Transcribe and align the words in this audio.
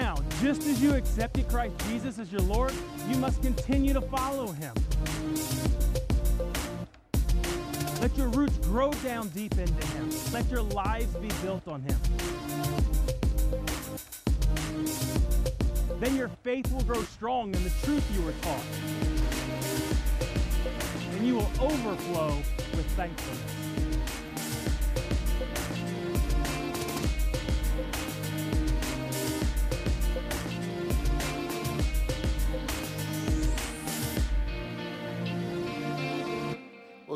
now, 0.00 0.14
just 0.40 0.66
as 0.66 0.82
you 0.82 0.94
accepted 0.94 1.46
Christ 1.48 1.74
Jesus 1.88 2.18
as 2.18 2.32
your 2.32 2.40
Lord, 2.42 2.72
you 3.08 3.16
must 3.16 3.42
continue 3.42 3.92
to 3.92 4.00
follow 4.00 4.52
him. 4.52 4.74
Let 8.00 8.16
your 8.16 8.28
roots 8.28 8.56
grow 8.58 8.90
down 9.04 9.28
deep 9.28 9.58
into 9.58 9.86
him. 9.88 10.10
Let 10.32 10.50
your 10.50 10.62
lives 10.62 11.14
be 11.16 11.28
built 11.42 11.68
on 11.68 11.82
him. 11.82 11.98
Then 16.00 16.16
your 16.16 16.30
faith 16.42 16.72
will 16.72 16.84
grow 16.84 17.02
strong 17.02 17.54
in 17.54 17.62
the 17.62 17.72
truth 17.82 18.04
you 18.14 18.22
were 18.22 18.32
taught. 18.40 18.64
And 21.14 21.26
you 21.26 21.34
will 21.34 21.50
overflow 21.60 22.36
with 22.74 22.86
thankfulness. 22.92 23.59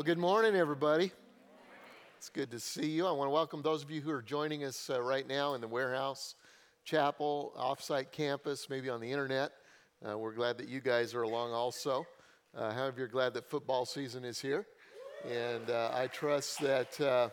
Good 0.05 0.19
morning, 0.19 0.55
everybody. 0.55 1.11
It's 2.15 2.29
good 2.29 2.51
to 2.51 2.59
see 2.59 2.85
you. 2.85 3.07
I 3.07 3.11
want 3.11 3.25
to 3.25 3.31
welcome 3.31 3.63
those 3.63 3.81
of 3.81 3.89
you 3.89 4.01
who 4.01 4.11
are 4.11 4.21
joining 4.21 4.63
us 4.63 4.87
uh, 4.87 5.01
right 5.01 5.27
now 5.27 5.55
in 5.55 5.61
the 5.61 5.67
warehouse, 5.67 6.35
chapel, 6.83 7.53
offsite 7.57 8.11
campus, 8.11 8.69
maybe 8.69 8.87
on 8.87 9.01
the 9.01 9.11
internet. 9.11 9.53
Uh, 10.07 10.15
we're 10.15 10.35
glad 10.35 10.59
that 10.59 10.69
you 10.69 10.79
guys 10.79 11.15
are 11.15 11.23
along 11.23 11.53
also. 11.53 12.05
Uh, 12.55 12.71
however, 12.71 12.99
you're 12.99 13.07
glad 13.07 13.33
that 13.33 13.49
football 13.49 13.83
season 13.83 14.23
is 14.23 14.39
here, 14.39 14.67
and 15.27 15.71
uh, 15.71 15.89
I 15.91 16.05
trust 16.05 16.61
that 16.61 17.01
uh, 17.01 17.29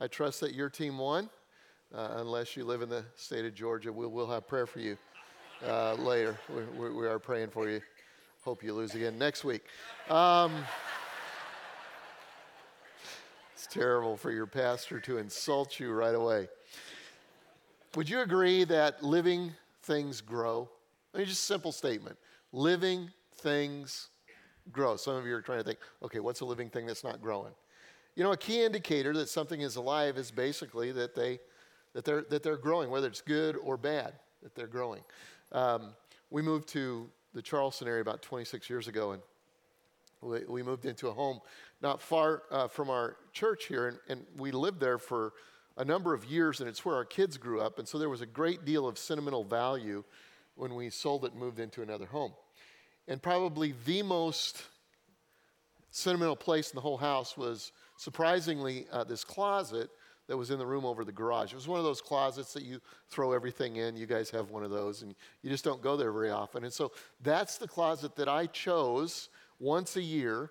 I 0.00 0.08
trust 0.08 0.40
that 0.40 0.52
your 0.52 0.68
team 0.68 0.98
won. 0.98 1.30
Uh, 1.94 2.14
unless 2.16 2.56
you 2.56 2.64
live 2.64 2.82
in 2.82 2.88
the 2.88 3.04
state 3.14 3.44
of 3.44 3.54
Georgia, 3.54 3.92
we 3.92 4.08
will 4.08 4.28
have 4.28 4.48
prayer 4.48 4.66
for 4.66 4.80
you 4.80 4.98
later. 5.96 6.36
We, 6.52 6.64
we, 6.76 6.90
we, 6.92 7.06
are 7.06 7.20
praying 7.20 7.50
for 7.50 7.70
you. 7.70 7.80
Hope 8.42 8.64
you 8.64 8.74
lose 8.74 8.96
again 8.96 9.16
next 9.16 9.44
week. 9.44 9.62
Um, 10.08 10.64
it's 13.60 13.74
terrible 13.74 14.16
for 14.16 14.30
your 14.30 14.46
pastor 14.46 15.00
to 15.00 15.18
insult 15.18 15.78
you 15.78 15.92
right 15.92 16.14
away. 16.14 16.48
Would 17.94 18.08
you 18.08 18.20
agree 18.20 18.64
that 18.64 19.02
living 19.02 19.52
things 19.82 20.22
grow? 20.22 20.66
I 21.12 21.18
mean, 21.18 21.26
just 21.26 21.42
a 21.42 21.44
simple 21.44 21.70
statement. 21.70 22.16
Living 22.52 23.10
things 23.34 24.08
grow. 24.72 24.96
Some 24.96 25.14
of 25.14 25.26
you 25.26 25.34
are 25.34 25.42
trying 25.42 25.58
to 25.58 25.64
think, 25.64 25.78
okay, 26.02 26.20
what's 26.20 26.40
a 26.40 26.46
living 26.46 26.70
thing 26.70 26.86
that's 26.86 27.04
not 27.04 27.20
growing? 27.20 27.52
You 28.16 28.24
know, 28.24 28.32
a 28.32 28.36
key 28.36 28.64
indicator 28.64 29.12
that 29.12 29.28
something 29.28 29.60
is 29.60 29.76
alive 29.76 30.16
is 30.16 30.30
basically 30.30 30.90
that 30.92 31.14
they 31.14 31.38
that 31.92 32.06
they're 32.06 32.22
that 32.30 32.42
they're 32.42 32.56
growing, 32.56 32.88
whether 32.88 33.08
it's 33.08 33.20
good 33.20 33.58
or 33.62 33.76
bad, 33.76 34.14
that 34.42 34.54
they're 34.54 34.68
growing. 34.68 35.02
Um, 35.52 35.90
we 36.30 36.40
moved 36.40 36.66
to 36.68 37.10
the 37.34 37.42
Charleston 37.42 37.88
area 37.88 38.00
about 38.00 38.22
26 38.22 38.70
years 38.70 38.88
ago, 38.88 39.12
and 39.12 39.20
we, 40.22 40.40
we 40.48 40.62
moved 40.62 40.84
into 40.84 41.08
a 41.08 41.12
home 41.12 41.40
not 41.80 42.00
far 42.00 42.42
uh, 42.50 42.68
from 42.68 42.90
our 42.90 43.16
church 43.32 43.66
here, 43.66 43.88
and, 43.88 43.98
and 44.08 44.26
we 44.36 44.50
lived 44.50 44.80
there 44.80 44.98
for 44.98 45.32
a 45.76 45.84
number 45.84 46.12
of 46.12 46.24
years, 46.26 46.60
and 46.60 46.68
it's 46.68 46.84
where 46.84 46.94
our 46.94 47.04
kids 47.04 47.38
grew 47.38 47.60
up. 47.60 47.78
And 47.78 47.88
so 47.88 47.98
there 47.98 48.10
was 48.10 48.20
a 48.20 48.26
great 48.26 48.64
deal 48.64 48.86
of 48.86 48.98
sentimental 48.98 49.44
value 49.44 50.04
when 50.56 50.74
we 50.74 50.90
sold 50.90 51.24
it 51.24 51.32
and 51.32 51.40
moved 51.40 51.58
into 51.58 51.82
another 51.82 52.06
home. 52.06 52.32
And 53.08 53.22
probably 53.22 53.74
the 53.86 54.02
most 54.02 54.62
sentimental 55.90 56.36
place 56.36 56.70
in 56.70 56.74
the 56.74 56.82
whole 56.82 56.98
house 56.98 57.36
was 57.36 57.72
surprisingly 57.96 58.86
uh, 58.92 59.04
this 59.04 59.24
closet 59.24 59.90
that 60.28 60.36
was 60.36 60.50
in 60.50 60.58
the 60.58 60.66
room 60.66 60.84
over 60.84 61.04
the 61.04 61.10
garage. 61.10 61.52
It 61.52 61.56
was 61.56 61.66
one 61.66 61.80
of 61.80 61.84
those 61.84 62.00
closets 62.00 62.52
that 62.52 62.62
you 62.62 62.80
throw 63.08 63.32
everything 63.32 63.76
in. 63.76 63.96
You 63.96 64.06
guys 64.06 64.30
have 64.30 64.50
one 64.50 64.62
of 64.62 64.70
those, 64.70 65.02
and 65.02 65.14
you 65.42 65.50
just 65.50 65.64
don't 65.64 65.82
go 65.82 65.96
there 65.96 66.12
very 66.12 66.30
often. 66.30 66.62
And 66.62 66.72
so 66.72 66.92
that's 67.22 67.58
the 67.58 67.66
closet 67.66 68.14
that 68.16 68.28
I 68.28 68.46
chose 68.46 69.28
once 69.60 69.96
a 69.96 70.02
year 70.02 70.50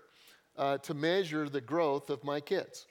uh, 0.57 0.77
to 0.77 0.93
measure 0.93 1.49
the 1.49 1.61
growth 1.61 2.09
of 2.09 2.23
my 2.23 2.39
kids. 2.39 2.85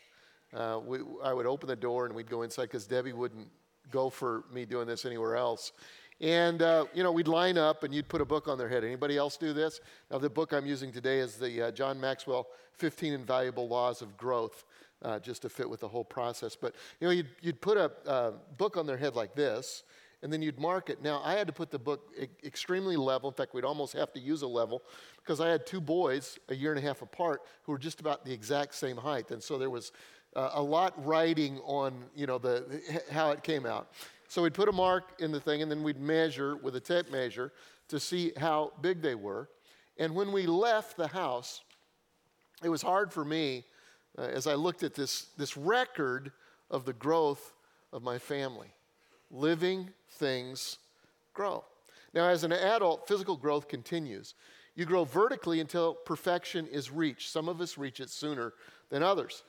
Uh, 0.52 0.80
we, 0.84 0.98
I 1.22 1.32
would 1.32 1.46
open 1.46 1.68
the 1.68 1.76
door 1.76 2.06
and 2.06 2.14
we'd 2.14 2.28
go 2.28 2.42
inside 2.42 2.64
because 2.64 2.86
Debbie 2.86 3.12
wouldn't 3.12 3.48
go 3.90 4.10
for 4.10 4.44
me 4.52 4.64
doing 4.64 4.86
this 4.86 5.04
anywhere 5.04 5.36
else. 5.36 5.72
And, 6.20 6.62
uh, 6.62 6.86
you 6.94 7.02
know, 7.02 7.12
we'd 7.12 7.28
line 7.28 7.56
up 7.56 7.84
and 7.84 7.94
you'd 7.94 8.08
put 8.08 8.20
a 8.20 8.24
book 8.24 8.48
on 8.48 8.58
their 8.58 8.68
head. 8.68 8.82
Anybody 8.82 9.16
else 9.16 9.36
do 9.36 9.52
this? 9.52 9.80
Now, 10.10 10.18
the 10.18 10.28
book 10.28 10.52
I'm 10.52 10.66
using 10.66 10.90
today 10.90 11.20
is 11.20 11.36
the 11.36 11.62
uh, 11.68 11.70
John 11.70 12.00
Maxwell 12.00 12.48
15 12.72 13.12
Invaluable 13.12 13.68
Laws 13.68 14.02
of 14.02 14.16
Growth, 14.16 14.64
uh, 15.02 15.20
just 15.20 15.42
to 15.42 15.48
fit 15.48 15.70
with 15.70 15.80
the 15.80 15.88
whole 15.88 16.04
process. 16.04 16.56
But, 16.56 16.74
you 17.00 17.06
know, 17.06 17.12
you'd, 17.12 17.28
you'd 17.40 17.60
put 17.60 17.76
a 17.76 17.92
uh, 18.06 18.32
book 18.56 18.76
on 18.76 18.86
their 18.86 18.96
head 18.96 19.14
like 19.14 19.34
this, 19.34 19.84
and 20.22 20.32
then 20.32 20.42
you'd 20.42 20.58
mark 20.58 20.90
it. 20.90 21.02
Now, 21.02 21.22
I 21.24 21.34
had 21.34 21.46
to 21.46 21.52
put 21.52 21.70
the 21.70 21.78
book 21.78 22.12
extremely 22.44 22.96
level. 22.96 23.30
In 23.30 23.34
fact, 23.34 23.54
we'd 23.54 23.64
almost 23.64 23.92
have 23.92 24.12
to 24.14 24.20
use 24.20 24.42
a 24.42 24.48
level 24.48 24.82
because 25.18 25.40
I 25.40 25.48
had 25.48 25.66
two 25.66 25.80
boys 25.80 26.38
a 26.48 26.54
year 26.54 26.72
and 26.72 26.78
a 26.78 26.82
half 26.82 27.02
apart 27.02 27.42
who 27.62 27.72
were 27.72 27.78
just 27.78 28.00
about 28.00 28.24
the 28.24 28.32
exact 28.32 28.74
same 28.74 28.96
height. 28.96 29.30
And 29.30 29.42
so 29.42 29.58
there 29.58 29.70
was 29.70 29.92
uh, 30.34 30.50
a 30.54 30.62
lot 30.62 30.92
writing 31.04 31.58
on, 31.60 32.04
you 32.16 32.26
know, 32.26 32.38
the, 32.38 32.82
how 33.10 33.30
it 33.30 33.42
came 33.42 33.64
out. 33.64 33.92
So 34.28 34.42
we'd 34.42 34.54
put 34.54 34.68
a 34.68 34.72
mark 34.72 35.14
in 35.20 35.30
the 35.30 35.40
thing 35.40 35.62
and 35.62 35.70
then 35.70 35.82
we'd 35.82 36.00
measure 36.00 36.56
with 36.56 36.74
a 36.76 36.80
tape 36.80 37.10
measure 37.10 37.52
to 37.88 38.00
see 38.00 38.32
how 38.36 38.72
big 38.80 39.00
they 39.00 39.14
were. 39.14 39.48
And 39.98 40.14
when 40.14 40.32
we 40.32 40.46
left 40.46 40.96
the 40.96 41.08
house, 41.08 41.62
it 42.62 42.68
was 42.68 42.82
hard 42.82 43.12
for 43.12 43.24
me 43.24 43.64
uh, 44.18 44.22
as 44.22 44.46
I 44.48 44.54
looked 44.54 44.82
at 44.82 44.94
this, 44.94 45.28
this 45.38 45.56
record 45.56 46.32
of 46.70 46.84
the 46.84 46.92
growth 46.92 47.54
of 47.92 48.02
my 48.02 48.18
family 48.18 48.74
living 49.30 49.90
things 50.10 50.78
grow. 51.34 51.64
Now, 52.14 52.28
as 52.28 52.44
an 52.44 52.52
adult, 52.52 53.06
physical 53.06 53.36
growth 53.36 53.68
continues. 53.68 54.34
You 54.74 54.84
grow 54.84 55.04
vertically 55.04 55.60
until 55.60 55.94
perfection 55.94 56.66
is 56.68 56.90
reached. 56.90 57.30
Some 57.30 57.48
of 57.48 57.60
us 57.60 57.76
reach 57.76 58.00
it 58.00 58.10
sooner 58.10 58.54
than 58.90 59.02
others. 59.02 59.42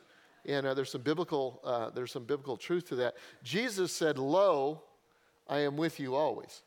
And 0.45 0.65
uh, 0.65 0.73
there's, 0.73 0.91
some 0.91 1.01
biblical, 1.01 1.61
uh, 1.63 1.89
there's 1.91 2.11
some 2.11 2.23
biblical 2.23 2.57
truth 2.57 2.87
to 2.89 2.95
that. 2.95 3.15
Jesus 3.43 3.91
said, 3.91 4.17
Lo, 4.17 4.81
I 5.47 5.59
am 5.59 5.77
with 5.77 5.99
you 5.99 6.15
always. 6.15 6.63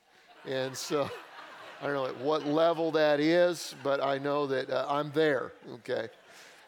And 0.46 0.76
so 0.76 1.10
I 1.82 1.86
don't 1.86 1.94
know 1.94 2.06
at 2.06 2.16
what 2.18 2.46
level 2.46 2.92
that 2.92 3.18
is, 3.18 3.74
but 3.82 4.02
I 4.02 4.18
know 4.18 4.46
that 4.46 4.70
uh, 4.70 4.86
I'm 4.88 5.10
there, 5.12 5.52
okay? 5.74 6.08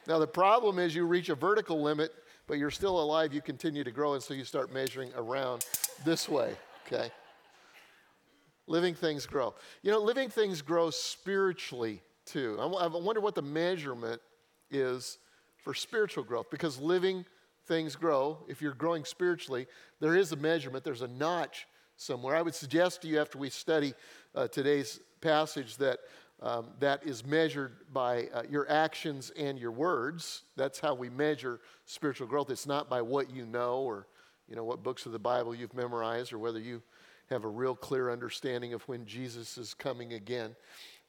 Now, 0.06 0.18
the 0.18 0.26
problem 0.26 0.78
is 0.78 0.94
you 0.94 1.06
reach 1.06 1.28
a 1.28 1.34
vertical 1.34 1.80
limit, 1.80 2.12
but 2.46 2.58
you're 2.58 2.70
still 2.70 3.00
alive, 3.00 3.32
you 3.32 3.40
continue 3.40 3.84
to 3.84 3.90
grow, 3.90 4.14
and 4.14 4.22
so 4.22 4.34
you 4.34 4.44
start 4.44 4.72
measuring 4.72 5.12
around 5.16 5.64
this 6.04 6.28
way, 6.28 6.54
okay? 6.86 7.10
Living 8.66 8.94
things 8.94 9.26
grow. 9.26 9.54
You 9.82 9.90
know, 9.92 10.00
living 10.00 10.28
things 10.28 10.62
grow 10.62 10.90
spiritually 10.90 12.02
too. 12.24 12.56
I 12.60 12.86
wonder 12.86 13.20
what 13.20 13.34
the 13.34 13.42
measurement 13.42 14.20
is 14.70 15.18
for 15.62 15.74
spiritual 15.74 16.24
growth 16.24 16.50
because 16.50 16.78
living 16.78 17.24
things 17.66 17.96
grow. 17.96 18.38
If 18.48 18.62
you're 18.62 18.74
growing 18.74 19.04
spiritually, 19.04 19.66
there 20.00 20.16
is 20.16 20.32
a 20.32 20.36
measurement, 20.36 20.84
there's 20.84 21.02
a 21.02 21.08
notch 21.08 21.66
somewhere. 21.96 22.36
I 22.36 22.42
would 22.42 22.54
suggest 22.54 23.02
to 23.02 23.08
you 23.08 23.20
after 23.20 23.38
we 23.38 23.50
study 23.50 23.94
uh, 24.34 24.48
today's 24.48 25.00
passage 25.20 25.76
that 25.78 26.00
um, 26.42 26.66
that 26.80 27.06
is 27.06 27.24
measured 27.24 27.72
by 27.92 28.28
uh, 28.34 28.42
your 28.50 28.70
actions 28.70 29.32
and 29.36 29.58
your 29.58 29.70
words. 29.70 30.42
That's 30.56 30.78
how 30.78 30.92
we 30.94 31.08
measure 31.08 31.60
spiritual 31.86 32.26
growth. 32.26 32.50
It's 32.50 32.66
not 32.66 32.90
by 32.90 33.00
what 33.00 33.30
you 33.30 33.46
know 33.46 33.78
or 33.78 34.06
you 34.48 34.56
know 34.56 34.64
what 34.64 34.82
books 34.82 35.06
of 35.06 35.12
the 35.12 35.18
Bible 35.18 35.54
you've 35.54 35.74
memorized 35.74 36.32
or 36.32 36.38
whether 36.38 36.58
you 36.58 36.82
have 37.30 37.44
a 37.44 37.48
real 37.48 37.74
clear 37.74 38.10
understanding 38.10 38.74
of 38.74 38.82
when 38.82 39.06
Jesus 39.06 39.56
is 39.56 39.74
coming 39.74 40.12
again. 40.12 40.54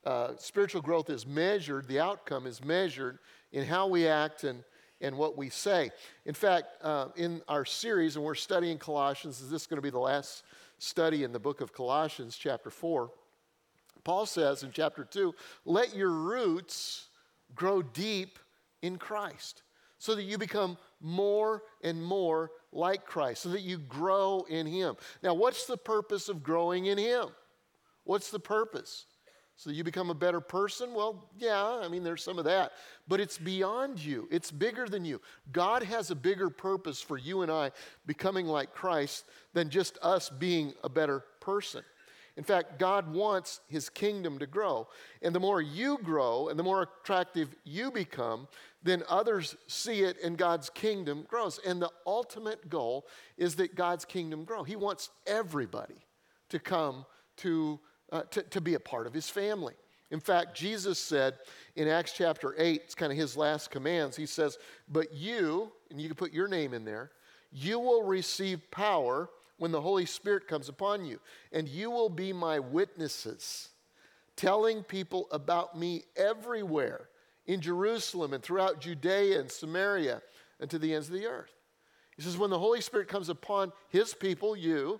Uh, 0.06 0.31
spiritual 0.38 0.81
growth 0.81 1.09
is 1.09 1.25
measured, 1.25 1.88
the 1.88 2.00
outcome 2.00 2.46
is 2.46 2.63
measured 2.63 3.20
in 3.52 3.66
how 3.66 3.87
we 3.87 4.08
act 4.08 4.43
and, 4.43 4.64
and 5.02 5.17
what 5.17 5.37
we 5.37 5.49
say. 5.49 5.90
In 6.26 6.34
fact, 6.34 6.67
uh, 6.84 7.08
in 7.16 7.41
our 7.47 7.66
series, 7.66 8.16
and 8.16 8.23
we're 8.23 8.35
studying 8.35 8.78
Colossians, 8.78 9.41
is 9.41 9.49
this 9.49 9.66
going 9.66 9.78
to 9.78 9.81
be 9.81 9.90
the 9.90 9.99
last 9.99 10.43
study 10.78 11.23
in 11.23 11.31
the 11.31 11.40
book 11.40 11.59
of 11.59 11.73
Colossians, 11.73 12.38
chapter 12.38 12.70
4? 12.70 13.09
Paul 14.03 14.28
says 14.28 14.61
in 14.64 14.72
chapter 14.72 15.03
2 15.03 15.34
let 15.66 15.96
your 15.96 16.11
roots 16.11 17.08
grow 17.55 17.81
deep 17.81 18.38
in 18.84 18.97
Christ 18.97 19.64
so 19.97 20.14
that 20.14 20.23
you 20.23 20.38
become 20.38 20.78
more 21.05 21.61
and 21.84 22.03
more 22.03 22.52
like 22.72 23.05
Christ, 23.05 23.43
so 23.43 23.49
that 23.49 23.61
you 23.61 23.78
grow 23.78 24.46
in 24.49 24.66
Him. 24.66 24.96
Now, 25.22 25.35
what's 25.35 25.67
the 25.67 25.78
purpose 25.78 26.29
of 26.29 26.43
growing 26.43 26.87
in 26.87 26.97
Him? 26.97 27.28
What's 28.03 28.31
the 28.31 28.40
purpose? 28.40 29.05
So 29.55 29.69
you 29.69 29.84
become 29.84 30.09
a 30.09 30.16
better 30.16 30.41
person? 30.41 30.93
Well, 30.93 31.29
yeah, 31.37 31.63
I 31.63 31.87
mean, 31.87 32.03
there's 32.03 32.23
some 32.23 32.40
of 32.40 32.46
that. 32.46 32.73
But 33.07 33.22
it's 33.22 33.37
beyond 33.37 34.03
you, 34.03 34.28
it's 34.31 34.52
bigger 34.52 34.87
than 34.87 35.05
you. 35.05 35.22
God 35.52 35.84
has 35.84 36.11
a 36.11 36.16
bigger 36.16 36.49
purpose 36.49 37.02
for 37.02 37.17
you 37.17 37.43
and 37.43 37.52
I 37.52 37.72
becoming 38.05 38.47
like 38.47 38.73
Christ 38.73 39.25
than 39.53 39.69
just 39.69 39.97
us 40.02 40.29
being 40.29 40.73
a 40.84 40.90
better 40.90 41.23
person. 41.40 41.84
In 42.37 42.43
fact, 42.43 42.79
God 42.79 43.14
wants 43.14 43.61
his 43.67 43.90
kingdom 43.90 44.40
to 44.40 44.47
grow. 44.47 44.87
And 45.22 45.34
the 45.34 45.40
more 45.40 45.61
you 45.61 45.97
grow 46.03 46.49
and 46.49 46.59
the 46.59 46.64
more 46.64 46.90
attractive 47.02 47.55
you 47.64 47.91
become, 47.91 48.47
then 48.84 49.03
others 49.08 49.55
see 49.67 50.02
it 50.02 50.17
and 50.22 50.37
God's 50.37 50.70
kingdom 50.70 51.26
grows. 51.29 51.59
And 51.66 51.82
the 51.82 51.91
ultimate 52.05 52.70
goal 52.70 53.08
is 53.37 53.55
that 53.55 53.76
God's 53.76 54.03
kingdom 54.03 54.43
grow. 54.43 54.64
He 54.64 54.76
wants 54.76 55.09
everybody 55.26 56.05
to 56.49 56.59
come 56.59 57.05
to, 57.37 57.79
uh, 58.11 58.23
to, 58.32 58.43
to 58.43 58.61
be 58.61 58.73
a 58.73 58.79
part 58.79 59.08
of 59.08 59.14
his 59.14 59.29
family. 59.29 59.73
In 60.11 60.20
fact, 60.20 60.55
Jesus 60.55 60.99
said 60.99 61.35
in 61.76 61.88
Acts 61.88 62.14
chapter 62.14 62.53
8, 62.58 62.81
it's 62.84 62.96
kind 62.96 63.11
of 63.11 63.17
his 63.17 63.35
last 63.35 63.72
commands, 63.72 64.16
he 64.16 64.26
says, 64.26 64.58
But 64.88 65.14
you, 65.14 65.72
and 65.90 65.99
you 65.99 66.08
can 66.08 66.16
put 66.16 66.31
your 66.31 66.47
name 66.47 66.73
in 66.73 66.85
there, 66.85 67.11
you 67.52 67.79
will 67.79 68.03
receive 68.03 68.70
power 68.70 69.29
when 69.57 69.72
the 69.72 69.81
Holy 69.81 70.05
Spirit 70.05 70.47
comes 70.47 70.69
upon 70.69 71.05
you, 71.05 71.19
and 71.52 71.67
you 71.67 71.90
will 71.90 72.09
be 72.09 72.34
my 72.34 72.59
witnesses, 72.59 73.69
telling 74.35 74.84
people 74.84 75.28
about 75.31 75.78
me 75.78 76.03
everywhere 76.16 77.09
in 77.46 77.61
Jerusalem 77.61 78.34
and 78.34 78.43
throughout 78.43 78.81
Judea 78.81 79.40
and 79.40 79.52
Samaria 79.52 80.22
and 80.59 80.69
to 80.69 80.79
the 80.79 80.93
ends 80.93 81.07
of 81.07 81.13
the 81.13 81.28
earth. 81.28 81.53
He 82.16 82.22
says, 82.22 82.37
when 82.37 82.49
the 82.49 82.59
Holy 82.59 82.81
Spirit 82.81 83.07
comes 83.07 83.29
upon 83.29 83.72
his 83.90 84.13
people, 84.13 84.55
you, 84.55 84.99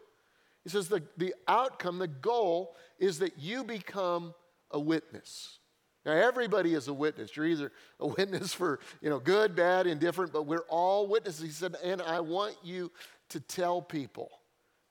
he 0.63 0.69
says 0.69 0.88
the, 0.88 1.04
the 1.18 1.34
outcome, 1.48 1.98
the 1.98 2.07
goal 2.07 2.75
is 3.00 3.19
that 3.19 3.40
you 3.40 3.63
become 3.63 4.34
a 4.72 4.80
witness. 4.80 5.60
Now, 6.06 6.12
everybody 6.12 6.74
is 6.74 6.88
a 6.88 6.94
witness. 6.94 7.36
You're 7.36 7.48
either 7.48 7.72
a 8.00 8.07
witness 8.18 8.54
for, 8.54 8.80
you 9.02 9.10
know, 9.10 9.19
good, 9.19 9.56
bad, 9.56 9.88
indifferent, 9.88 10.34
but 10.34 10.46
we're 10.46 10.66
all 10.69 11.07
witnesses. 11.07 11.44
He 11.44 11.50
said, 11.50 11.75
and 11.84 12.02
I 12.02 12.19
want 12.19 12.56
you 12.63 12.92
to 13.30 13.40
tell 13.40 13.81
people. 13.81 14.30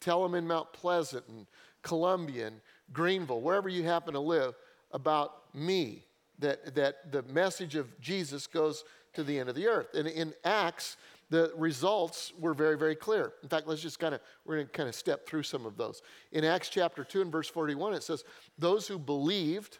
Tell 0.04 0.22
them 0.22 0.34
in 0.34 0.46
Mount 0.46 0.70
Pleasant 0.74 1.24
and 1.28 1.46
Columbia 1.80 2.48
and 2.48 2.60
Greenville, 2.92 3.40
wherever 3.40 3.70
you 3.70 3.84
happen 3.84 4.12
to 4.12 4.20
live, 4.20 4.54
about 4.92 5.54
me, 5.54 6.04
that, 6.40 6.74
that 6.74 7.10
the 7.10 7.22
message 7.22 7.74
of 7.74 7.98
Jesus 8.02 8.46
goes 8.46 8.84
to 9.14 9.24
the 9.24 9.38
end 9.38 9.48
of 9.48 9.54
the 9.54 9.66
earth. 9.66 9.94
And 9.94 10.06
in 10.06 10.34
Acts, 10.44 10.98
the 11.30 11.52
results 11.56 12.34
were 12.38 12.52
very, 12.52 12.76
very 12.76 12.94
clear. 12.94 13.32
In 13.42 13.48
fact, 13.48 13.66
let's 13.66 13.80
just 13.80 13.98
kind 13.98 14.14
of, 14.14 14.20
we're 14.44 14.56
going 14.56 14.66
to 14.66 14.72
kind 14.74 14.90
of 14.90 14.94
step 14.94 15.26
through 15.26 15.44
some 15.44 15.64
of 15.64 15.78
those. 15.78 16.02
In 16.32 16.44
Acts 16.44 16.68
chapter 16.68 17.02
2 17.02 17.22
and 17.22 17.32
verse 17.32 17.48
41, 17.48 17.94
it 17.94 18.02
says, 18.02 18.24
Those 18.58 18.86
who 18.86 18.98
believed 18.98 19.78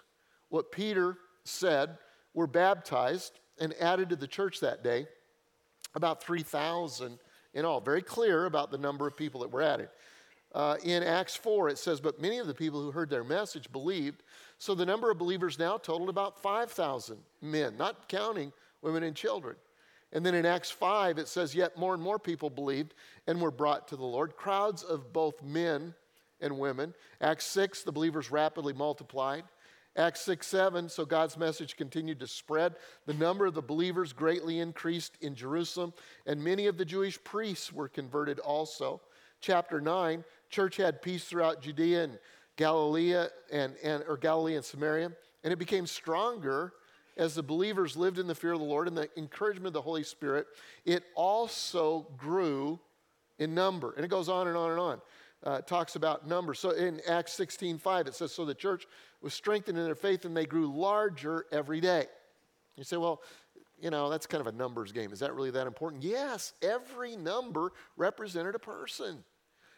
what 0.48 0.72
Peter 0.72 1.18
said 1.44 1.98
were 2.32 2.46
baptized 2.46 3.40
and 3.60 3.74
added 3.78 4.08
to 4.08 4.16
the 4.16 4.26
church 4.26 4.60
that 4.60 4.82
day, 4.82 5.06
about 5.94 6.22
3,000 6.22 7.18
in 7.54 7.64
all. 7.64 7.80
Very 7.80 8.02
clear 8.02 8.46
about 8.46 8.70
the 8.70 8.78
number 8.78 9.06
of 9.06 9.16
people 9.16 9.40
that 9.40 9.50
were 9.50 9.62
added. 9.62 9.88
Uh, 10.54 10.76
in 10.84 11.02
Acts 11.02 11.34
4, 11.34 11.68
it 11.68 11.78
says, 11.78 12.00
But 12.00 12.20
many 12.20 12.38
of 12.38 12.46
the 12.46 12.54
people 12.54 12.80
who 12.80 12.92
heard 12.92 13.10
their 13.10 13.24
message 13.24 13.70
believed. 13.72 14.22
So 14.58 14.74
the 14.74 14.86
number 14.86 15.10
of 15.10 15.18
believers 15.18 15.58
now 15.58 15.76
totaled 15.76 16.08
about 16.08 16.40
5,000 16.40 17.18
men, 17.42 17.76
not 17.76 18.08
counting 18.08 18.52
women 18.80 19.02
and 19.02 19.16
children. 19.16 19.56
And 20.12 20.24
then 20.24 20.36
in 20.36 20.46
Acts 20.46 20.70
5, 20.70 21.18
it 21.18 21.26
says, 21.26 21.56
Yet 21.56 21.76
more 21.76 21.92
and 21.92 22.02
more 22.02 22.20
people 22.20 22.48
believed 22.48 22.94
and 23.26 23.40
were 23.40 23.50
brought 23.50 23.88
to 23.88 23.96
the 23.96 24.04
Lord, 24.04 24.36
crowds 24.36 24.84
of 24.84 25.12
both 25.12 25.42
men 25.42 25.92
and 26.40 26.56
women. 26.56 26.94
Acts 27.20 27.46
6, 27.46 27.82
the 27.82 27.92
believers 27.92 28.30
rapidly 28.30 28.72
multiplied. 28.72 29.42
Acts 29.96 30.22
6 30.22 30.46
7, 30.46 30.88
so 30.88 31.04
God's 31.04 31.36
message 31.36 31.76
continued 31.76 32.20
to 32.20 32.26
spread. 32.26 32.74
The 33.06 33.14
number 33.14 33.46
of 33.46 33.54
the 33.54 33.62
believers 33.62 34.12
greatly 34.12 34.58
increased 34.60 35.16
in 35.20 35.34
Jerusalem, 35.34 35.92
and 36.26 36.42
many 36.42 36.66
of 36.66 36.78
the 36.78 36.84
Jewish 36.84 37.22
priests 37.22 37.72
were 37.72 37.88
converted 37.88 38.38
also. 38.40 39.00
Chapter 39.40 39.80
9, 39.80 40.24
church 40.54 40.76
had 40.76 41.02
peace 41.02 41.24
throughout 41.24 41.60
Judea 41.60 42.04
and 42.04 42.18
Galilee 42.56 43.14
and, 43.50 43.74
and 43.82 44.04
or 44.08 44.16
Galilee 44.16 44.54
and 44.54 44.64
Samaria, 44.64 45.10
and 45.42 45.52
it 45.52 45.58
became 45.58 45.86
stronger 45.86 46.72
as 47.16 47.34
the 47.34 47.42
believers 47.42 47.96
lived 47.96 48.18
in 48.18 48.26
the 48.26 48.34
fear 48.34 48.52
of 48.52 48.60
the 48.60 48.64
Lord 48.64 48.88
and 48.88 48.96
the 48.96 49.08
encouragement 49.16 49.68
of 49.68 49.72
the 49.72 49.82
Holy 49.82 50.02
Spirit, 50.02 50.46
it 50.84 51.04
also 51.14 52.08
grew 52.16 52.78
in 53.38 53.54
number. 53.54 53.92
And 53.92 54.04
it 54.04 54.08
goes 54.08 54.28
on 54.28 54.48
and 54.48 54.56
on 54.56 54.70
and 54.70 54.80
on. 54.80 55.00
Uh, 55.46 55.58
it 55.58 55.66
talks 55.66 55.96
about 55.96 56.26
number. 56.26 56.54
So 56.54 56.70
in 56.70 57.00
Acts 57.06 57.34
16 57.34 57.78
5, 57.78 58.06
it 58.06 58.14
says, 58.14 58.32
So 58.32 58.44
the 58.44 58.54
church 58.54 58.86
was 59.20 59.34
strengthened 59.34 59.76
in 59.78 59.84
their 59.84 59.94
faith 59.94 60.24
and 60.24 60.36
they 60.36 60.46
grew 60.46 60.72
larger 60.72 61.46
every 61.52 61.80
day. 61.80 62.06
You 62.76 62.84
say, 62.84 62.96
Well, 62.96 63.20
you 63.80 63.90
know, 63.90 64.08
that's 64.08 64.26
kind 64.26 64.40
of 64.40 64.46
a 64.46 64.56
numbers 64.56 64.92
game. 64.92 65.12
Is 65.12 65.18
that 65.18 65.34
really 65.34 65.50
that 65.50 65.66
important? 65.66 66.02
Yes, 66.02 66.54
every 66.62 67.16
number 67.16 67.72
represented 67.96 68.54
a 68.54 68.58
person. 68.58 69.22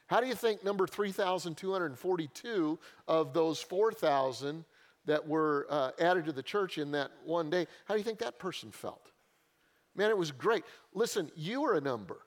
How 0.07 0.21
do 0.21 0.27
you 0.27 0.35
think 0.35 0.65
number 0.65 0.87
3,242 0.87 2.79
of 3.09 3.33
those 3.33 3.61
4,000 3.61 4.65
that 5.07 5.27
were 5.27 5.67
uh, 5.71 5.91
added 5.99 6.27
to 6.27 6.33
the 6.33 6.43
church 6.43 6.79
in 6.79 6.93
that 6.93 7.11
one 7.25 7.51
day, 7.51 7.67
how 7.87 7.95
do 7.95 7.99
you 7.99 8.05
think 8.05 8.19
that 8.19 8.39
person 8.39 8.71
felt? 8.71 9.11
Man, 9.95 10.11
it 10.11 10.19
was 10.19 10.31
great. 10.31 10.65
Listen, 10.93 11.31
you 11.35 11.65
are 11.65 11.75
a 11.75 11.81
number. 11.81 12.19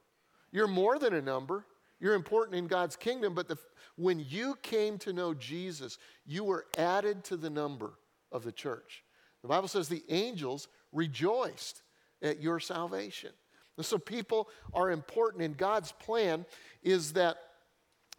You're 0.51 0.67
more 0.67 0.97
than 0.97 1.13
a 1.13 1.21
number. 1.21 1.65
You're 1.99 2.15
important 2.15 2.55
in 2.55 2.67
God's 2.67 2.95
kingdom, 2.95 3.33
but 3.33 3.47
the, 3.47 3.57
when 3.95 4.25
you 4.27 4.57
came 4.61 4.97
to 4.99 5.13
know 5.13 5.33
Jesus, 5.33 5.97
you 6.25 6.43
were 6.43 6.65
added 6.77 7.23
to 7.25 7.37
the 7.37 7.49
number 7.49 7.93
of 8.31 8.43
the 8.43 8.51
church. 8.51 9.03
The 9.41 9.49
Bible 9.49 9.67
says 9.67 9.87
the 9.87 10.03
angels 10.09 10.67
rejoiced 10.91 11.81
at 12.21 12.41
your 12.41 12.59
salvation. 12.59 13.31
And 13.77 13.85
so 13.85 13.97
people 13.97 14.49
are 14.73 14.91
important 14.91 15.43
in 15.43 15.53
God's 15.53 15.91
plan 15.93 16.45
is 16.83 17.13
that 17.13 17.37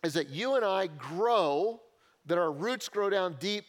is 0.03 0.15
that 0.15 0.29
you 0.29 0.55
and 0.55 0.65
I 0.65 0.87
grow, 0.87 1.81
that 2.27 2.39
our 2.39 2.53
roots 2.53 2.89
grow 2.89 3.11
down 3.11 3.37
deep 3.39 3.65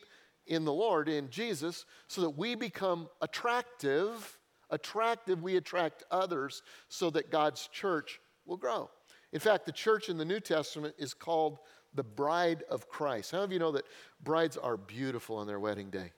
in 0.47 0.65
the 0.65 0.73
Lord, 0.73 1.07
in 1.09 1.29
Jesus, 1.29 1.85
so 2.07 2.21
that 2.21 2.31
we 2.31 2.55
become 2.55 3.09
attractive. 3.21 4.37
Attractive, 4.69 5.43
we 5.43 5.57
attract 5.57 6.03
others 6.11 6.63
so 6.87 7.09
that 7.09 7.29
God's 7.29 7.67
church 7.67 8.21
will 8.45 8.55
grow. 8.55 8.89
In 9.33 9.39
fact, 9.39 9.65
the 9.65 9.71
church 9.71 10.07
in 10.07 10.17
the 10.17 10.25
New 10.25 10.39
Testament 10.39 10.95
is 10.97 11.13
called 11.13 11.59
the 11.93 12.03
bride 12.03 12.63
of 12.69 12.87
Christ. 12.87 13.31
How 13.31 13.39
many 13.39 13.45
of 13.45 13.51
you 13.51 13.59
know 13.59 13.71
that 13.73 13.85
brides 14.23 14.55
are 14.55 14.77
beautiful 14.77 15.35
on 15.35 15.47
their 15.47 15.59
wedding 15.59 15.89
day? 15.89 16.11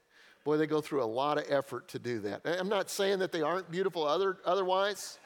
Boy, 0.43 0.57
they 0.57 0.67
go 0.67 0.81
through 0.81 1.03
a 1.03 1.05
lot 1.05 1.37
of 1.37 1.45
effort 1.49 1.87
to 1.89 1.99
do 1.99 2.19
that. 2.19 2.41
I'm 2.45 2.69
not 2.69 2.89
saying 2.89 3.19
that 3.19 3.31
they 3.31 3.41
aren't 3.41 3.71
beautiful 3.71 4.05
other, 4.05 4.37
otherwise. 4.45 5.17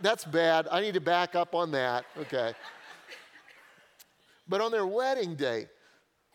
That's 0.00 0.24
bad. 0.24 0.68
I 0.70 0.80
need 0.80 0.94
to 0.94 1.00
back 1.00 1.34
up 1.34 1.54
on 1.54 1.70
that. 1.72 2.04
Okay. 2.18 2.54
But 4.52 4.60
on 4.60 4.70
their 4.70 4.86
wedding 4.86 5.34
day, 5.34 5.64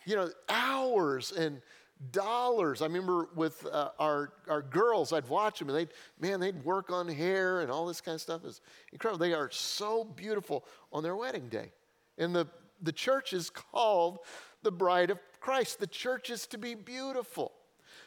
you 0.04 0.16
know, 0.16 0.28
hours 0.48 1.30
and 1.30 1.62
dollars. 2.10 2.82
I 2.82 2.86
remember 2.86 3.28
with 3.36 3.64
uh, 3.64 3.90
our, 3.96 4.32
our 4.48 4.60
girls, 4.60 5.12
I'd 5.12 5.28
watch 5.28 5.60
them 5.60 5.68
and 5.68 5.78
they'd, 5.78 5.90
man, 6.18 6.40
they'd 6.40 6.64
work 6.64 6.90
on 6.90 7.06
hair 7.06 7.60
and 7.60 7.70
all 7.70 7.86
this 7.86 8.00
kind 8.00 8.16
of 8.16 8.20
stuff. 8.20 8.44
is 8.44 8.60
incredible. 8.92 9.24
They 9.24 9.34
are 9.34 9.52
so 9.52 10.02
beautiful 10.02 10.64
on 10.92 11.04
their 11.04 11.14
wedding 11.14 11.48
day. 11.48 11.70
And 12.18 12.34
the, 12.34 12.48
the 12.82 12.90
church 12.90 13.32
is 13.32 13.50
called 13.50 14.18
the 14.64 14.72
bride 14.72 15.10
of 15.10 15.20
Christ. 15.38 15.78
The 15.78 15.86
church 15.86 16.28
is 16.28 16.48
to 16.48 16.58
be 16.58 16.74
beautiful. 16.74 17.52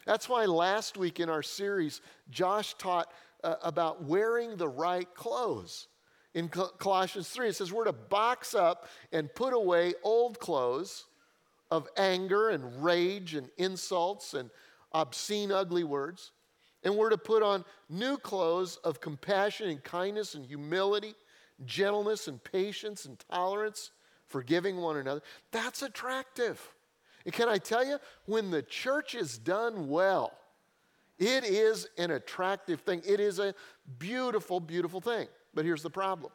That's 0.06 0.28
why 0.28 0.44
last 0.44 0.98
week 0.98 1.22
in 1.22 1.30
our 1.30 1.42
series, 1.42 2.02
Josh 2.30 2.74
taught 2.74 3.10
uh, 3.46 3.56
about 3.64 4.04
wearing 4.04 4.58
the 4.58 4.68
right 4.68 5.08
clothes. 5.16 5.88
In 6.34 6.48
Colossians 6.48 7.28
3, 7.30 7.50
it 7.50 7.56
says 7.56 7.74
we're 7.74 7.86
to 7.86 7.92
box 7.92 8.56
up 8.56 8.88
and 9.12 9.34
put 9.34 9.54
away 9.54 9.94
old 10.04 10.40
clothes 10.40 11.06
of 11.70 11.88
anger 11.98 12.50
and 12.50 12.84
rage 12.84 13.36
and 13.36 13.50
insults 13.58 14.34
and 14.34 14.50
obscene, 14.94 15.52
ugly 15.52 15.84
words. 15.84 16.32
And 16.84 16.96
we're 16.96 17.10
to 17.10 17.18
put 17.18 17.44
on 17.44 17.66
new 17.90 18.18
clothes 18.18 18.78
of 18.78 19.02
compassion 19.02 19.70
and 19.70 19.84
kindness 19.84 20.36
and 20.36 20.46
humility, 20.46 21.16
gentleness 21.66 22.28
and 22.28 22.44
patience 22.44 23.06
and 23.06 23.18
tolerance, 23.30 23.92
forgiving 24.28 24.78
one 24.78 24.98
another. 24.98 25.22
That's 25.52 25.82
attractive. 25.82 26.60
And 27.26 27.34
can 27.34 27.50
I 27.50 27.58
tell 27.58 27.86
you, 27.86 28.00
when 28.26 28.52
the 28.52 28.64
church 28.64 29.16
is 29.16 29.38
done 29.38 29.90
well, 29.90 30.34
it 31.20 31.44
is 31.44 31.88
an 31.98 32.12
attractive 32.12 32.82
thing. 32.82 33.04
It 33.06 33.20
is 33.20 33.38
a 33.38 33.54
beautiful, 34.00 34.60
beautiful 34.60 35.02
thing. 35.02 35.28
But 35.54 35.66
here's 35.66 35.84
the 35.84 35.90
problem 35.90 36.32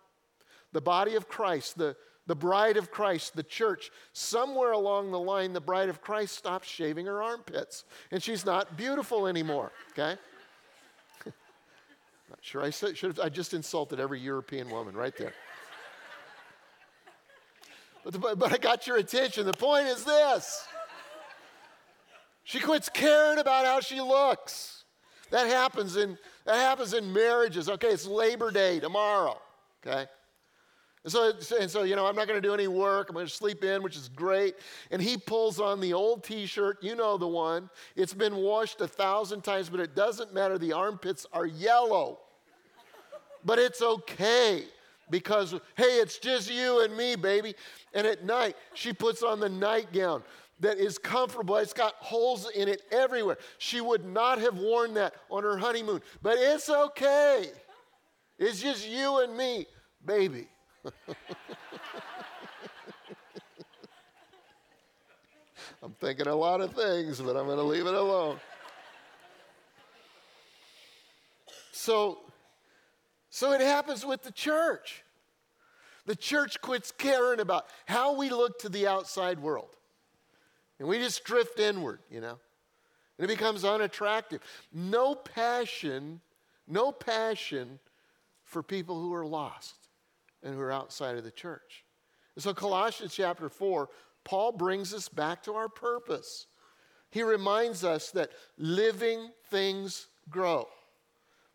the 0.72 0.80
body 0.80 1.14
of 1.14 1.28
Christ, 1.28 1.78
the 1.78 1.96
the 2.26 2.34
bride 2.34 2.76
of 2.76 2.90
Christ, 2.90 3.36
the 3.36 3.42
church, 3.44 3.90
somewhere 4.12 4.72
along 4.72 5.12
the 5.12 5.18
line, 5.18 5.52
the 5.52 5.60
bride 5.60 5.88
of 5.88 6.00
Christ 6.00 6.36
stops 6.36 6.66
shaving 6.66 7.06
her 7.06 7.22
armpits 7.22 7.84
and 8.10 8.20
she's 8.22 8.44
not 8.44 8.76
beautiful 8.76 9.28
anymore, 9.28 9.70
okay? 9.92 10.18
not 11.24 12.38
sure 12.40 12.62
I 12.62 12.70
should 12.70 12.96
have, 13.00 13.20
I 13.20 13.28
just 13.28 13.54
insulted 13.54 14.00
every 14.00 14.20
European 14.20 14.68
woman 14.70 14.96
right 14.96 15.16
there. 15.16 15.34
But, 18.02 18.12
the, 18.12 18.36
but 18.36 18.52
I 18.52 18.58
got 18.58 18.86
your 18.86 18.98
attention. 18.98 19.46
The 19.46 19.52
point 19.52 19.86
is 19.86 20.04
this 20.04 20.66
she 22.44 22.60
quits 22.60 22.88
caring 22.88 23.38
about 23.38 23.66
how 23.66 23.80
she 23.80 24.00
looks. 24.00 24.84
That 25.30 25.48
happens 25.48 25.96
in, 25.96 26.16
that 26.46 26.56
happens 26.56 26.94
in 26.94 27.12
marriages. 27.12 27.68
Okay, 27.68 27.88
it's 27.88 28.06
Labor 28.06 28.50
Day 28.50 28.80
tomorrow, 28.80 29.38
okay? 29.84 30.06
And 31.06 31.12
so, 31.12 31.32
and 31.60 31.70
so, 31.70 31.84
you 31.84 31.94
know, 31.94 32.04
I'm 32.04 32.16
not 32.16 32.26
going 32.26 32.40
to 32.40 32.46
do 32.46 32.52
any 32.52 32.66
work. 32.66 33.08
I'm 33.08 33.14
going 33.14 33.26
to 33.26 33.32
sleep 33.32 33.62
in, 33.62 33.80
which 33.82 33.96
is 33.96 34.08
great. 34.08 34.56
And 34.90 35.00
he 35.00 35.16
pulls 35.16 35.60
on 35.60 35.80
the 35.80 35.92
old 35.92 36.24
t 36.24 36.46
shirt. 36.46 36.82
You 36.82 36.96
know 36.96 37.16
the 37.16 37.28
one. 37.28 37.70
It's 37.94 38.12
been 38.12 38.34
washed 38.34 38.80
a 38.80 38.88
thousand 38.88 39.42
times, 39.42 39.68
but 39.68 39.78
it 39.78 39.94
doesn't 39.94 40.34
matter. 40.34 40.58
The 40.58 40.72
armpits 40.72 41.24
are 41.32 41.46
yellow. 41.46 42.18
but 43.44 43.60
it's 43.60 43.82
okay 43.82 44.64
because, 45.08 45.52
hey, 45.76 46.00
it's 46.00 46.18
just 46.18 46.52
you 46.52 46.82
and 46.82 46.96
me, 46.96 47.14
baby. 47.14 47.54
And 47.94 48.04
at 48.04 48.24
night, 48.24 48.56
she 48.74 48.92
puts 48.92 49.22
on 49.22 49.38
the 49.38 49.48
nightgown. 49.48 50.24
That 50.60 50.78
is 50.78 50.98
comfortable. 50.98 51.56
It's 51.56 51.72
got 51.72 51.94
holes 51.96 52.50
in 52.50 52.68
it 52.68 52.82
everywhere. 52.90 53.38
She 53.58 53.80
would 53.80 54.04
not 54.04 54.38
have 54.40 54.58
worn 54.58 54.94
that 54.94 55.14
on 55.30 55.42
her 55.42 55.58
honeymoon, 55.58 56.00
but 56.22 56.38
it's 56.38 56.68
okay. 56.68 57.50
It's 58.38 58.60
just 58.60 58.88
you 58.88 59.18
and 59.20 59.36
me, 59.36 59.66
baby. 60.04 60.48
I'm 65.82 65.92
thinking 66.00 66.26
a 66.26 66.34
lot 66.34 66.60
of 66.60 66.72
things, 66.74 67.20
but 67.20 67.36
I'm 67.36 67.46
going 67.46 67.58
to 67.58 67.62
leave 67.62 67.86
it 67.86 67.94
alone. 67.94 68.38
So, 71.70 72.18
so 73.30 73.52
it 73.52 73.60
happens 73.60 74.04
with 74.04 74.22
the 74.22 74.32
church. 74.32 75.04
The 76.06 76.16
church 76.16 76.60
quits 76.60 76.90
caring 76.90 77.40
about 77.40 77.66
how 77.84 78.14
we 78.14 78.30
look 78.30 78.58
to 78.60 78.68
the 78.68 78.86
outside 78.86 79.38
world. 79.38 79.76
And 80.78 80.88
we 80.88 80.98
just 80.98 81.24
drift 81.24 81.58
inward, 81.58 82.00
you 82.10 82.20
know. 82.20 82.38
And 83.18 83.24
it 83.24 83.34
becomes 83.34 83.64
unattractive. 83.64 84.42
No 84.72 85.14
passion, 85.14 86.20
no 86.68 86.92
passion 86.92 87.78
for 88.44 88.62
people 88.62 89.00
who 89.00 89.14
are 89.14 89.26
lost 89.26 89.88
and 90.42 90.54
who 90.54 90.60
are 90.60 90.72
outside 90.72 91.16
of 91.16 91.24
the 91.24 91.30
church. 91.30 91.84
And 92.34 92.42
so, 92.42 92.52
Colossians 92.52 93.14
chapter 93.14 93.48
4, 93.48 93.88
Paul 94.24 94.52
brings 94.52 94.92
us 94.92 95.08
back 95.08 95.42
to 95.44 95.54
our 95.54 95.68
purpose. 95.68 96.46
He 97.10 97.22
reminds 97.22 97.84
us 97.84 98.10
that 98.10 98.30
living 98.58 99.30
things 99.50 100.08
grow, 100.28 100.68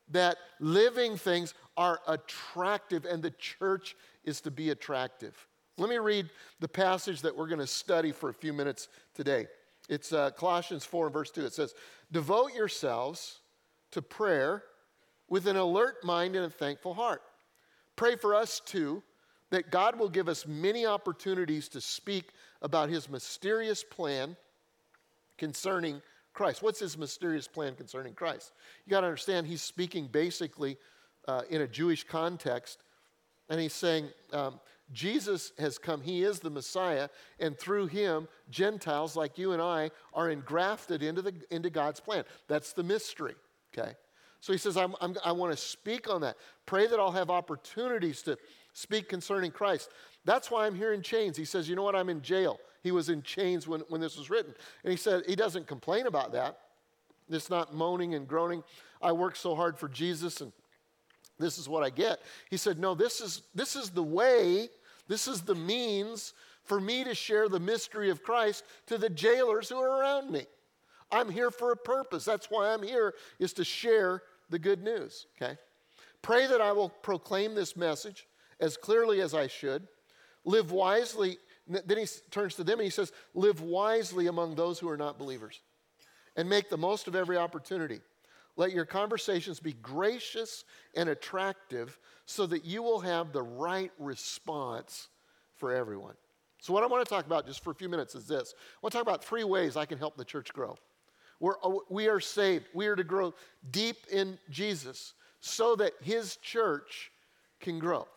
that 0.09 0.37
living 0.59 1.17
things 1.17 1.53
are 1.77 1.99
attractive, 2.07 3.05
and 3.05 3.21
the 3.21 3.31
church 3.31 3.95
is 4.23 4.41
to 4.41 4.51
be 4.51 4.71
attractive. 4.71 5.35
Let 5.77 5.89
me 5.89 5.97
read 5.97 6.29
the 6.59 6.67
passage 6.67 7.21
that 7.21 7.35
we're 7.35 7.47
going 7.47 7.59
to 7.59 7.67
study 7.67 8.11
for 8.11 8.29
a 8.29 8.33
few 8.33 8.53
minutes 8.53 8.87
today. 9.13 9.47
It's 9.89 10.13
uh, 10.13 10.31
Colossians 10.31 10.85
4 10.85 11.07
and 11.07 11.13
verse 11.13 11.31
2. 11.31 11.45
It 11.45 11.53
says, 11.53 11.73
Devote 12.11 12.53
yourselves 12.53 13.39
to 13.91 14.01
prayer 14.01 14.63
with 15.29 15.47
an 15.47 15.55
alert 15.55 16.03
mind 16.03 16.35
and 16.35 16.45
a 16.45 16.49
thankful 16.49 16.93
heart. 16.93 17.21
Pray 17.95 18.15
for 18.15 18.35
us 18.35 18.59
too, 18.59 19.01
that 19.49 19.71
God 19.71 19.97
will 19.97 20.09
give 20.09 20.27
us 20.27 20.45
many 20.45 20.85
opportunities 20.85 21.67
to 21.69 21.81
speak 21.81 22.31
about 22.61 22.89
his 22.89 23.09
mysterious 23.09 23.83
plan 23.83 24.35
concerning 25.37 26.01
Christ. 26.33 26.61
What's 26.61 26.79
his 26.79 26.97
mysterious 26.97 27.47
plan 27.47 27.75
concerning 27.75 28.13
Christ? 28.13 28.51
You 28.85 28.91
got 28.91 29.01
to 29.01 29.07
understand, 29.07 29.47
he's 29.47 29.61
speaking 29.61 30.07
basically 30.07 30.77
uh, 31.27 31.41
in 31.49 31.61
a 31.61 31.67
Jewish 31.67 32.03
context, 32.03 32.79
and 33.49 33.59
he's 33.59 33.73
saying, 33.73 34.09
um, 34.31 34.59
Jesus 34.93 35.53
has 35.59 35.77
come. 35.77 36.01
He 36.01 36.23
is 36.23 36.39
the 36.39 36.49
Messiah. 36.49 37.09
And 37.39 37.57
through 37.57 37.87
him, 37.87 38.27
Gentiles 38.49 39.15
like 39.15 39.37
you 39.37 39.53
and 39.53 39.61
I 39.61 39.91
are 40.13 40.29
engrafted 40.29 41.03
into, 41.03 41.21
the, 41.21 41.33
into 41.49 41.69
God's 41.69 41.99
plan. 41.99 42.23
That's 42.47 42.73
the 42.73 42.83
mystery, 42.83 43.35
okay? 43.73 43.93
So 44.39 44.51
he 44.51 44.59
says, 44.59 44.75
I'm, 44.75 44.95
I'm, 45.01 45.15
i 45.23 45.31
want 45.31 45.51
to 45.51 45.57
speak 45.57 46.09
on 46.09 46.21
that. 46.21 46.35
Pray 46.65 46.87
that 46.87 46.99
I'll 46.99 47.11
have 47.11 47.29
opportunities 47.29 48.21
to 48.23 48.37
speak 48.73 49.07
concerning 49.07 49.51
Christ. 49.51 49.89
That's 50.25 50.49
why 50.49 50.65
I'm 50.65 50.75
here 50.75 50.93
in 50.93 51.01
chains. 51.01 51.37
He 51.37 51.45
says, 51.45 51.69
You 51.69 51.75
know 51.75 51.83
what? 51.83 51.95
I'm 51.95 52.09
in 52.09 52.21
jail. 52.21 52.59
He 52.83 52.91
was 52.91 53.09
in 53.09 53.21
chains 53.21 53.67
when, 53.67 53.81
when 53.81 54.01
this 54.01 54.17
was 54.17 54.29
written. 54.29 54.53
And 54.83 54.91
he 54.91 54.97
said, 54.97 55.23
He 55.27 55.35
doesn't 55.35 55.67
complain 55.67 56.07
about 56.07 56.31
that. 56.33 56.57
It's 57.29 57.49
not 57.49 57.73
moaning 57.73 58.15
and 58.15 58.27
groaning. 58.27 58.63
I 59.01 59.11
work 59.11 59.35
so 59.35 59.55
hard 59.55 59.77
for 59.77 59.87
Jesus 59.87 60.41
and 60.41 60.51
this 61.41 61.57
is 61.57 61.67
what 61.67 61.83
I 61.83 61.89
get. 61.89 62.19
He 62.49 62.57
said, 62.57 62.79
No, 62.79 62.95
this 62.95 63.19
is, 63.19 63.41
this 63.53 63.75
is 63.75 63.89
the 63.89 64.03
way 64.03 64.69
this 65.11 65.27
is 65.27 65.41
the 65.41 65.55
means 65.55 66.33
for 66.63 66.79
me 66.79 67.03
to 67.03 67.13
share 67.13 67.49
the 67.49 67.59
mystery 67.59 68.09
of 68.09 68.23
Christ 68.23 68.63
to 68.87 68.97
the 68.97 69.09
jailers 69.09 69.67
who 69.67 69.75
are 69.75 69.99
around 69.99 70.31
me. 70.31 70.45
I'm 71.11 71.29
here 71.29 71.51
for 71.51 71.73
a 71.73 71.75
purpose. 71.75 72.23
That's 72.23 72.49
why 72.49 72.71
I'm 72.71 72.81
here, 72.81 73.13
is 73.37 73.51
to 73.53 73.65
share 73.65 74.23
the 74.49 74.57
good 74.57 74.81
news, 74.81 75.27
okay? 75.35 75.57
Pray 76.21 76.47
that 76.47 76.61
I 76.61 76.71
will 76.71 76.87
proclaim 76.87 77.55
this 77.55 77.75
message 77.75 78.25
as 78.61 78.77
clearly 78.77 79.19
as 79.19 79.33
I 79.33 79.47
should. 79.47 79.85
Live 80.45 80.71
wisely. 80.71 81.39
Then 81.67 81.97
he 81.97 82.05
turns 82.29 82.55
to 82.55 82.63
them 82.63 82.79
and 82.79 82.85
he 82.85 82.89
says, 82.89 83.11
Live 83.33 83.59
wisely 83.59 84.27
among 84.27 84.55
those 84.55 84.79
who 84.79 84.87
are 84.87 84.95
not 84.95 85.19
believers 85.19 85.59
and 86.37 86.47
make 86.47 86.69
the 86.69 86.77
most 86.77 87.09
of 87.09 87.17
every 87.17 87.35
opportunity. 87.35 87.99
Let 88.57 88.71
your 88.71 88.85
conversations 88.85 89.59
be 89.59 89.73
gracious 89.73 90.65
and 90.95 91.09
attractive 91.09 91.97
so 92.25 92.45
that 92.47 92.65
you 92.65 92.83
will 92.83 92.99
have 92.99 93.31
the 93.31 93.41
right 93.41 93.91
response 93.97 95.07
for 95.55 95.73
everyone. 95.73 96.15
So, 96.59 96.73
what 96.73 96.83
I 96.83 96.87
want 96.87 97.05
to 97.05 97.09
talk 97.09 97.25
about 97.25 97.47
just 97.47 97.63
for 97.63 97.71
a 97.71 97.75
few 97.75 97.89
minutes 97.89 98.13
is 98.13 98.27
this 98.27 98.53
I 98.55 98.77
want 98.81 98.91
to 98.91 98.97
talk 98.97 99.07
about 99.07 99.23
three 99.23 99.43
ways 99.43 99.75
I 99.75 99.85
can 99.85 99.97
help 99.97 100.15
the 100.15 100.25
church 100.25 100.53
grow. 100.53 100.77
We're, 101.39 101.55
we 101.89 102.07
are 102.07 102.19
saved, 102.19 102.65
we 102.73 102.85
are 102.87 102.95
to 102.95 103.03
grow 103.03 103.33
deep 103.71 103.97
in 104.11 104.37
Jesus 104.49 105.13
so 105.39 105.75
that 105.77 105.93
his 106.01 106.35
church 106.35 107.11
can 107.59 107.79
grow. 107.79 108.07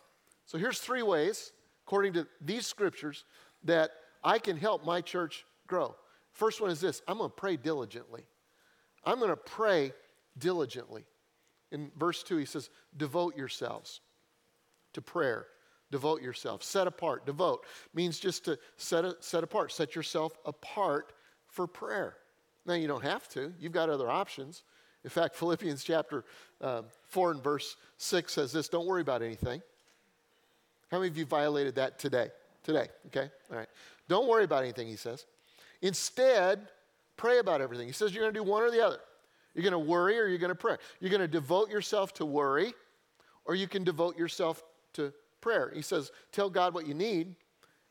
So, 0.45 0.57
here's 0.57 0.79
three 0.79 1.01
ways, 1.01 1.53
according 1.87 2.13
to 2.13 2.27
these 2.41 2.67
scriptures, 2.67 3.23
that 3.63 3.91
I 4.23 4.37
can 4.37 4.57
help 4.57 4.85
my 4.85 5.01
church 5.01 5.45
grow. 5.65 5.95
First 6.33 6.61
one 6.61 6.69
is 6.69 6.81
this 6.81 7.01
I'm 7.07 7.17
going 7.17 7.29
to 7.29 7.35
pray 7.35 7.57
diligently. 7.57 8.23
I'm 9.05 9.19
going 9.19 9.29
to 9.29 9.37
pray 9.37 9.93
diligently. 10.37 11.05
In 11.71 11.91
verse 11.97 12.23
2, 12.23 12.37
he 12.37 12.45
says, 12.45 12.69
Devote 12.95 13.35
yourselves 13.35 14.01
to 14.93 15.01
prayer. 15.01 15.47
Devote 15.91 16.21
yourself. 16.21 16.63
Set 16.63 16.87
apart. 16.87 17.25
Devote 17.25 17.65
means 17.93 18.19
just 18.19 18.45
to 18.45 18.57
set, 18.77 19.05
a, 19.05 19.15
set 19.19 19.43
apart. 19.43 19.71
Set 19.71 19.95
yourself 19.95 20.37
apart 20.45 21.13
for 21.47 21.67
prayer. 21.67 22.17
Now, 22.65 22.73
you 22.73 22.87
don't 22.87 23.03
have 23.03 23.29
to, 23.29 23.53
you've 23.59 23.71
got 23.71 23.89
other 23.89 24.09
options. 24.09 24.63
In 25.03 25.09
fact, 25.09 25.35
Philippians 25.37 25.83
chapter 25.83 26.25
um, 26.61 26.85
4 27.03 27.31
and 27.31 27.43
verse 27.43 27.77
6 27.97 28.33
says 28.33 28.51
this 28.51 28.67
Don't 28.67 28.87
worry 28.87 29.01
about 29.01 29.21
anything. 29.21 29.61
How 30.91 30.99
many 30.99 31.09
of 31.09 31.17
you 31.17 31.25
violated 31.25 31.75
that 31.75 31.99
today? 31.99 32.29
Today, 32.63 32.87
okay? 33.07 33.29
All 33.51 33.57
right. 33.57 33.69
Don't 34.07 34.27
worry 34.27 34.43
about 34.43 34.63
anything, 34.63 34.87
he 34.87 34.95
says. 34.95 35.25
Instead, 35.81 36.67
pray 37.17 37.39
about 37.39 37.61
everything. 37.61 37.87
He 37.87 37.93
says 37.93 38.13
you're 38.13 38.23
going 38.23 38.33
to 38.33 38.39
do 38.39 38.43
one 38.43 38.63
or 38.63 38.71
the 38.71 38.83
other. 38.85 38.99
You're 39.55 39.63
going 39.63 39.71
to 39.71 39.79
worry 39.79 40.19
or 40.19 40.27
you're 40.27 40.37
going 40.37 40.49
to 40.49 40.55
pray. 40.55 40.75
You're 40.99 41.09
going 41.09 41.21
to 41.21 41.27
devote 41.27 41.69
yourself 41.69 42.13
to 42.15 42.25
worry 42.25 42.73
or 43.45 43.55
you 43.55 43.67
can 43.67 43.83
devote 43.83 44.17
yourself 44.17 44.63
to 44.93 45.13
prayer. 45.41 45.71
He 45.73 45.81
says, 45.81 46.11
Tell 46.31 46.49
God 46.49 46.73
what 46.73 46.87
you 46.87 46.93
need 46.93 47.35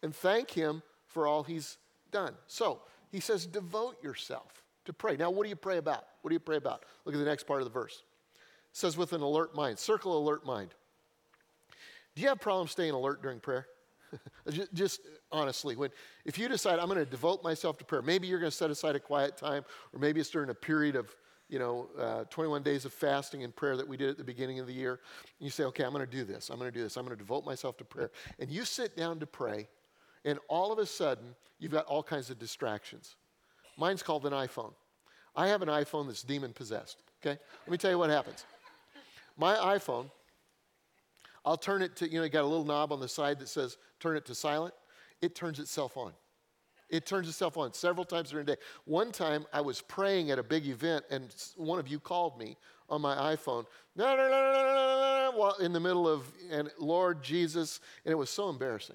and 0.02 0.14
thank 0.14 0.50
Him 0.50 0.82
for 1.06 1.26
all 1.26 1.42
He's 1.42 1.78
done. 2.10 2.34
So 2.46 2.82
he 3.10 3.20
says, 3.20 3.46
Devote 3.46 4.02
yourself 4.02 4.62
to 4.84 4.92
pray. 4.92 5.16
Now, 5.16 5.30
what 5.30 5.44
do 5.44 5.48
you 5.48 5.56
pray 5.56 5.78
about? 5.78 6.04
What 6.22 6.30
do 6.30 6.34
you 6.34 6.40
pray 6.40 6.56
about? 6.56 6.84
Look 7.04 7.14
at 7.14 7.18
the 7.18 7.24
next 7.24 7.44
part 7.44 7.60
of 7.60 7.66
the 7.66 7.72
verse. 7.72 8.02
It 8.72 8.76
says, 8.76 8.96
With 8.96 9.12
an 9.12 9.22
alert 9.22 9.54
mind. 9.54 9.78
Circle 9.78 10.18
alert 10.18 10.44
mind. 10.44 10.74
Do 12.14 12.22
you 12.22 12.28
have 12.28 12.40
problems 12.40 12.72
staying 12.72 12.92
alert 12.92 13.22
during 13.22 13.40
prayer? 13.40 13.66
just, 14.50 14.74
just, 14.74 15.00
honestly, 15.32 15.76
when 15.76 15.90
if 16.24 16.38
you 16.38 16.48
decide 16.48 16.78
I'm 16.78 16.86
going 16.86 16.98
to 16.98 17.04
devote 17.04 17.42
myself 17.42 17.78
to 17.78 17.84
prayer, 17.84 18.02
maybe 18.02 18.26
you're 18.26 18.38
going 18.38 18.50
to 18.50 18.56
set 18.56 18.70
aside 18.70 18.94
a 18.94 19.00
quiet 19.00 19.36
time, 19.36 19.64
or 19.92 19.98
maybe 19.98 20.20
it's 20.20 20.30
during 20.30 20.50
a 20.50 20.54
period 20.54 20.96
of 20.96 21.14
you 21.54 21.60
know, 21.60 21.86
uh, 21.96 22.24
21 22.30 22.64
days 22.64 22.84
of 22.84 22.92
fasting 22.92 23.44
and 23.44 23.54
prayer 23.54 23.76
that 23.76 23.86
we 23.86 23.96
did 23.96 24.10
at 24.10 24.18
the 24.18 24.24
beginning 24.24 24.58
of 24.58 24.66
the 24.66 24.72
year. 24.72 24.98
You 25.38 25.50
say, 25.50 25.62
okay, 25.62 25.84
I'm 25.84 25.92
going 25.92 26.04
to 26.04 26.10
do 26.10 26.24
this. 26.24 26.50
I'm 26.50 26.58
going 26.58 26.68
to 26.68 26.76
do 26.76 26.82
this. 26.82 26.96
I'm 26.96 27.04
going 27.04 27.16
to 27.16 27.22
devote 27.22 27.44
myself 27.44 27.76
to 27.76 27.84
prayer. 27.84 28.10
And 28.40 28.50
you 28.50 28.64
sit 28.64 28.96
down 28.96 29.20
to 29.20 29.26
pray, 29.26 29.68
and 30.24 30.40
all 30.48 30.72
of 30.72 30.80
a 30.80 30.86
sudden, 30.86 31.36
you've 31.60 31.70
got 31.70 31.86
all 31.86 32.02
kinds 32.02 32.28
of 32.28 32.40
distractions. 32.40 33.14
Mine's 33.78 34.02
called 34.02 34.26
an 34.26 34.32
iPhone. 34.32 34.72
I 35.36 35.46
have 35.46 35.62
an 35.62 35.68
iPhone 35.68 36.08
that's 36.08 36.24
demon 36.24 36.52
possessed, 36.52 36.98
okay? 37.24 37.38
Let 37.66 37.70
me 37.70 37.78
tell 37.78 37.92
you 37.92 37.98
what 37.98 38.10
happens. 38.10 38.44
My 39.38 39.54
iPhone, 39.54 40.10
I'll 41.44 41.56
turn 41.56 41.82
it 41.82 41.94
to, 41.96 42.10
you 42.10 42.18
know, 42.18 42.24
you 42.24 42.30
got 42.30 42.42
a 42.42 42.48
little 42.48 42.64
knob 42.64 42.92
on 42.92 42.98
the 42.98 43.06
side 43.06 43.38
that 43.38 43.48
says 43.48 43.76
turn 44.00 44.16
it 44.16 44.24
to 44.26 44.34
silent. 44.34 44.74
It 45.22 45.36
turns 45.36 45.60
itself 45.60 45.96
on. 45.96 46.14
It 46.94 47.06
turns 47.06 47.28
itself 47.28 47.56
on 47.56 47.72
several 47.72 48.04
times 48.04 48.30
during 48.30 48.46
the 48.46 48.54
day. 48.54 48.60
One 48.84 49.10
time 49.10 49.46
I 49.52 49.60
was 49.60 49.80
praying 49.80 50.30
at 50.30 50.38
a 50.38 50.44
big 50.44 50.68
event 50.68 51.04
and 51.10 51.34
one 51.56 51.80
of 51.80 51.88
you 51.88 51.98
called 51.98 52.38
me 52.38 52.56
on 52.88 53.00
my 53.00 53.34
iPhone 53.34 53.66
in 55.60 55.72
the 55.72 55.80
middle 55.80 56.06
of, 56.06 56.30
and 56.52 56.70
Lord 56.78 57.20
Jesus, 57.20 57.80
and 58.04 58.12
it 58.12 58.14
was 58.14 58.30
so 58.30 58.48
embarrassing. 58.48 58.94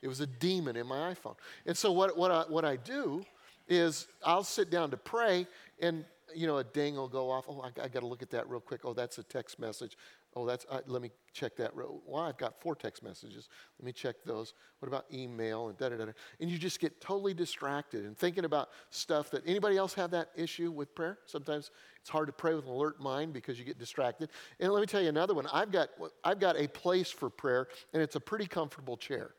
It 0.00 0.08
was 0.08 0.20
a 0.20 0.26
demon 0.26 0.74
in 0.76 0.86
my 0.86 1.12
iPhone. 1.12 1.34
And 1.66 1.76
so 1.76 1.92
what, 1.92 2.16
what, 2.16 2.30
I, 2.30 2.44
what 2.48 2.64
I 2.64 2.76
do 2.76 3.22
is 3.68 4.06
I'll 4.24 4.42
sit 4.42 4.70
down 4.70 4.90
to 4.92 4.96
pray 4.96 5.46
and 5.82 6.06
you 6.34 6.46
know, 6.46 6.58
a 6.58 6.64
ding 6.64 6.94
will 6.96 7.08
go 7.08 7.30
off. 7.30 7.46
Oh, 7.48 7.60
I, 7.60 7.84
I 7.84 7.88
got 7.88 8.00
to 8.00 8.06
look 8.06 8.22
at 8.22 8.30
that 8.30 8.48
real 8.48 8.60
quick. 8.60 8.82
Oh, 8.84 8.92
that's 8.92 9.18
a 9.18 9.22
text 9.22 9.58
message. 9.58 9.96
Oh, 10.36 10.46
that's, 10.46 10.66
uh, 10.70 10.80
let 10.86 11.02
me 11.02 11.10
check 11.32 11.56
that. 11.56 11.74
Well, 11.74 12.00
I've 12.16 12.36
got 12.36 12.60
four 12.60 12.74
text 12.74 13.02
messages. 13.02 13.48
Let 13.78 13.86
me 13.86 13.92
check 13.92 14.16
those. 14.24 14.54
What 14.78 14.88
about 14.88 15.06
email 15.12 15.68
and 15.68 15.78
da 15.78 15.88
da 15.88 15.96
da? 15.96 16.12
And 16.40 16.50
you 16.50 16.58
just 16.58 16.80
get 16.80 17.00
totally 17.00 17.34
distracted 17.34 18.04
and 18.04 18.16
thinking 18.16 18.44
about 18.44 18.68
stuff 18.90 19.30
that 19.30 19.42
anybody 19.46 19.76
else 19.76 19.94
have 19.94 20.10
that 20.12 20.30
issue 20.36 20.70
with 20.70 20.94
prayer? 20.94 21.18
Sometimes 21.26 21.70
it's 22.00 22.10
hard 22.10 22.28
to 22.28 22.32
pray 22.32 22.54
with 22.54 22.66
an 22.66 22.70
alert 22.70 23.00
mind 23.00 23.32
because 23.32 23.58
you 23.58 23.64
get 23.64 23.78
distracted. 23.78 24.28
And 24.60 24.72
let 24.72 24.80
me 24.80 24.86
tell 24.86 25.02
you 25.02 25.08
another 25.08 25.34
one. 25.34 25.46
I've 25.52 25.72
got, 25.72 25.88
I've 26.22 26.40
got 26.40 26.56
a 26.56 26.68
place 26.68 27.10
for 27.10 27.30
prayer, 27.30 27.68
and 27.92 28.02
it's 28.02 28.16
a 28.16 28.20
pretty 28.20 28.46
comfortable 28.46 28.96
chair. 28.96 29.30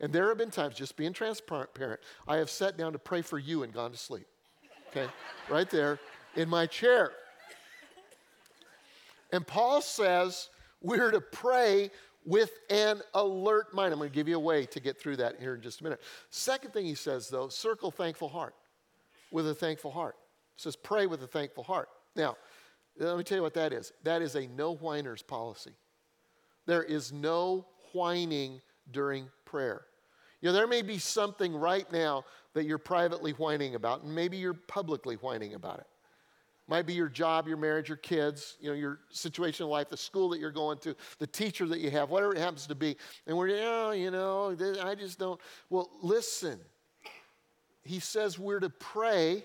And 0.00 0.12
there 0.12 0.28
have 0.28 0.38
been 0.38 0.50
times, 0.50 0.74
just 0.74 0.96
being 0.96 1.12
transparent, 1.12 2.00
I 2.26 2.36
have 2.36 2.50
sat 2.50 2.76
down 2.76 2.92
to 2.92 2.98
pray 2.98 3.22
for 3.22 3.38
you 3.38 3.62
and 3.62 3.72
gone 3.72 3.92
to 3.92 3.96
sleep. 3.96 4.26
Okay? 4.90 5.06
right 5.50 5.68
there 5.68 5.98
in 6.36 6.48
my 6.48 6.66
chair. 6.66 7.12
And 9.32 9.46
Paul 9.46 9.80
says 9.80 10.48
we're 10.80 11.10
to 11.10 11.20
pray 11.20 11.90
with 12.24 12.50
an 12.70 13.00
alert 13.14 13.74
mind. 13.74 13.92
I'm 13.92 13.98
going 13.98 14.10
to 14.10 14.14
give 14.14 14.28
you 14.28 14.36
a 14.36 14.40
way 14.40 14.66
to 14.66 14.80
get 14.80 15.00
through 15.00 15.16
that 15.16 15.40
here 15.40 15.54
in 15.54 15.62
just 15.62 15.80
a 15.80 15.84
minute. 15.84 16.00
Second 16.30 16.72
thing 16.72 16.84
he 16.84 16.94
says, 16.94 17.28
though, 17.28 17.48
circle 17.48 17.90
thankful 17.90 18.28
heart 18.28 18.54
with 19.30 19.48
a 19.48 19.54
thankful 19.54 19.90
heart. 19.90 20.16
Says 20.56 20.76
pray 20.76 21.06
with 21.06 21.22
a 21.22 21.26
thankful 21.26 21.64
heart. 21.64 21.88
Now, 22.16 22.36
let 22.98 23.16
me 23.16 23.24
tell 23.24 23.38
you 23.38 23.42
what 23.42 23.54
that 23.54 23.72
is. 23.72 23.92
That 24.02 24.22
is 24.22 24.34
a 24.34 24.46
no 24.48 24.74
whiners 24.74 25.22
policy. 25.22 25.72
There 26.66 26.82
is 26.82 27.12
no 27.12 27.66
whining 27.92 28.60
during 28.90 29.28
prayer. 29.44 29.82
You 30.40 30.48
know, 30.48 30.52
there 30.52 30.66
may 30.66 30.82
be 30.82 30.98
something 30.98 31.54
right 31.54 31.90
now 31.92 32.24
that 32.54 32.64
you're 32.64 32.78
privately 32.78 33.32
whining 33.32 33.74
about, 33.74 34.02
and 34.02 34.14
maybe 34.14 34.36
you're 34.36 34.54
publicly 34.54 35.16
whining 35.16 35.54
about 35.54 35.78
it. 35.78 35.86
Might 36.68 36.86
be 36.86 36.92
your 36.92 37.08
job, 37.08 37.48
your 37.48 37.56
marriage, 37.56 37.88
your 37.88 37.96
kids, 37.96 38.56
you 38.60 38.68
know, 38.68 38.76
your 38.76 39.00
situation 39.10 39.64
in 39.64 39.70
life, 39.70 39.88
the 39.88 39.96
school 39.96 40.28
that 40.28 40.38
you're 40.38 40.50
going 40.50 40.78
to, 40.78 40.94
the 41.18 41.26
teacher 41.26 41.66
that 41.66 41.80
you 41.80 41.90
have, 41.90 42.10
whatever 42.10 42.34
it 42.34 42.38
happens 42.38 42.66
to 42.66 42.74
be. 42.74 42.96
And 43.26 43.36
we're, 43.36 43.48
oh, 43.62 43.92
you 43.92 44.10
know, 44.10 44.54
I 44.82 44.94
just 44.94 45.18
don't. 45.18 45.40
Well, 45.70 45.90
listen. 46.02 46.60
He 47.84 48.00
says 48.00 48.38
we're 48.38 48.60
to 48.60 48.68
pray 48.68 49.44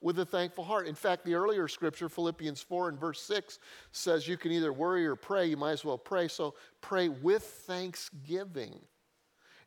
with 0.00 0.20
a 0.20 0.24
thankful 0.24 0.62
heart. 0.62 0.86
In 0.86 0.94
fact, 0.94 1.24
the 1.24 1.34
earlier 1.34 1.66
scripture, 1.66 2.08
Philippians 2.08 2.62
4 2.62 2.90
and 2.90 3.00
verse 3.00 3.20
6, 3.22 3.58
says 3.90 4.28
you 4.28 4.36
can 4.36 4.52
either 4.52 4.72
worry 4.72 5.04
or 5.04 5.16
pray. 5.16 5.46
You 5.46 5.56
might 5.56 5.72
as 5.72 5.84
well 5.84 5.98
pray. 5.98 6.28
So 6.28 6.54
pray 6.80 7.08
with 7.08 7.42
thanksgiving. 7.42 8.78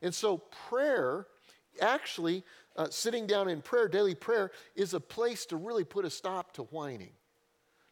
And 0.00 0.14
so 0.14 0.38
prayer, 0.68 1.26
actually, 1.80 2.44
uh, 2.76 2.88
sitting 2.90 3.26
down 3.26 3.48
in 3.48 3.62
prayer, 3.62 3.88
daily 3.88 4.14
prayer, 4.14 4.50
is 4.74 4.94
a 4.94 5.00
place 5.00 5.46
to 5.46 5.56
really 5.56 5.84
put 5.84 6.04
a 6.04 6.10
stop 6.10 6.52
to 6.54 6.62
whining. 6.64 7.12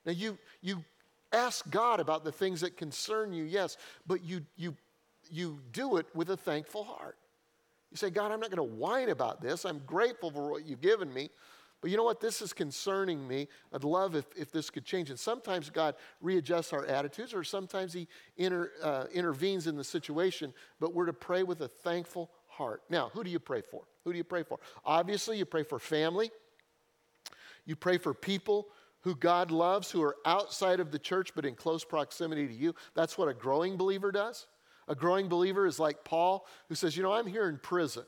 Now, 0.04 0.12
you, 0.12 0.38
you 0.62 0.85
ask 1.32 1.68
God 1.70 2.00
about 2.00 2.25
the 2.25 2.32
things 2.32 2.61
that 2.62 2.76
concern 2.76 3.32
you, 3.32 3.44
yes, 3.44 3.76
but 4.06 4.25
you, 4.25 4.42
you, 4.56 4.76
you 5.30 5.58
do 5.73 5.97
it 5.97 6.06
with 6.14 6.30
a 6.30 6.37
thankful 6.37 6.85
heart. 6.85 7.16
You 7.90 7.97
say, 7.97 8.11
God, 8.11 8.32
I'm 8.32 8.40
not 8.40 8.50
going 8.50 8.56
to 8.68 8.75
whine 8.75 9.08
about 9.08 9.40
this. 9.40 9.64
I'm 9.64 9.80
grateful 9.87 10.30
for 10.30 10.50
what 10.50 10.66
you've 10.66 10.80
given 10.80 11.12
me. 11.12 11.30
But 11.80 11.90
you 11.90 11.97
know 11.97 12.04
what? 12.04 12.20
This 12.20 12.42
is 12.42 12.52
concerning 12.52 13.26
me. 13.26 13.47
I'd 13.73 13.85
love 13.85 14.16
if, 14.16 14.25
if 14.37 14.50
this 14.50 14.68
could 14.68 14.85
change. 14.85 15.11
And 15.11 15.18
sometimes 15.18 15.70
God 15.70 15.94
readjusts 16.20 16.73
our 16.73 16.85
attitudes, 16.85 17.32
or 17.32 17.44
sometimes 17.44 17.92
He 17.92 18.08
inter, 18.37 18.73
uh, 18.82 19.04
intervenes 19.12 19.66
in 19.66 19.76
the 19.76 19.85
situation, 19.85 20.52
but 20.80 20.92
we're 20.92 21.06
to 21.06 21.12
pray 21.12 21.44
with 21.44 21.61
a 21.61 21.68
thankful 21.68 22.30
heart. 22.58 22.82
Now, 22.90 23.10
who 23.14 23.24
do 23.24 23.30
you 23.30 23.38
pray 23.38 23.62
for? 23.62 23.84
Who 24.04 24.12
do 24.12 24.18
you 24.18 24.24
pray 24.24 24.42
for? 24.42 24.58
Obviously, 24.84 25.38
you 25.38 25.46
pray 25.46 25.62
for 25.62 25.78
family, 25.78 26.30
you 27.64 27.76
pray 27.76 27.98
for 27.98 28.12
people 28.12 28.68
who 29.02 29.14
God 29.14 29.50
loves 29.50 29.90
who 29.90 30.02
are 30.02 30.16
outside 30.26 30.80
of 30.80 30.90
the 30.90 30.98
church 30.98 31.30
but 31.34 31.46
in 31.46 31.54
close 31.54 31.84
proximity 31.84 32.46
to 32.46 32.52
you. 32.52 32.74
That's 32.94 33.16
what 33.16 33.28
a 33.28 33.34
growing 33.34 33.76
believer 33.76 34.10
does. 34.10 34.46
A 34.88 34.94
growing 34.94 35.28
believer 35.28 35.66
is 35.66 35.78
like 35.78 36.02
Paul, 36.04 36.46
who 36.68 36.74
says, 36.74 36.96
You 36.96 37.02
know, 37.02 37.12
I'm 37.12 37.26
here 37.26 37.48
in 37.48 37.58
prison. 37.58 38.04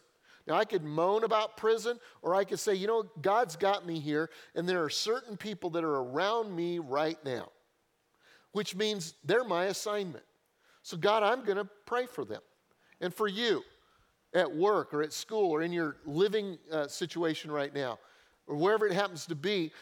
Now, 0.47 0.55
I 0.57 0.65
could 0.65 0.83
moan 0.83 1.23
about 1.23 1.57
prison, 1.57 2.01
or 2.23 2.35
I 2.35 2.45
could 2.45 2.59
say, 2.59 2.75
you 2.75 2.87
know, 2.87 3.05
God's 3.21 3.55
got 3.57 3.87
me 3.87 4.01
here, 4.01 4.31
and 4.55 4.69
there 4.69 4.83
are 4.83 4.91
certain 4.91 5.37
people 5.37 5.71
that 5.71 5.85
are 5.85 5.97
around 5.97 6.57
me 6.57 6.79
right 6.79 7.19
now, 7.25 7.51
which 8.53 8.75
means 8.75 9.15
they're 9.23 9.45
my 9.45 9.67
assignment. 9.67 10.25
So, 10.83 10.97
God, 10.97 11.23
I'm 11.23 11.45
going 11.45 11.59
to 11.59 11.69
pray 11.87 12.07
for 12.07 12.25
them. 12.25 12.41
And 13.01 13.15
for 13.15 13.29
you 13.29 13.63
at 14.35 14.55
work 14.55 14.95
or 14.95 15.03
at 15.03 15.13
school 15.13 15.51
or 15.51 15.63
in 15.63 15.73
your 15.73 15.97
living 16.05 16.59
uh, 16.71 16.87
situation 16.87 17.51
right 17.51 17.75
now, 17.75 17.99
or 18.47 18.57
wherever 18.57 18.87
it 18.87 18.93
happens 18.93 19.27
to 19.27 19.35
be, 19.35 19.73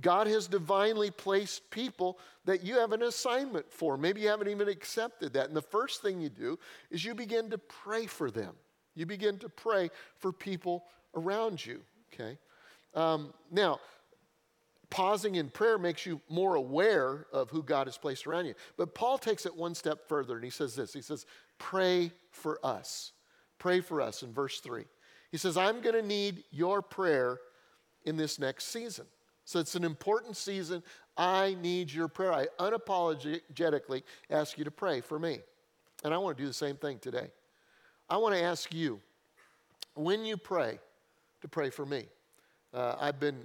God 0.00 0.26
has 0.26 0.46
divinely 0.46 1.10
placed 1.10 1.70
people 1.70 2.18
that 2.44 2.64
you 2.64 2.78
have 2.78 2.92
an 2.92 3.02
assignment 3.02 3.70
for. 3.70 3.96
Maybe 3.96 4.22
you 4.22 4.28
haven't 4.28 4.48
even 4.48 4.68
accepted 4.68 5.34
that. 5.34 5.48
And 5.48 5.56
the 5.56 5.62
first 5.62 6.02
thing 6.02 6.20
you 6.20 6.30
do 6.30 6.58
is 6.90 7.04
you 7.04 7.14
begin 7.14 7.50
to 7.50 7.58
pray 7.58 8.06
for 8.06 8.30
them. 8.30 8.54
You 8.94 9.06
begin 9.06 9.38
to 9.38 9.48
pray 9.48 9.90
for 10.18 10.32
people 10.32 10.84
around 11.14 11.64
you, 11.64 11.82
okay? 12.12 12.38
Um, 12.94 13.32
now, 13.50 13.80
pausing 14.90 15.36
in 15.36 15.48
prayer 15.48 15.78
makes 15.78 16.04
you 16.04 16.20
more 16.28 16.54
aware 16.56 17.26
of 17.32 17.50
who 17.50 17.62
God 17.62 17.86
has 17.86 17.96
placed 17.96 18.26
around 18.26 18.46
you. 18.46 18.54
But 18.76 18.94
Paul 18.94 19.18
takes 19.18 19.46
it 19.46 19.56
one 19.56 19.74
step 19.74 20.08
further 20.08 20.34
and 20.34 20.44
he 20.44 20.50
says 20.50 20.74
this 20.74 20.92
He 20.92 21.02
says, 21.02 21.26
Pray 21.58 22.12
for 22.30 22.58
us. 22.64 23.12
Pray 23.62 23.80
for 23.80 24.00
us 24.00 24.24
in 24.24 24.32
verse 24.32 24.58
3. 24.58 24.82
He 25.30 25.36
says, 25.36 25.56
I'm 25.56 25.82
going 25.82 25.94
to 25.94 26.02
need 26.02 26.42
your 26.50 26.82
prayer 26.82 27.38
in 28.04 28.16
this 28.16 28.40
next 28.40 28.72
season. 28.72 29.04
So 29.44 29.60
it's 29.60 29.76
an 29.76 29.84
important 29.84 30.36
season. 30.36 30.82
I 31.16 31.56
need 31.62 31.92
your 31.92 32.08
prayer. 32.08 32.32
I 32.32 32.48
unapologetically 32.58 34.02
ask 34.30 34.58
you 34.58 34.64
to 34.64 34.72
pray 34.72 35.00
for 35.00 35.16
me. 35.16 35.38
And 36.02 36.12
I 36.12 36.18
want 36.18 36.36
to 36.36 36.42
do 36.42 36.48
the 36.48 36.52
same 36.52 36.74
thing 36.74 36.98
today. 36.98 37.30
I 38.10 38.16
want 38.16 38.34
to 38.34 38.42
ask 38.42 38.74
you, 38.74 38.98
when 39.94 40.24
you 40.24 40.36
pray, 40.36 40.80
to 41.42 41.46
pray 41.46 41.70
for 41.70 41.86
me. 41.86 42.06
Uh, 42.74 42.96
I've 42.98 43.20
been 43.20 43.44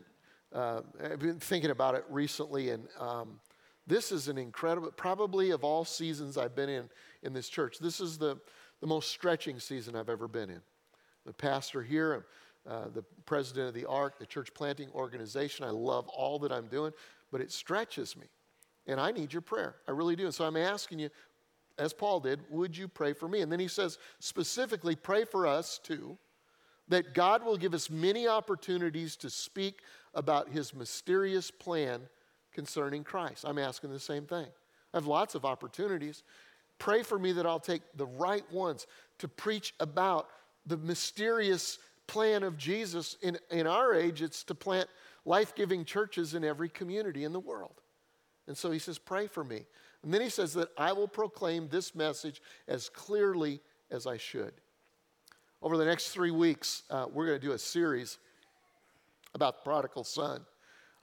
uh, 0.51 0.81
I've 1.03 1.19
been 1.19 1.39
thinking 1.39 1.69
about 1.69 1.93
it 1.93 2.05
recently, 2.09 2.71
and 2.71 2.87
um, 2.99 3.39
this 3.85 4.11
is 4.11 4.29
an 4.29 4.39
incredible, 4.39 4.91
probably 4.93 5.51
of 5.51 5.63
all 5.63 5.85
seasons 5.85 6.39
I've 6.39 6.55
been 6.55 6.69
in 6.69 6.89
in 7.21 7.33
this 7.33 7.49
church, 7.49 7.79
this 7.79 7.99
is 7.99 8.17
the, 8.17 8.37
the 8.81 8.87
most 8.87 9.09
stretching 9.09 9.59
season 9.59 9.95
I've 9.95 10.09
ever 10.09 10.27
been 10.27 10.49
in. 10.49 10.61
The 11.25 11.33
pastor 11.33 11.81
here, 11.81 12.25
uh, 12.67 12.85
the 12.93 13.03
president 13.25 13.69
of 13.69 13.73
the 13.73 13.85
ARC, 13.85 14.19
the 14.19 14.25
church 14.25 14.53
planting 14.53 14.89
organization, 14.93 15.65
I 15.65 15.69
love 15.69 16.07
all 16.09 16.39
that 16.39 16.51
I'm 16.51 16.67
doing, 16.67 16.93
but 17.31 17.41
it 17.41 17.51
stretches 17.51 18.15
me. 18.15 18.27
And 18.87 18.99
I 18.99 19.11
need 19.11 19.33
your 19.33 19.41
prayer. 19.41 19.75
I 19.87 19.91
really 19.91 20.15
do. 20.15 20.25
And 20.25 20.33
so 20.33 20.45
I'm 20.45 20.57
asking 20.57 20.99
you, 20.99 21.09
as 21.77 21.93
Paul 21.93 22.19
did, 22.19 22.39
would 22.49 22.75
you 22.75 22.87
pray 22.87 23.13
for 23.13 23.27
me? 23.27 23.41
And 23.41 23.51
then 23.51 23.59
he 23.59 23.67
says, 23.67 23.99
specifically, 24.19 24.95
pray 24.95 25.25
for 25.25 25.45
us 25.45 25.79
too, 25.83 26.17
that 26.87 27.13
God 27.13 27.43
will 27.43 27.57
give 27.57 27.73
us 27.73 27.89
many 27.89 28.27
opportunities 28.27 29.15
to 29.17 29.29
speak 29.29 29.81
about 30.13 30.49
his 30.49 30.73
mysterious 30.73 31.51
plan 31.51 32.01
concerning 32.53 33.03
Christ. 33.03 33.45
I'm 33.45 33.59
asking 33.59 33.91
the 33.91 33.99
same 33.99 34.25
thing. 34.25 34.47
I 34.93 34.97
have 34.97 35.05
lots 35.05 35.35
of 35.35 35.45
opportunities. 35.45 36.23
Pray 36.79 37.03
for 37.03 37.17
me 37.17 37.31
that 37.33 37.45
I'll 37.45 37.59
take 37.59 37.81
the 37.95 38.05
right 38.05 38.49
ones 38.51 38.87
to 39.19 39.27
preach 39.27 39.73
about 39.79 40.27
the 40.65 40.77
mysterious 40.77 41.79
plan 42.05 42.43
of 42.43 42.57
Jesus. 42.57 43.17
In, 43.21 43.37
in 43.51 43.67
our 43.67 43.93
age, 43.93 44.21
it's 44.21 44.43
to 44.45 44.55
plant 44.55 44.89
life 45.25 45.55
giving 45.55 45.85
churches 45.85 46.33
in 46.33 46.43
every 46.43 46.69
community 46.69 47.23
in 47.23 47.33
the 47.33 47.39
world. 47.39 47.81
And 48.47 48.57
so 48.57 48.71
he 48.71 48.79
says, 48.79 48.97
Pray 48.97 49.27
for 49.27 49.43
me. 49.43 49.65
And 50.03 50.13
then 50.13 50.21
he 50.21 50.29
says 50.29 50.53
that 50.53 50.69
I 50.77 50.93
will 50.93 51.07
proclaim 51.07 51.67
this 51.67 51.95
message 51.95 52.41
as 52.67 52.89
clearly 52.89 53.59
as 53.91 54.07
I 54.07 54.17
should. 54.17 54.53
Over 55.61 55.75
the 55.75 55.85
next 55.85 56.11
three 56.11 56.31
weeks, 56.31 56.83
uh, 56.89 57.07
we're 57.11 57.25
going 57.25 57.39
to 57.39 57.45
do 57.45 57.53
a 57.53 57.59
series 57.59 58.19
about 59.33 59.57
the 59.57 59.69
prodigal 59.69 60.03
son. 60.03 60.45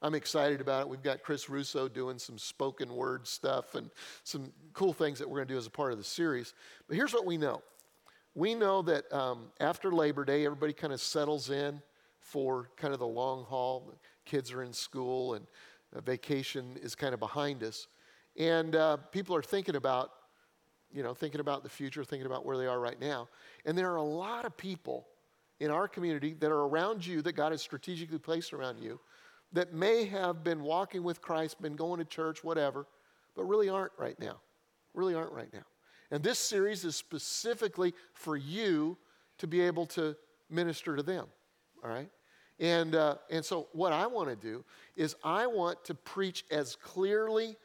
I'm 0.04 0.14
excited 0.14 0.60
about 0.60 0.82
it. 0.82 0.88
We've 0.90 1.02
got 1.02 1.22
Chris 1.22 1.48
Russo 1.48 1.88
doing 1.88 2.18
some 2.18 2.36
spoken 2.36 2.94
word 2.94 3.26
stuff 3.26 3.74
and 3.74 3.88
some 4.22 4.52
cool 4.74 4.92
things 4.92 5.18
that 5.18 5.26
we're 5.26 5.38
going 5.38 5.48
to 5.48 5.54
do 5.54 5.58
as 5.58 5.66
a 5.66 5.70
part 5.70 5.92
of 5.92 5.98
the 5.98 6.04
series. 6.04 6.52
But 6.86 6.96
here's 6.98 7.14
what 7.14 7.24
we 7.24 7.38
know 7.38 7.62
we 8.34 8.54
know 8.54 8.82
that 8.82 9.10
um, 9.10 9.46
after 9.60 9.90
Labor 9.90 10.26
Day, 10.26 10.44
everybody 10.44 10.74
kind 10.74 10.92
of 10.92 11.00
settles 11.00 11.48
in 11.48 11.80
for 12.20 12.68
kind 12.76 12.92
of 12.92 13.00
the 13.00 13.06
long 13.06 13.44
haul. 13.44 13.94
Kids 14.26 14.52
are 14.52 14.62
in 14.62 14.74
school 14.74 15.34
and 15.34 15.46
vacation 16.04 16.76
is 16.82 16.94
kind 16.94 17.14
of 17.14 17.20
behind 17.20 17.62
us. 17.62 17.86
And 18.36 18.76
uh, 18.76 18.98
people 19.10 19.34
are 19.34 19.42
thinking 19.42 19.76
about, 19.76 20.10
you 20.92 21.02
know, 21.02 21.14
thinking 21.14 21.40
about 21.40 21.62
the 21.62 21.70
future, 21.70 22.04
thinking 22.04 22.26
about 22.26 22.44
where 22.44 22.58
they 22.58 22.66
are 22.66 22.78
right 22.78 23.00
now. 23.00 23.26
And 23.64 23.78
there 23.78 23.90
are 23.90 23.96
a 23.96 24.02
lot 24.02 24.44
of 24.44 24.54
people 24.54 25.06
in 25.60 25.70
our 25.70 25.88
community 25.88 26.34
that 26.40 26.50
are 26.50 26.66
around 26.66 27.06
you 27.06 27.22
that 27.22 27.32
God 27.32 27.52
has 27.52 27.62
strategically 27.62 28.18
placed 28.18 28.52
around 28.52 28.80
you 28.80 29.00
that 29.54 29.72
may 29.72 30.04
have 30.04 30.44
been 30.44 30.62
walking 30.62 31.02
with 31.02 31.22
Christ, 31.22 31.62
been 31.62 31.76
going 31.76 31.98
to 31.98 32.04
church, 32.04 32.44
whatever, 32.44 32.86
but 33.34 33.44
really 33.44 33.68
aren't 33.68 33.92
right 33.96 34.18
now. 34.20 34.40
Really 34.92 35.14
aren't 35.14 35.32
right 35.32 35.52
now. 35.52 35.64
And 36.10 36.22
this 36.22 36.38
series 36.38 36.84
is 36.84 36.96
specifically 36.96 37.94
for 38.12 38.36
you 38.36 38.98
to 39.38 39.46
be 39.46 39.60
able 39.60 39.86
to 39.86 40.16
minister 40.50 40.96
to 40.96 41.02
them, 41.02 41.26
all 41.82 41.90
right? 41.90 42.10
And, 42.60 42.94
uh, 42.94 43.16
and 43.30 43.44
so, 43.44 43.68
what 43.72 43.92
I 43.92 44.06
want 44.06 44.28
to 44.28 44.36
do 44.36 44.64
is, 44.96 45.16
I 45.24 45.46
want 45.46 45.84
to 45.86 45.94
preach 45.94 46.44
as 46.50 46.76
clearly 46.76 47.56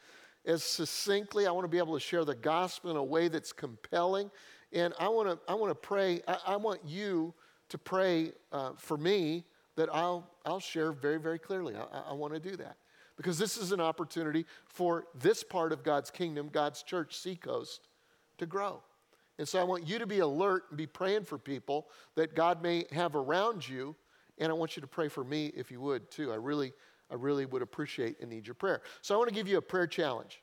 as 0.45 0.63
succinctly. 0.63 1.45
I 1.45 1.51
want 1.51 1.65
to 1.65 1.69
be 1.69 1.77
able 1.77 1.93
to 1.93 1.99
share 1.99 2.25
the 2.25 2.33
gospel 2.33 2.89
in 2.89 2.97
a 2.97 3.03
way 3.03 3.27
that's 3.27 3.51
compelling. 3.51 4.31
And 4.73 4.93
I 4.99 5.09
want 5.09 5.29
to, 5.29 5.51
I 5.51 5.53
want 5.53 5.69
to 5.69 5.75
pray, 5.75 6.21
I, 6.27 6.37
I 6.47 6.55
want 6.55 6.81
you 6.85 7.33
to 7.69 7.77
pray 7.77 8.31
uh, 8.51 8.71
for 8.77 8.97
me 8.97 9.45
that 9.79 9.87
I'll, 9.95 10.29
I'll 10.45 10.59
share 10.59 10.91
very, 10.91 11.21
very 11.21 11.39
clearly. 11.39 11.73
I, 11.73 12.09
I 12.09 12.13
want 12.13 12.33
to 12.33 12.39
do 12.39 12.57
that. 12.57 12.75
Because 13.15 13.37
this 13.37 13.55
is 13.55 13.71
an 13.71 13.79
opportunity 13.79 14.45
for 14.67 15.05
this 15.15 15.41
part 15.41 15.71
of 15.71 15.83
God's 15.83 16.11
kingdom, 16.11 16.49
God's 16.51 16.83
church, 16.83 17.17
Seacoast, 17.17 17.87
to 18.39 18.45
grow. 18.45 18.81
And 19.37 19.47
so 19.47 19.57
I 19.57 19.63
want 19.63 19.87
you 19.87 19.97
to 19.97 20.05
be 20.05 20.19
alert 20.19 20.65
and 20.67 20.77
be 20.77 20.85
praying 20.85 21.23
for 21.23 21.37
people 21.37 21.87
that 22.15 22.35
God 22.35 22.61
may 22.61 22.87
have 22.91 23.15
around 23.15 23.65
you. 23.65 23.95
And 24.37 24.51
I 24.51 24.53
want 24.53 24.75
you 24.75 24.81
to 24.81 24.87
pray 24.87 25.07
for 25.07 25.23
me 25.23 25.53
if 25.55 25.71
you 25.71 25.79
would 25.79 26.11
too. 26.11 26.33
I 26.33 26.35
really, 26.35 26.73
I 27.09 27.15
really 27.15 27.45
would 27.45 27.61
appreciate 27.61 28.19
and 28.19 28.29
need 28.29 28.47
your 28.47 28.55
prayer. 28.55 28.81
So 29.01 29.15
I 29.15 29.17
want 29.17 29.29
to 29.29 29.35
give 29.35 29.47
you 29.47 29.59
a 29.59 29.61
prayer 29.61 29.87
challenge. 29.87 30.41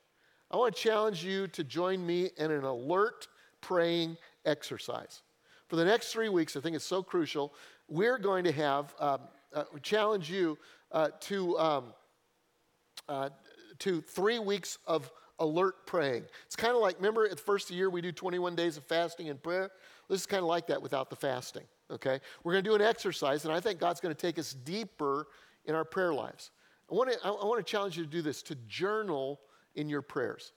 I 0.51 0.57
want 0.57 0.75
to 0.75 0.81
challenge 0.81 1.23
you 1.23 1.47
to 1.49 1.63
join 1.63 2.07
me 2.07 2.31
in 2.39 2.51
an 2.51 2.65
alert 2.65 3.29
praying 3.61 4.17
exercise. 4.47 5.21
For 5.69 5.77
the 5.77 5.85
next 5.85 6.13
three 6.13 6.29
weeks, 6.29 6.57
I 6.57 6.61
think 6.61 6.77
it's 6.77 6.85
so 6.85 7.03
crucial, 7.03 7.53
we're 7.89 8.19
going 8.19 8.45
to 8.45 8.53
have, 8.53 8.95
um, 8.99 9.21
uh, 9.55 9.65
challenge 9.83 10.31
you 10.31 10.59
uh, 10.93 11.09
to, 11.21 11.59
um, 11.59 11.85
uh, 13.09 13.31
to 13.79 14.01
three 14.01 14.39
weeks 14.39 14.79
of 14.87 15.11
alert 15.39 15.87
praying. 15.87 16.25
It's 16.47 16.57
kind 16.57 16.75
of 16.75 16.81
like, 16.81 16.97
remember 16.97 17.25
at 17.25 17.31
the 17.31 17.37
first 17.37 17.71
year 17.71 17.91
we 17.91 18.01
do 18.01 18.13
21 18.13 18.55
days 18.55 18.77
of 18.77 18.85
fasting 18.85 19.29
and 19.29 19.43
prayer? 19.43 19.71
This 20.09 20.21
is 20.21 20.27
kind 20.27 20.43
of 20.43 20.49
like 20.49 20.67
that 20.69 20.81
without 20.81 21.11
the 21.11 21.17
fasting, 21.17 21.65
okay? 21.91 22.21
We're 22.43 22.53
going 22.53 22.65
to 22.65 22.71
do 22.71 22.75
an 22.75 22.83
exercise, 22.83 23.45
and 23.45 23.53
I 23.53 23.61
think 23.61 23.81
God's 23.81 24.01
going 24.01 24.15
to 24.15 24.21
take 24.21 24.39
us 24.39 24.53
deeper 24.53 25.27
in 25.65 25.75
our 25.75 25.85
prayer 25.85 26.15
lives. 26.15 26.51
I 26.91 26.95
want 26.95 27.13
to, 27.13 27.19
I 27.25 27.31
want 27.31 27.65
to 27.65 27.71
challenge 27.71 27.97
you 27.97 28.05
to 28.05 28.11
do 28.11 28.23
this, 28.23 28.43
to 28.43 28.55
journal 28.69 29.41
in 29.75 29.89
your 29.89 30.03
prayers. 30.03 30.53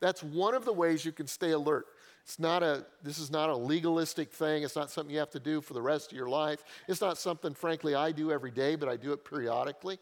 That's 0.00 0.22
one 0.22 0.54
of 0.54 0.64
the 0.64 0.72
ways 0.72 1.04
you 1.04 1.12
can 1.12 1.26
stay 1.26 1.52
alert. 1.52 1.86
It's 2.26 2.40
not 2.40 2.64
a, 2.64 2.84
this 3.04 3.20
is 3.20 3.30
not 3.30 3.50
a 3.50 3.56
legalistic 3.56 4.32
thing. 4.32 4.64
It's 4.64 4.74
not 4.74 4.90
something 4.90 5.14
you 5.14 5.20
have 5.20 5.30
to 5.30 5.38
do 5.38 5.60
for 5.60 5.74
the 5.74 5.80
rest 5.80 6.10
of 6.10 6.18
your 6.18 6.28
life. 6.28 6.64
It's 6.88 7.00
not 7.00 7.18
something, 7.18 7.54
frankly, 7.54 7.94
I 7.94 8.10
do 8.10 8.32
every 8.32 8.50
day, 8.50 8.74
but 8.74 8.88
I 8.88 8.96
do 8.96 9.12
it 9.12 9.24
periodically. 9.24 10.00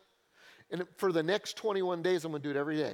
And 0.70 0.86
for 0.96 1.12
the 1.12 1.22
next 1.22 1.58
21 1.58 2.00
days, 2.00 2.24
I'm 2.24 2.32
going 2.32 2.40
to 2.40 2.48
do 2.48 2.56
it 2.56 2.58
every 2.58 2.78
day. 2.78 2.92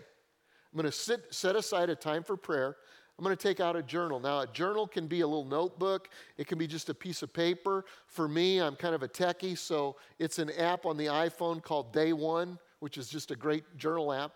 I'm 0.72 0.76
going 0.76 0.84
to 0.84 0.90
sit, 0.90 1.32
set 1.32 1.54
aside 1.54 1.90
a 1.90 1.94
time 1.94 2.24
for 2.24 2.36
prayer. 2.36 2.74
I'm 3.16 3.24
going 3.24 3.36
to 3.36 3.40
take 3.40 3.60
out 3.60 3.76
a 3.76 3.84
journal. 3.84 4.18
Now, 4.18 4.40
a 4.40 4.48
journal 4.48 4.88
can 4.88 5.06
be 5.06 5.20
a 5.20 5.26
little 5.28 5.44
notebook, 5.44 6.08
it 6.36 6.48
can 6.48 6.58
be 6.58 6.66
just 6.66 6.88
a 6.88 6.94
piece 6.94 7.22
of 7.22 7.32
paper. 7.32 7.84
For 8.08 8.26
me, 8.26 8.60
I'm 8.60 8.74
kind 8.74 8.96
of 8.96 9.04
a 9.04 9.08
techie, 9.08 9.56
so 9.56 9.94
it's 10.18 10.40
an 10.40 10.50
app 10.58 10.86
on 10.86 10.96
the 10.96 11.06
iPhone 11.06 11.62
called 11.62 11.92
Day 11.92 12.12
One, 12.12 12.58
which 12.80 12.98
is 12.98 13.08
just 13.08 13.30
a 13.30 13.36
great 13.36 13.62
journal 13.76 14.12
app. 14.12 14.32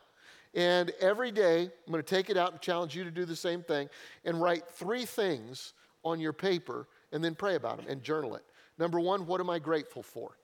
And 0.54 0.92
every 1.00 1.32
day, 1.32 1.62
I'm 1.62 1.92
going 1.92 2.02
to 2.02 2.08
take 2.08 2.30
it 2.30 2.36
out 2.36 2.52
and 2.52 2.60
challenge 2.60 2.94
you 2.94 3.04
to 3.04 3.10
do 3.10 3.24
the 3.24 3.34
same 3.36 3.62
thing 3.62 3.88
and 4.24 4.40
write 4.40 4.68
three 4.68 5.04
things 5.04 5.72
on 6.04 6.20
your 6.20 6.32
paper 6.32 6.86
and 7.12 7.24
then 7.24 7.34
pray 7.34 7.56
about 7.56 7.78
them 7.78 7.86
and 7.88 8.02
journal 8.02 8.36
it. 8.36 8.44
Number 8.78 9.00
one, 9.00 9.26
what 9.26 9.40
am 9.40 9.50
I 9.50 9.58
grateful 9.58 10.02
for? 10.02 10.36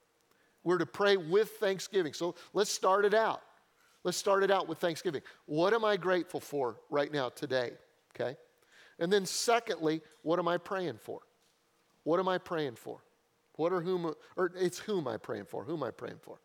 We're 0.65 0.79
to 0.79 0.87
pray 0.87 1.17
with 1.17 1.51
thanksgiving. 1.53 2.13
So 2.13 2.35
let's 2.53 2.71
start 2.71 3.05
it 3.05 3.15
out. 3.15 3.43
Let's 4.03 4.17
start 4.17 4.43
it 4.43 4.51
out 4.51 4.69
with 4.69 4.79
thanksgiving. 4.79 5.23
What 5.47 5.75
am 5.75 5.85
I 5.85 5.97
grateful 5.97 6.41
for 6.41 6.77
right 6.91 7.13
now, 7.13 7.29
today? 7.29 7.73
Okay? 8.15 8.37
And 8.99 9.13
then, 9.13 9.27
secondly, 9.27 10.01
what 10.23 10.39
am 10.39 10.49
I 10.49 10.59
praying 10.59 10.99
for? 11.03 11.21
What 12.05 12.19
am 12.19 12.29
I 12.29 12.39
praying 12.39 12.77
for? 12.77 13.01
What 13.57 13.73
are 13.73 13.81
whom, 13.81 14.15
or 14.37 14.53
it's 14.57 14.79
whom 14.79 15.07
am 15.07 15.09
I 15.09 15.17
praying 15.19 15.45
for? 15.45 15.65
Who 15.65 15.75
am 15.75 15.83
I 15.83 15.91
praying 15.91 16.19
for? 16.23 16.41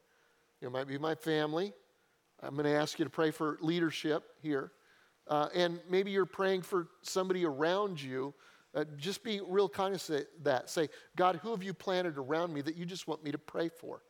It 0.61 0.71
might 0.71 0.87
be 0.87 0.97
my 0.97 1.15
family, 1.15 1.73
I'm 2.45 2.53
going 2.53 2.65
to 2.65 2.71
ask 2.71 2.99
you 2.99 3.05
to 3.05 3.11
pray 3.11 3.31
for 3.31 3.57
leadership 3.61 4.23
here. 4.41 4.71
Uh, 5.27 5.47
and 5.55 5.79
maybe 5.89 6.11
you're 6.11 6.25
praying 6.25 6.61
for 6.61 6.87
somebody 7.01 7.45
around 7.45 8.01
you. 8.01 8.33
Uh, 8.75 8.83
just 8.97 9.23
be 9.23 9.41
real 9.47 9.67
cognizant 9.67 10.27
of 10.37 10.43
that. 10.43 10.69
Say, 10.69 10.89
God, 11.15 11.39
who 11.41 11.51
have 11.51 11.63
you 11.63 11.73
planted 11.73 12.17
around 12.17 12.53
me 12.53 12.61
that 12.61 12.75
you 12.75 12.85
just 12.85 13.07
want 13.07 13.23
me 13.23 13.31
to 13.31 13.37
pray 13.37 13.69
for? 13.69 14.03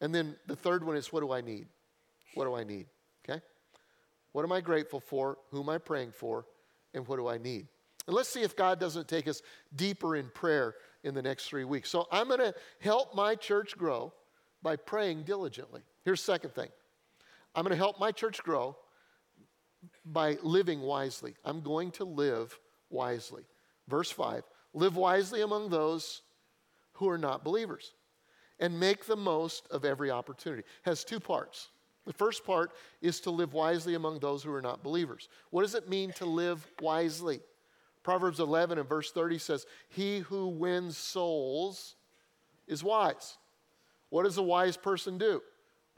And 0.00 0.14
then 0.14 0.36
the 0.46 0.56
third 0.56 0.84
one 0.84 0.96
is, 0.96 1.12
what 1.12 1.20
do 1.20 1.32
I 1.32 1.40
need? 1.40 1.66
What 2.34 2.44
do 2.44 2.54
I 2.54 2.64
need? 2.64 2.86
Okay? 3.28 3.40
What 4.32 4.44
am 4.44 4.52
I 4.52 4.60
grateful 4.60 5.00
for? 5.00 5.38
Who 5.50 5.60
am 5.60 5.68
I 5.68 5.78
praying 5.78 6.12
for? 6.12 6.46
And 6.94 7.06
what 7.08 7.16
do 7.16 7.28
I 7.28 7.38
need? 7.38 7.66
And 8.06 8.14
let's 8.14 8.28
see 8.28 8.42
if 8.42 8.56
God 8.56 8.78
doesn't 8.78 9.08
take 9.08 9.26
us 9.28 9.42
deeper 9.74 10.16
in 10.16 10.28
prayer 10.30 10.74
in 11.02 11.14
the 11.14 11.22
next 11.22 11.46
three 11.46 11.64
weeks. 11.64 11.90
So 11.90 12.06
I'm 12.12 12.28
going 12.28 12.40
to 12.40 12.54
help 12.80 13.14
my 13.14 13.34
church 13.34 13.76
grow 13.76 14.12
by 14.62 14.76
praying 14.76 15.24
diligently. 15.24 15.82
Here's 16.04 16.20
the 16.20 16.32
second 16.32 16.54
thing 16.54 16.68
I'm 17.54 17.64
going 17.64 17.70
to 17.70 17.76
help 17.76 17.98
my 17.98 18.12
church 18.12 18.42
grow 18.42 18.76
by 20.04 20.38
living 20.42 20.80
wisely. 20.80 21.34
I'm 21.44 21.60
going 21.62 21.90
to 21.92 22.04
live 22.04 22.58
wisely. 22.90 23.44
Verse 23.88 24.10
5 24.10 24.42
Live 24.72 24.96
wisely 24.96 25.42
among 25.42 25.70
those 25.70 26.22
who 26.94 27.08
are 27.08 27.18
not 27.18 27.44
believers 27.44 27.94
and 28.60 28.78
make 28.78 29.06
the 29.06 29.16
most 29.16 29.66
of 29.70 29.84
every 29.84 30.10
opportunity. 30.10 30.60
It 30.60 30.88
has 30.88 31.02
two 31.02 31.18
parts. 31.18 31.70
The 32.06 32.12
first 32.12 32.44
part 32.44 32.72
is 33.00 33.20
to 33.20 33.30
live 33.30 33.52
wisely 33.52 33.94
among 33.94 34.18
those 34.18 34.42
who 34.42 34.52
are 34.52 34.62
not 34.62 34.82
believers. 34.82 35.28
What 35.50 35.62
does 35.62 35.74
it 35.74 35.88
mean 35.88 36.12
to 36.14 36.24
live 36.24 36.66
wisely? 36.80 37.40
Proverbs 38.02 38.40
11 38.40 38.78
and 38.78 38.88
verse 38.88 39.10
30 39.10 39.38
says, 39.38 39.66
He 39.88 40.20
who 40.20 40.48
wins 40.48 40.96
souls 40.96 41.96
is 42.66 42.82
wise. 42.82 43.36
What 44.08 44.24
does 44.24 44.38
a 44.38 44.42
wise 44.42 44.76
person 44.76 45.18
do? 45.18 45.42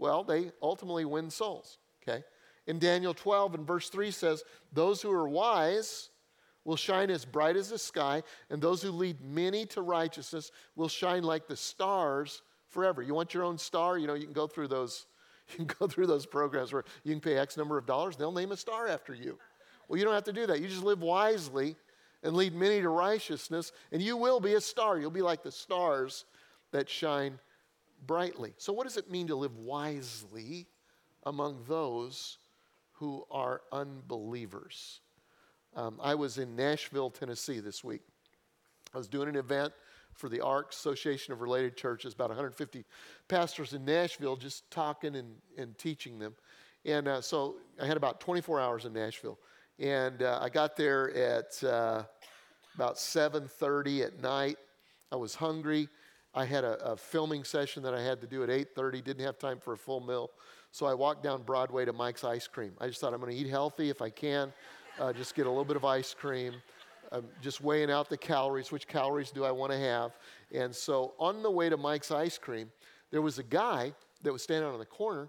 Well, 0.02 0.24
they 0.24 0.50
ultimately 0.60 1.04
win 1.04 1.30
souls, 1.30 1.78
okay? 2.02 2.24
In 2.66 2.80
Daniel 2.80 3.14
12 3.14 3.54
and 3.54 3.64
verse 3.64 3.88
3 3.88 4.10
says, 4.10 4.42
Those 4.72 5.00
who 5.00 5.12
are 5.12 5.28
wise 5.28 6.10
will 6.64 6.74
shine 6.74 7.08
as 7.08 7.24
bright 7.24 7.54
as 7.54 7.70
the 7.70 7.78
sky, 7.78 8.24
and 8.50 8.60
those 8.60 8.82
who 8.82 8.90
lead 8.90 9.20
many 9.20 9.64
to 9.66 9.80
righteousness 9.80 10.50
will 10.74 10.88
shine 10.88 11.22
like 11.22 11.46
the 11.46 11.54
stars 11.54 12.42
forever. 12.68 13.00
You 13.00 13.14
want 13.14 13.32
your 13.32 13.44
own 13.44 13.56
star? 13.56 13.96
You 13.96 14.08
know, 14.08 14.14
you 14.14 14.24
can 14.24 14.32
go 14.32 14.48
through 14.48 14.68
those. 14.68 15.06
You 15.50 15.66
can 15.66 15.76
go 15.78 15.86
through 15.86 16.06
those 16.06 16.24
programs 16.24 16.72
where 16.72 16.84
you 17.04 17.12
can 17.12 17.20
pay 17.20 17.36
X 17.36 17.56
number 17.56 17.76
of 17.76 17.84
dollars, 17.84 18.16
they'll 18.16 18.32
name 18.32 18.52
a 18.52 18.56
star 18.56 18.88
after 18.88 19.12
you. 19.12 19.38
Well, 19.86 19.98
you 19.98 20.04
don't 20.04 20.14
have 20.14 20.24
to 20.24 20.32
do 20.32 20.46
that. 20.46 20.60
You 20.60 20.68
just 20.68 20.84
live 20.84 21.02
wisely 21.02 21.76
and 22.22 22.34
lead 22.34 22.54
many 22.54 22.80
to 22.80 22.88
righteousness, 22.88 23.70
and 23.90 24.00
you 24.00 24.16
will 24.16 24.40
be 24.40 24.54
a 24.54 24.60
star. 24.60 24.98
You'll 24.98 25.10
be 25.10 25.20
like 25.20 25.42
the 25.42 25.52
stars 25.52 26.24
that 26.70 26.88
shine 26.88 27.38
brightly. 28.06 28.54
So, 28.58 28.72
what 28.72 28.84
does 28.84 28.96
it 28.96 29.10
mean 29.10 29.28
to 29.28 29.36
live 29.36 29.56
wisely 29.56 30.66
among 31.24 31.64
those 31.68 32.38
who 32.92 33.24
are 33.30 33.62
unbelievers? 33.72 35.00
Um, 35.74 35.98
I 36.02 36.14
was 36.14 36.38
in 36.38 36.54
Nashville, 36.54 37.10
Tennessee 37.10 37.60
this 37.60 37.82
week. 37.82 38.02
I 38.94 38.98
was 38.98 39.08
doing 39.08 39.28
an 39.28 39.36
event 39.36 39.72
for 40.14 40.28
the 40.28 40.40
ARC, 40.40 40.72
Association 40.72 41.32
of 41.32 41.40
Related 41.40 41.76
Churches, 41.76 42.12
about 42.12 42.28
150 42.28 42.84
pastors 43.28 43.72
in 43.72 43.84
Nashville, 43.84 44.36
just 44.36 44.70
talking 44.70 45.16
and, 45.16 45.34
and 45.56 45.76
teaching 45.78 46.18
them. 46.18 46.34
And 46.84 47.08
uh, 47.08 47.20
so 47.20 47.56
I 47.80 47.86
had 47.86 47.96
about 47.96 48.20
24 48.20 48.60
hours 48.60 48.84
in 48.84 48.92
Nashville. 48.92 49.38
And 49.78 50.22
uh, 50.22 50.38
I 50.42 50.50
got 50.50 50.76
there 50.76 51.14
at 51.14 51.64
uh, 51.64 52.02
about 52.74 52.96
7.30 52.96 54.06
at 54.06 54.20
night. 54.20 54.58
I 55.10 55.16
was 55.16 55.34
hungry. 55.34 55.88
I 56.34 56.44
had 56.44 56.64
a, 56.64 56.92
a, 56.92 56.96
filming 56.96 57.44
session 57.44 57.82
that 57.82 57.94
I 57.94 58.02
had 58.02 58.20
to 58.22 58.26
do 58.26 58.42
at 58.42 58.48
8:30. 58.48 59.04
Didn't 59.04 59.24
have 59.24 59.38
time 59.38 59.58
for 59.58 59.74
a 59.74 59.78
full 59.78 60.00
meal, 60.00 60.30
so 60.70 60.86
I 60.86 60.94
walked 60.94 61.22
down 61.22 61.42
Broadway 61.42 61.84
to 61.84 61.92
Mike's 61.92 62.24
Ice 62.24 62.46
Cream. 62.46 62.72
I 62.80 62.86
just 62.86 63.00
thought 63.00 63.12
I'm 63.12 63.20
going 63.20 63.32
to 63.32 63.38
eat 63.38 63.48
healthy 63.48 63.90
if 63.90 64.00
I 64.00 64.10
can, 64.10 64.52
uh, 64.98 65.12
just 65.12 65.34
get 65.34 65.46
a 65.46 65.48
little 65.48 65.64
bit 65.64 65.76
of 65.76 65.84
ice 65.84 66.14
cream. 66.14 66.54
I'm 67.10 67.26
just 67.42 67.60
weighing 67.60 67.90
out 67.90 68.08
the 68.08 68.16
calories. 68.16 68.72
Which 68.72 68.88
calories 68.88 69.30
do 69.30 69.44
I 69.44 69.50
want 69.50 69.72
to 69.72 69.78
have? 69.78 70.12
And 70.50 70.74
so 70.74 71.12
on 71.18 71.42
the 71.42 71.50
way 71.50 71.68
to 71.68 71.76
Mike's 71.76 72.10
Ice 72.10 72.38
Cream, 72.38 72.72
there 73.10 73.20
was 73.20 73.38
a 73.38 73.42
guy 73.42 73.92
that 74.22 74.32
was 74.32 74.42
standing 74.42 74.70
on 74.70 74.78
the 74.78 74.86
corner, 74.86 75.28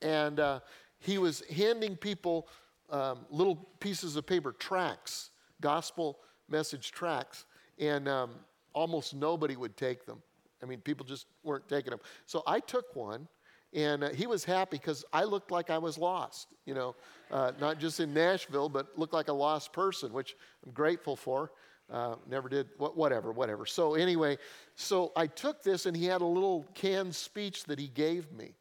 and 0.00 0.40
uh, 0.40 0.60
he 0.98 1.18
was 1.18 1.42
handing 1.54 1.96
people 1.96 2.48
um, 2.90 3.20
little 3.30 3.56
pieces 3.78 4.16
of 4.16 4.26
paper, 4.26 4.52
tracts, 4.52 5.30
gospel 5.60 6.18
message 6.48 6.90
tracts, 6.90 7.46
and 7.78 8.08
um, 8.08 8.32
almost 8.74 9.14
nobody 9.14 9.56
would 9.56 9.76
take 9.76 10.06
them. 10.06 10.22
I 10.62 10.66
mean, 10.66 10.80
people 10.80 11.04
just 11.04 11.26
weren't 11.42 11.68
taking 11.68 11.90
them. 11.90 12.00
So 12.26 12.42
I 12.46 12.60
took 12.60 12.94
one, 12.94 13.26
and 13.72 14.04
uh, 14.04 14.10
he 14.10 14.26
was 14.26 14.44
happy 14.44 14.78
because 14.78 15.04
I 15.12 15.24
looked 15.24 15.50
like 15.50 15.70
I 15.70 15.78
was 15.78 15.98
lost, 15.98 16.48
you 16.66 16.74
know, 16.74 16.94
uh, 17.30 17.52
not 17.60 17.78
just 17.78 18.00
in 18.00 18.14
Nashville, 18.14 18.68
but 18.68 18.96
looked 18.96 19.14
like 19.14 19.28
a 19.28 19.32
lost 19.32 19.72
person, 19.72 20.12
which 20.12 20.36
I'm 20.64 20.72
grateful 20.72 21.16
for. 21.16 21.50
Uh, 21.90 22.14
never 22.30 22.48
did, 22.48 22.68
whatever, 22.78 23.32
whatever. 23.32 23.66
So, 23.66 23.96
anyway, 23.96 24.38
so 24.76 25.12
I 25.14 25.26
took 25.26 25.62
this, 25.62 25.84
and 25.84 25.96
he 25.96 26.06
had 26.06 26.22
a 26.22 26.26
little 26.26 26.64
canned 26.74 27.14
speech 27.14 27.64
that 27.64 27.78
he 27.78 27.88
gave 27.88 28.32
me. 28.32 28.54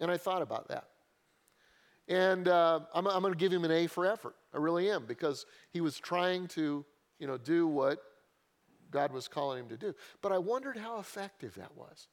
And 0.00 0.10
I 0.10 0.16
thought 0.16 0.42
about 0.42 0.68
that. 0.68 0.88
And 2.08 2.48
uh, 2.48 2.80
I'm, 2.92 3.06
I'm 3.06 3.22
going 3.22 3.32
to 3.32 3.38
give 3.38 3.52
him 3.52 3.64
an 3.64 3.70
A 3.70 3.86
for 3.86 4.04
effort. 4.04 4.34
I 4.52 4.58
really 4.58 4.90
am, 4.90 5.06
because 5.06 5.46
he 5.72 5.80
was 5.80 5.98
trying 5.98 6.48
to, 6.48 6.84
you 7.18 7.26
know, 7.26 7.38
do 7.38 7.66
what 7.66 8.02
God 8.90 9.12
was 9.12 9.28
calling 9.28 9.60
him 9.60 9.68
to 9.68 9.76
do. 9.76 9.94
But 10.22 10.32
I 10.32 10.38
wondered 10.38 10.76
how 10.76 10.98
effective 10.98 11.54
that 11.54 11.76
was. 11.76 12.08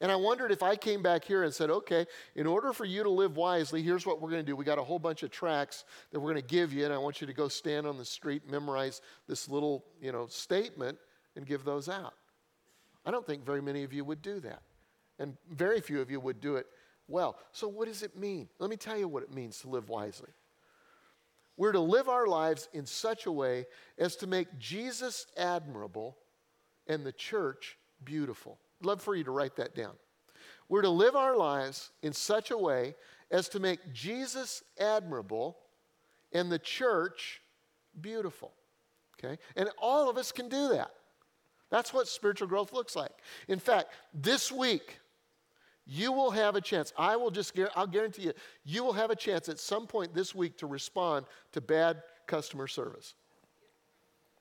And 0.00 0.10
I 0.10 0.16
wondered 0.16 0.50
if 0.50 0.62
I 0.62 0.76
came 0.76 1.02
back 1.02 1.24
here 1.24 1.44
and 1.44 1.54
said, 1.54 1.70
okay, 1.70 2.06
in 2.34 2.46
order 2.46 2.72
for 2.72 2.84
you 2.84 3.02
to 3.02 3.10
live 3.10 3.36
wisely, 3.36 3.82
here's 3.82 4.04
what 4.04 4.20
we're 4.20 4.30
going 4.30 4.44
to 4.44 4.46
do. 4.46 4.56
We 4.56 4.64
got 4.64 4.78
a 4.78 4.82
whole 4.82 4.98
bunch 4.98 5.22
of 5.22 5.30
tracts 5.30 5.84
that 6.10 6.20
we're 6.20 6.32
going 6.32 6.42
to 6.42 6.48
give 6.48 6.72
you, 6.72 6.84
and 6.84 6.92
I 6.92 6.98
want 6.98 7.20
you 7.20 7.26
to 7.26 7.32
go 7.32 7.48
stand 7.48 7.86
on 7.86 7.96
the 7.96 8.04
street, 8.04 8.50
memorize 8.50 9.00
this 9.28 9.48
little, 9.48 9.84
you 10.00 10.12
know, 10.12 10.26
statement, 10.26 10.98
and 11.36 11.46
give 11.46 11.64
those 11.64 11.88
out. 11.88 12.14
I 13.06 13.10
don't 13.10 13.26
think 13.26 13.44
very 13.44 13.62
many 13.62 13.84
of 13.84 13.92
you 13.92 14.04
would 14.04 14.22
do 14.22 14.40
that. 14.40 14.62
And 15.18 15.36
very 15.50 15.80
few 15.80 16.00
of 16.00 16.10
you 16.10 16.18
would 16.20 16.40
do 16.40 16.56
it 16.56 16.66
well. 17.06 17.36
So, 17.52 17.68
what 17.68 17.86
does 17.86 18.02
it 18.02 18.18
mean? 18.18 18.48
Let 18.58 18.70
me 18.70 18.76
tell 18.76 18.98
you 18.98 19.06
what 19.06 19.22
it 19.22 19.32
means 19.32 19.60
to 19.60 19.68
live 19.68 19.88
wisely. 19.88 20.30
We're 21.56 21.72
to 21.72 21.80
live 21.80 22.08
our 22.08 22.26
lives 22.26 22.68
in 22.72 22.86
such 22.86 23.26
a 23.26 23.32
way 23.32 23.66
as 23.98 24.16
to 24.16 24.26
make 24.26 24.58
Jesus 24.58 25.26
admirable 25.36 26.16
and 26.86 27.04
the 27.04 27.12
church 27.12 27.78
beautiful. 28.04 28.58
I'd 28.80 28.86
love 28.86 29.02
for 29.02 29.14
you 29.14 29.24
to 29.24 29.30
write 29.30 29.56
that 29.56 29.74
down. 29.74 29.92
We're 30.68 30.82
to 30.82 30.90
live 30.90 31.14
our 31.14 31.36
lives 31.36 31.90
in 32.02 32.12
such 32.12 32.50
a 32.50 32.58
way 32.58 32.94
as 33.30 33.48
to 33.50 33.60
make 33.60 33.92
Jesus 33.92 34.62
admirable 34.78 35.58
and 36.32 36.50
the 36.50 36.58
church 36.58 37.40
beautiful. 38.00 38.52
Okay? 39.18 39.38
And 39.56 39.68
all 39.78 40.10
of 40.10 40.16
us 40.16 40.32
can 40.32 40.48
do 40.48 40.70
that. 40.70 40.90
That's 41.70 41.92
what 41.92 42.08
spiritual 42.08 42.48
growth 42.48 42.72
looks 42.72 42.96
like. 42.96 43.12
In 43.48 43.58
fact, 43.58 43.88
this 44.12 44.50
week, 44.50 44.98
you 45.86 46.12
will 46.12 46.30
have 46.30 46.56
a 46.56 46.60
chance. 46.60 46.92
I 46.96 47.16
will 47.16 47.30
just, 47.30 47.58
I'll 47.74 47.86
guarantee 47.86 48.22
you, 48.22 48.32
you 48.64 48.84
will 48.84 48.92
have 48.92 49.10
a 49.10 49.16
chance 49.16 49.48
at 49.48 49.58
some 49.58 49.86
point 49.86 50.14
this 50.14 50.34
week 50.34 50.56
to 50.58 50.66
respond 50.66 51.26
to 51.52 51.60
bad 51.60 52.02
customer 52.26 52.66
service. 52.66 53.14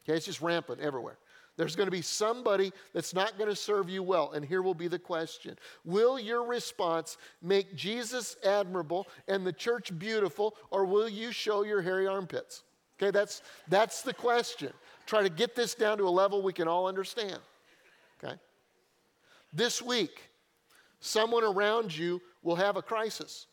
Okay, 0.03 0.17
it's 0.17 0.25
just 0.25 0.41
rampant 0.41 0.79
everywhere. 0.79 1.17
There's 1.56 1.75
going 1.75 1.88
to 1.88 1.91
be 1.91 2.01
somebody 2.01 2.71
that's 2.93 3.13
not 3.13 3.38
going 3.38 3.49
to 3.49 3.56
serve 3.56 3.89
you 3.89 4.01
well. 4.01 4.32
And 4.32 4.43
here 4.43 4.62
will 4.62 4.73
be 4.73 4.88
the 4.88 4.99
question 4.99 5.58
Will 5.86 6.19
your 6.19 6.43
response 6.43 7.17
make 7.41 7.75
Jesus 7.75 8.38
admirable 8.43 9.08
and 9.27 9.45
the 9.45 9.53
church 9.53 9.97
beautiful, 9.97 10.56
or 10.71 10.86
will 10.86 11.08
you 11.08 11.32
show 11.32 11.63
your 11.63 11.82
hairy 11.82 12.08
armpits? 12.08 12.63
Okay, 12.99 13.12
that's, 13.12 13.41
that's 13.67 14.01
the 14.01 14.13
question. 14.13 14.71
Try 15.06 15.23
to 15.23 15.29
get 15.29 15.56
this 15.56 15.75
down 15.75 15.97
to 15.97 16.08
a 16.08 16.10
level 16.10 16.41
we 16.41 16.53
can 16.53 16.67
all 16.67 16.88
understand. 16.88 17.39
Okay? 18.23 18.36
This 19.51 19.82
week, 19.82 20.21
someone 21.04 21.44
around 21.44 21.96
you 21.96 22.22
will 22.42 22.56
have 22.56 22.78
a 22.78 22.82
crisis. 22.82 23.48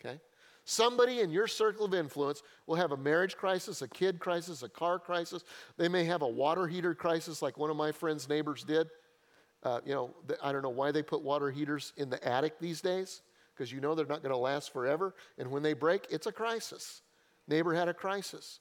Okay? 0.00 0.18
Somebody 0.64 1.20
in 1.20 1.30
your 1.30 1.46
circle 1.46 1.84
of 1.84 1.94
influence 1.94 2.42
will 2.66 2.76
have 2.76 2.90
a 2.90 2.96
marriage 2.96 3.36
crisis, 3.36 3.82
a 3.82 3.88
kid 3.88 4.18
crisis, 4.18 4.62
a 4.62 4.68
car 4.68 4.98
crisis. 4.98 5.44
They 5.76 5.88
may 5.88 6.04
have 6.04 6.22
a 6.22 6.28
water 6.28 6.66
heater 6.66 6.94
crisis, 6.94 7.42
like 7.42 7.56
one 7.56 7.70
of 7.70 7.76
my 7.76 7.92
friend's 7.92 8.28
neighbors 8.28 8.64
did. 8.64 8.88
Uh, 9.62 9.80
you 9.84 9.94
know, 9.94 10.14
I 10.42 10.52
don't 10.52 10.62
know 10.62 10.70
why 10.70 10.90
they 10.90 11.02
put 11.02 11.22
water 11.22 11.50
heaters 11.50 11.92
in 11.96 12.10
the 12.10 12.26
attic 12.26 12.58
these 12.58 12.80
days, 12.80 13.22
because 13.54 13.70
you 13.70 13.80
know 13.80 13.94
they're 13.94 14.06
not 14.06 14.22
going 14.22 14.32
to 14.32 14.38
last 14.38 14.72
forever. 14.72 15.14
And 15.38 15.50
when 15.50 15.62
they 15.62 15.72
break, 15.72 16.06
it's 16.10 16.26
a 16.26 16.32
crisis. 16.32 17.02
Neighbor 17.46 17.74
had 17.74 17.88
a 17.88 17.94
crisis. 17.94 18.60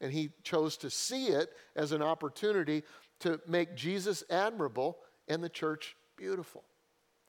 And 0.00 0.12
he 0.12 0.30
chose 0.42 0.76
to 0.78 0.90
see 0.90 1.28
it 1.28 1.50
as 1.76 1.92
an 1.92 2.02
opportunity 2.02 2.82
to 3.20 3.40
make 3.48 3.74
Jesus 3.74 4.22
admirable 4.30 4.98
and 5.28 5.42
the 5.42 5.48
church 5.48 5.96
beautiful. 6.16 6.64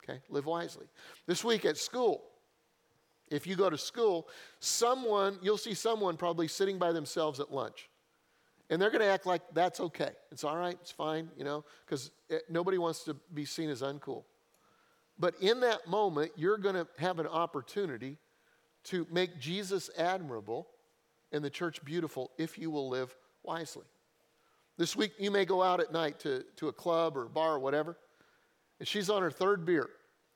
Okay, 0.02 0.20
live 0.28 0.46
wisely. 0.46 0.86
This 1.26 1.44
week 1.44 1.64
at 1.64 1.76
school, 1.76 2.22
if 3.30 3.46
you 3.46 3.54
go 3.54 3.70
to 3.70 3.78
school, 3.78 4.28
someone, 4.58 5.38
you'll 5.42 5.58
see 5.58 5.74
someone 5.74 6.16
probably 6.16 6.48
sitting 6.48 6.78
by 6.78 6.92
themselves 6.92 7.38
at 7.38 7.52
lunch. 7.52 7.88
And 8.70 8.80
they're 8.80 8.90
going 8.90 9.02
to 9.02 9.08
act 9.08 9.26
like 9.26 9.42
that's 9.52 9.80
okay. 9.80 10.10
It's 10.30 10.44
all 10.44 10.56
right, 10.56 10.76
it's 10.80 10.92
fine, 10.92 11.28
you 11.36 11.44
know, 11.44 11.64
because 11.84 12.10
eh, 12.30 12.38
nobody 12.48 12.78
wants 12.78 13.04
to 13.04 13.14
be 13.34 13.44
seen 13.44 13.68
as 13.68 13.82
uncool. 13.82 14.24
But 15.18 15.34
in 15.40 15.60
that 15.60 15.86
moment, 15.86 16.32
you're 16.36 16.58
going 16.58 16.76
to 16.76 16.86
have 16.98 17.18
an 17.18 17.26
opportunity 17.26 18.16
to 18.84 19.06
make 19.10 19.38
Jesus 19.38 19.90
admirable 19.98 20.68
and 21.32 21.44
the 21.44 21.50
church 21.50 21.84
beautiful 21.84 22.30
if 22.38 22.58
you 22.58 22.70
will 22.70 22.88
live 22.88 23.14
wisely. 23.42 23.84
This 24.78 24.96
week, 24.96 25.12
you 25.18 25.30
may 25.30 25.44
go 25.44 25.62
out 25.62 25.80
at 25.80 25.92
night 25.92 26.18
to, 26.20 26.44
to 26.56 26.68
a 26.68 26.72
club 26.72 27.16
or 27.16 27.24
a 27.24 27.28
bar 27.28 27.56
or 27.56 27.58
whatever, 27.58 27.98
and 28.80 28.88
she's 28.88 29.08
on 29.08 29.22
her 29.22 29.30
third 29.30 29.64
beer 29.64 29.88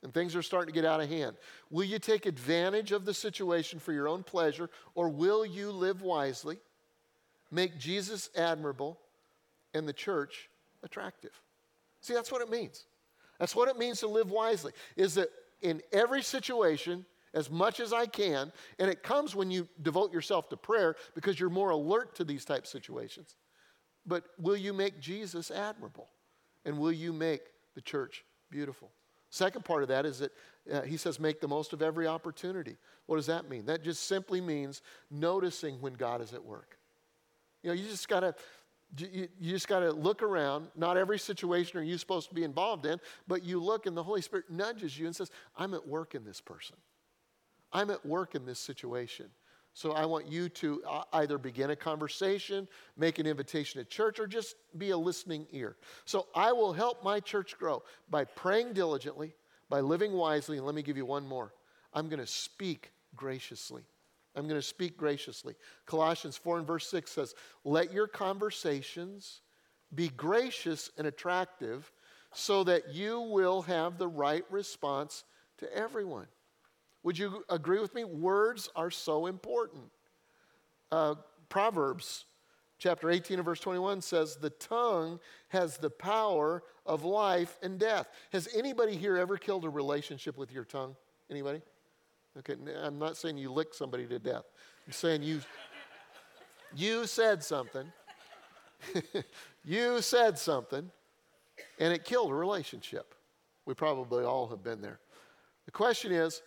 and 0.04 0.12
things 0.12 0.36
are 0.36 0.42
starting 0.42 0.72
to 0.72 0.80
get 0.80 0.84
out 0.88 1.00
of 1.00 1.08
hand. 1.08 1.34
Will 1.70 1.84
you 1.84 1.98
take 1.98 2.26
advantage 2.26 2.92
of 2.92 3.06
the 3.06 3.14
situation 3.14 3.80
for 3.80 3.92
your 3.92 4.06
own 4.06 4.22
pleasure, 4.22 4.68
or 4.94 5.08
will 5.08 5.44
you 5.44 5.72
live 5.72 6.02
wisely, 6.02 6.58
make 7.50 7.78
Jesus 7.78 8.28
admirable, 8.36 9.00
and 9.72 9.88
the 9.88 9.94
church 9.94 10.50
attractive? 10.82 11.32
See, 12.02 12.12
that's 12.12 12.30
what 12.30 12.42
it 12.42 12.50
means. 12.50 12.84
That's 13.38 13.56
what 13.56 13.68
it 13.68 13.78
means 13.78 14.00
to 14.00 14.06
live 14.06 14.30
wisely, 14.30 14.72
is 14.94 15.14
that 15.14 15.30
in 15.62 15.80
every 15.90 16.22
situation, 16.22 17.06
as 17.32 17.50
much 17.50 17.80
as 17.80 17.92
I 17.94 18.04
can, 18.04 18.52
and 18.78 18.90
it 18.90 19.02
comes 19.02 19.34
when 19.34 19.50
you 19.50 19.66
devote 19.80 20.12
yourself 20.12 20.50
to 20.50 20.56
prayer 20.56 20.96
because 21.14 21.40
you're 21.40 21.48
more 21.48 21.70
alert 21.70 22.14
to 22.16 22.24
these 22.24 22.44
type 22.44 22.66
situations. 22.66 23.36
But 24.06 24.24
will 24.38 24.56
you 24.56 24.74
make 24.74 25.00
Jesus 25.00 25.50
admirable? 25.50 26.10
And 26.66 26.78
will 26.78 26.92
you 26.92 27.12
make 27.12 27.40
the 27.74 27.80
church 27.80 28.24
beautiful? 28.54 28.90
Second 29.30 29.64
part 29.64 29.82
of 29.82 29.88
that 29.88 30.06
is 30.06 30.20
that 30.20 30.32
uh, 30.72 30.82
he 30.82 30.96
says, 30.96 31.18
make 31.18 31.40
the 31.40 31.48
most 31.48 31.72
of 31.72 31.82
every 31.82 32.06
opportunity. 32.06 32.76
What 33.06 33.16
does 33.16 33.26
that 33.26 33.50
mean? 33.50 33.66
That 33.66 33.82
just 33.82 34.06
simply 34.06 34.40
means 34.40 34.80
noticing 35.10 35.80
when 35.80 35.94
God 35.94 36.22
is 36.22 36.32
at 36.32 36.44
work. 36.44 36.78
You 37.62 37.70
know, 37.70 37.74
you 37.74 37.88
just 37.88 38.08
got 38.08 38.20
to. 38.20 38.34
You, 38.96 39.26
you 39.40 39.50
just 39.50 39.66
got 39.66 39.80
to 39.80 39.90
look 39.90 40.22
around. 40.22 40.68
Not 40.76 40.96
every 40.96 41.18
situation 41.18 41.80
are 41.80 41.82
you 41.82 41.98
supposed 41.98 42.28
to 42.28 42.34
be 42.34 42.44
involved 42.44 42.86
in, 42.86 43.00
but 43.26 43.42
you 43.42 43.60
look 43.60 43.86
and 43.86 43.96
the 43.96 44.02
Holy 44.04 44.20
Spirit 44.20 44.44
nudges 44.50 44.96
you 44.96 45.06
and 45.06 45.16
says, 45.16 45.32
I'm 45.56 45.74
at 45.74 45.88
work 45.88 46.14
in 46.14 46.24
this 46.24 46.40
person. 46.40 46.76
I'm 47.72 47.90
at 47.90 48.06
work 48.06 48.36
in 48.36 48.46
this 48.46 48.60
situation. 48.60 49.26
So 49.74 49.90
I 49.90 50.06
want 50.06 50.30
you 50.30 50.48
to 50.48 50.82
uh, 50.88 51.02
either 51.14 51.36
begin 51.36 51.70
a 51.70 51.76
conversation, 51.76 52.68
make 52.96 53.18
an 53.18 53.26
invitation 53.26 53.82
to 53.82 53.84
church, 53.84 54.20
or 54.20 54.26
just 54.28 54.54
be 54.78 54.90
a 54.90 54.96
listening 54.96 55.48
ear. 55.50 55.76
So 56.04 56.28
I 56.34 56.52
will 56.52 56.72
help 56.72 57.02
my 57.02 57.18
church 57.18 57.58
grow 57.58 57.82
by 58.08 58.24
praying 58.24 58.74
diligently, 58.74 59.34
by 59.68 59.80
living 59.80 60.12
wisely, 60.12 60.58
and 60.58 60.66
let 60.66 60.76
me 60.76 60.82
give 60.82 60.96
you 60.96 61.04
one 61.04 61.26
more. 61.26 61.52
I'm 61.92 62.08
going 62.08 62.20
to 62.20 62.26
speak 62.26 62.92
graciously. 63.16 63.82
I'm 64.36 64.46
going 64.46 64.60
to 64.60 64.66
speak 64.66 64.96
graciously. 64.96 65.56
Colossians 65.86 66.36
4 66.36 66.58
and 66.58 66.66
verse 66.66 66.86
6 66.88 67.10
says, 67.10 67.34
Let 67.64 67.92
your 67.92 68.06
conversations 68.06 69.40
be 69.92 70.08
gracious 70.08 70.90
and 70.98 71.06
attractive 71.08 71.90
so 72.32 72.62
that 72.64 72.94
you 72.94 73.20
will 73.20 73.62
have 73.62 73.98
the 73.98 74.08
right 74.08 74.44
response 74.50 75.24
to 75.58 75.76
everyone. 75.76 76.26
Would 77.04 77.18
you 77.18 77.44
agree 77.48 77.78
with 77.78 77.94
me? 77.94 78.04
Words 78.04 78.68
are 78.74 78.90
so 78.90 79.26
important. 79.26 79.84
Uh, 80.90 81.14
Proverbs 81.48 82.24
chapter 82.78 83.10
18 83.10 83.38
and 83.38 83.44
verse 83.44 83.60
21 83.60 84.00
says, 84.00 84.36
The 84.36 84.50
tongue 84.50 85.20
has 85.48 85.76
the 85.76 85.90
power 85.90 86.62
of 86.86 87.04
life 87.04 87.58
and 87.62 87.78
death. 87.78 88.08
Has 88.32 88.48
anybody 88.54 88.96
here 88.96 89.16
ever 89.16 89.36
killed 89.36 89.64
a 89.64 89.68
relationship 89.68 90.36
with 90.36 90.50
your 90.50 90.64
tongue? 90.64 90.96
Anybody? 91.30 91.62
Okay, 92.38 92.56
I'm 92.82 92.98
not 92.98 93.16
saying 93.16 93.36
you 93.36 93.52
lick 93.52 93.74
somebody 93.74 94.06
to 94.06 94.18
death. 94.18 94.44
I'm 94.86 94.92
saying 94.92 95.22
you, 95.22 95.40
you 96.74 97.06
said 97.06 97.44
something. 97.44 97.86
you 99.64 100.00
said 100.00 100.38
something, 100.38 100.90
and 101.78 101.92
it 101.92 102.04
killed 102.04 102.30
a 102.30 102.34
relationship. 102.34 103.14
We 103.66 103.74
probably 103.74 104.24
all 104.24 104.48
have 104.48 104.62
been 104.62 104.80
there. 104.80 104.98
The 105.66 105.70
question 105.70 106.12
is, 106.12 106.42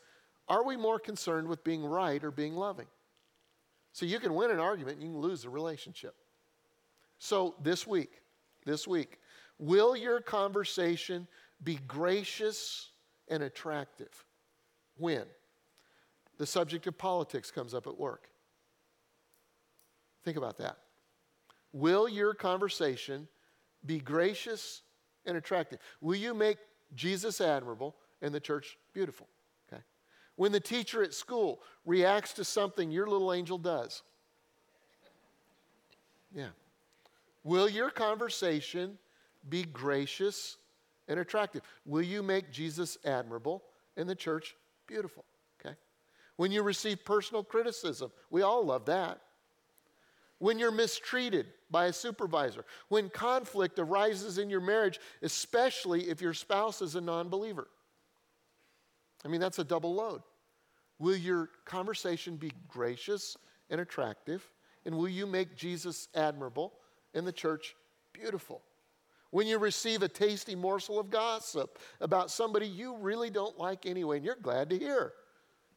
are 0.47 0.63
we 0.63 0.77
more 0.77 0.99
concerned 0.99 1.47
with 1.47 1.63
being 1.63 1.83
right 1.83 2.23
or 2.23 2.31
being 2.31 2.55
loving? 2.55 2.88
So 3.91 4.05
you 4.05 4.19
can 4.19 4.33
win 4.36 4.51
an 4.51 4.60
argument, 4.60 5.01
you 5.01 5.07
can 5.07 5.19
lose 5.19 5.43
a 5.45 5.49
relationship. 5.49 6.15
So 7.19 7.55
this 7.62 7.88
week, 7.88 8.21
this 8.65 8.88
week, 8.88 9.19
will 9.57 9.95
your 9.95 10.21
conversation 10.21 11.27
be 11.63 11.79
gracious 11.88 12.89
and 13.27 13.43
attractive? 13.43 14.25
When? 14.97 15.25
The 16.38 16.45
subject 16.45 16.86
of 16.86 16.97
politics 16.97 17.49
comes 17.49 17.73
up 17.73 17.88
at 17.88 17.97
work. 17.97 18.29
Think 20.23 20.38
about 20.38 20.57
that. 20.57 20.77
Will 21.73 22.07
your 22.07 22.33
conversation 22.33 23.27
be 23.86 23.99
gracious 23.99 24.81
and 25.25 25.38
attractive? 25.38 25.79
Will 26.01 26.15
you 26.15 26.33
make 26.33 26.57
Jesus 26.95 27.41
admirable 27.41 27.95
and 28.21 28.33
the 28.33 28.39
church 28.39 28.77
beautiful? 28.93 29.27
When 30.38 30.52
the 30.52 30.60
teacher 30.60 31.04
at 31.04 31.13
school 31.13 31.60
reacts 31.86 32.34
to 32.34 32.45
something 32.45 32.89
your 32.89 33.08
little 33.08 33.34
angel 33.34 33.58
does? 33.58 34.04
Yeah. 36.34 36.50
Will 37.43 37.67
your 37.67 37.89
conversation 37.89 38.97
be 39.50 39.63
gracious 39.63 40.58
and 41.08 41.19
attractive? 41.19 41.62
Will 41.86 42.02
you 42.02 42.21
make 42.23 42.52
Jesus 42.52 42.97
admirable 43.04 43.63
and 43.97 44.08
the 44.08 44.15
church 44.15 44.56
beautiful? 44.86 45.26
Okay. 45.60 45.76
When 46.36 46.52
you 46.52 46.62
receive 46.62 47.04
personal 47.04 47.43
criticism, 47.43 48.12
we 48.30 48.43
all 48.43 48.65
love 48.65 48.86
that. 48.86 49.19
When 50.39 50.60
you're 50.60 50.71
mistreated 50.71 51.47
by 51.71 51.88
a 51.88 51.93
supervisor, 51.93 52.63
when 52.89 53.10
conflict 53.10 53.80
arises 53.80 54.38
in 54.38 54.52
your 54.52 54.62
marriage, 54.62 55.00
especially 55.23 56.10
if 56.10 56.21
your 56.21 56.36
spouse 56.36 56.82
is 56.84 56.95
a 56.95 57.02
non 57.02 57.28
believer. 57.30 57.67
I 59.25 59.27
mean, 59.27 59.41
that's 59.41 59.60
a 59.60 59.63
double 59.63 59.93
load. 59.93 60.21
Will 60.99 61.15
your 61.15 61.49
conversation 61.65 62.38
be 62.38 62.51
gracious 62.67 63.38
and 63.69 63.82
attractive? 63.82 64.49
And 64.86 64.95
will 64.97 65.10
you 65.10 65.25
make 65.25 65.56
Jesus 65.56 66.08
admirable 66.15 66.73
and 67.13 67.25
the 67.27 67.32
church 67.32 67.75
beautiful? 68.13 68.62
When 69.32 69.47
you 69.47 69.58
receive 69.58 70.01
a 70.03 70.08
tasty 70.08 70.56
morsel 70.56 70.99
of 70.99 71.10
gossip 71.10 71.80
about 71.99 72.32
somebody 72.32 72.65
you 72.65 72.95
really 72.97 73.30
don't 73.30 73.58
like 73.58 73.86
anyway, 73.86 74.17
and 74.17 74.25
you're 74.25 74.36
glad 74.36 74.69
to 74.69 74.80
hear 74.80 75.13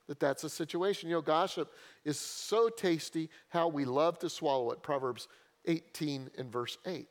that 0.07 0.21
that's 0.21 0.45
a 0.45 0.51
situation. 0.51 1.09
You 1.09 1.17
know, 1.17 1.23
gossip 1.23 1.73
is 2.05 2.19
so 2.19 2.69
tasty 2.69 3.29
how 3.49 3.69
we 3.69 3.85
love 3.85 4.19
to 4.21 4.31
swallow 4.31 4.71
it. 4.71 4.83
Proverbs 4.83 5.29
18 5.67 6.31
and 6.39 6.51
verse 6.51 6.79
8. 6.87 7.07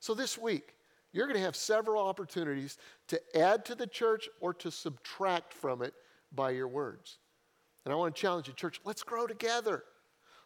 So 0.00 0.14
this 0.14 0.36
week, 0.36 0.74
you're 1.14 1.26
going 1.26 1.38
to 1.38 1.44
have 1.44 1.54
several 1.54 2.02
opportunities 2.02 2.76
to 3.06 3.20
add 3.38 3.64
to 3.66 3.76
the 3.76 3.86
church 3.86 4.28
or 4.40 4.52
to 4.54 4.70
subtract 4.70 5.54
from 5.54 5.80
it 5.80 5.94
by 6.32 6.50
your 6.50 6.66
words. 6.66 7.18
And 7.84 7.92
I 7.92 7.96
want 7.96 8.16
to 8.16 8.20
challenge 8.20 8.48
you, 8.48 8.54
church, 8.54 8.80
let's 8.84 9.04
grow 9.04 9.28
together. 9.28 9.84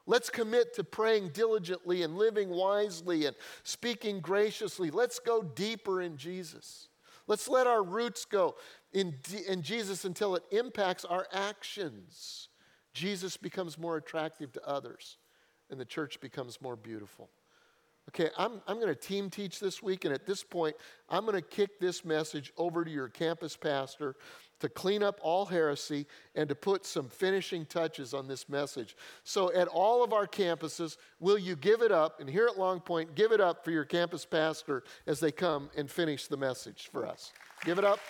Let's 0.06 0.28
commit 0.28 0.74
to 0.74 0.84
praying 0.84 1.30
diligently 1.30 2.02
and 2.02 2.16
living 2.18 2.50
wisely 2.50 3.24
and 3.24 3.34
speaking 3.62 4.20
graciously. 4.20 4.90
Let's 4.90 5.18
go 5.18 5.42
deeper 5.42 6.02
in 6.02 6.18
Jesus. 6.18 6.88
Let's 7.26 7.48
let 7.48 7.66
our 7.66 7.82
roots 7.82 8.26
go 8.26 8.56
in, 8.92 9.14
in 9.48 9.62
Jesus 9.62 10.04
until 10.04 10.34
it 10.34 10.42
impacts 10.50 11.06
our 11.06 11.26
actions. 11.32 12.48
Jesus 12.92 13.38
becomes 13.38 13.78
more 13.78 13.96
attractive 13.96 14.52
to 14.52 14.66
others, 14.66 15.16
and 15.70 15.80
the 15.80 15.84
church 15.84 16.20
becomes 16.20 16.60
more 16.60 16.76
beautiful. 16.76 17.30
Okay, 18.08 18.30
I'm, 18.38 18.62
I'm 18.66 18.76
going 18.76 18.88
to 18.88 18.94
team 18.94 19.28
teach 19.28 19.60
this 19.60 19.82
week, 19.82 20.06
and 20.06 20.14
at 20.14 20.24
this 20.24 20.42
point, 20.42 20.74
I'm 21.10 21.26
going 21.26 21.34
to 21.34 21.42
kick 21.42 21.78
this 21.78 22.06
message 22.06 22.52
over 22.56 22.82
to 22.82 22.90
your 22.90 23.08
campus 23.08 23.54
pastor 23.54 24.16
to 24.60 24.68
clean 24.70 25.02
up 25.02 25.20
all 25.22 25.44
heresy 25.44 26.06
and 26.34 26.48
to 26.48 26.54
put 26.54 26.86
some 26.86 27.06
finishing 27.06 27.66
touches 27.66 28.14
on 28.14 28.26
this 28.26 28.48
message. 28.48 28.96
So, 29.24 29.52
at 29.52 29.68
all 29.68 30.02
of 30.02 30.14
our 30.14 30.26
campuses, 30.26 30.96
will 31.20 31.36
you 31.36 31.54
give 31.54 31.82
it 31.82 31.92
up? 31.92 32.18
And 32.18 32.30
here 32.30 32.46
at 32.46 32.58
Long 32.58 32.80
Point, 32.80 33.14
give 33.14 33.30
it 33.30 33.42
up 33.42 33.62
for 33.62 33.72
your 33.72 33.84
campus 33.84 34.24
pastor 34.24 34.84
as 35.06 35.20
they 35.20 35.30
come 35.30 35.68
and 35.76 35.90
finish 35.90 36.28
the 36.28 36.38
message 36.38 36.88
for 36.90 37.06
us. 37.06 37.32
Give 37.62 37.78
it 37.78 37.84
up. 37.84 38.00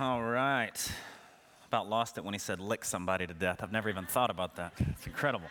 All 0.00 0.20
right. 0.20 0.92
About 1.72 1.88
lost 1.88 2.18
it 2.18 2.24
when 2.24 2.34
he 2.34 2.38
said 2.38 2.60
lick 2.60 2.84
somebody 2.84 3.26
to 3.26 3.32
death. 3.32 3.62
I've 3.62 3.72
never 3.72 3.88
even 3.88 4.04
thought 4.04 4.28
about 4.28 4.56
that. 4.56 4.74
It's 4.78 5.06
incredible. 5.06 5.46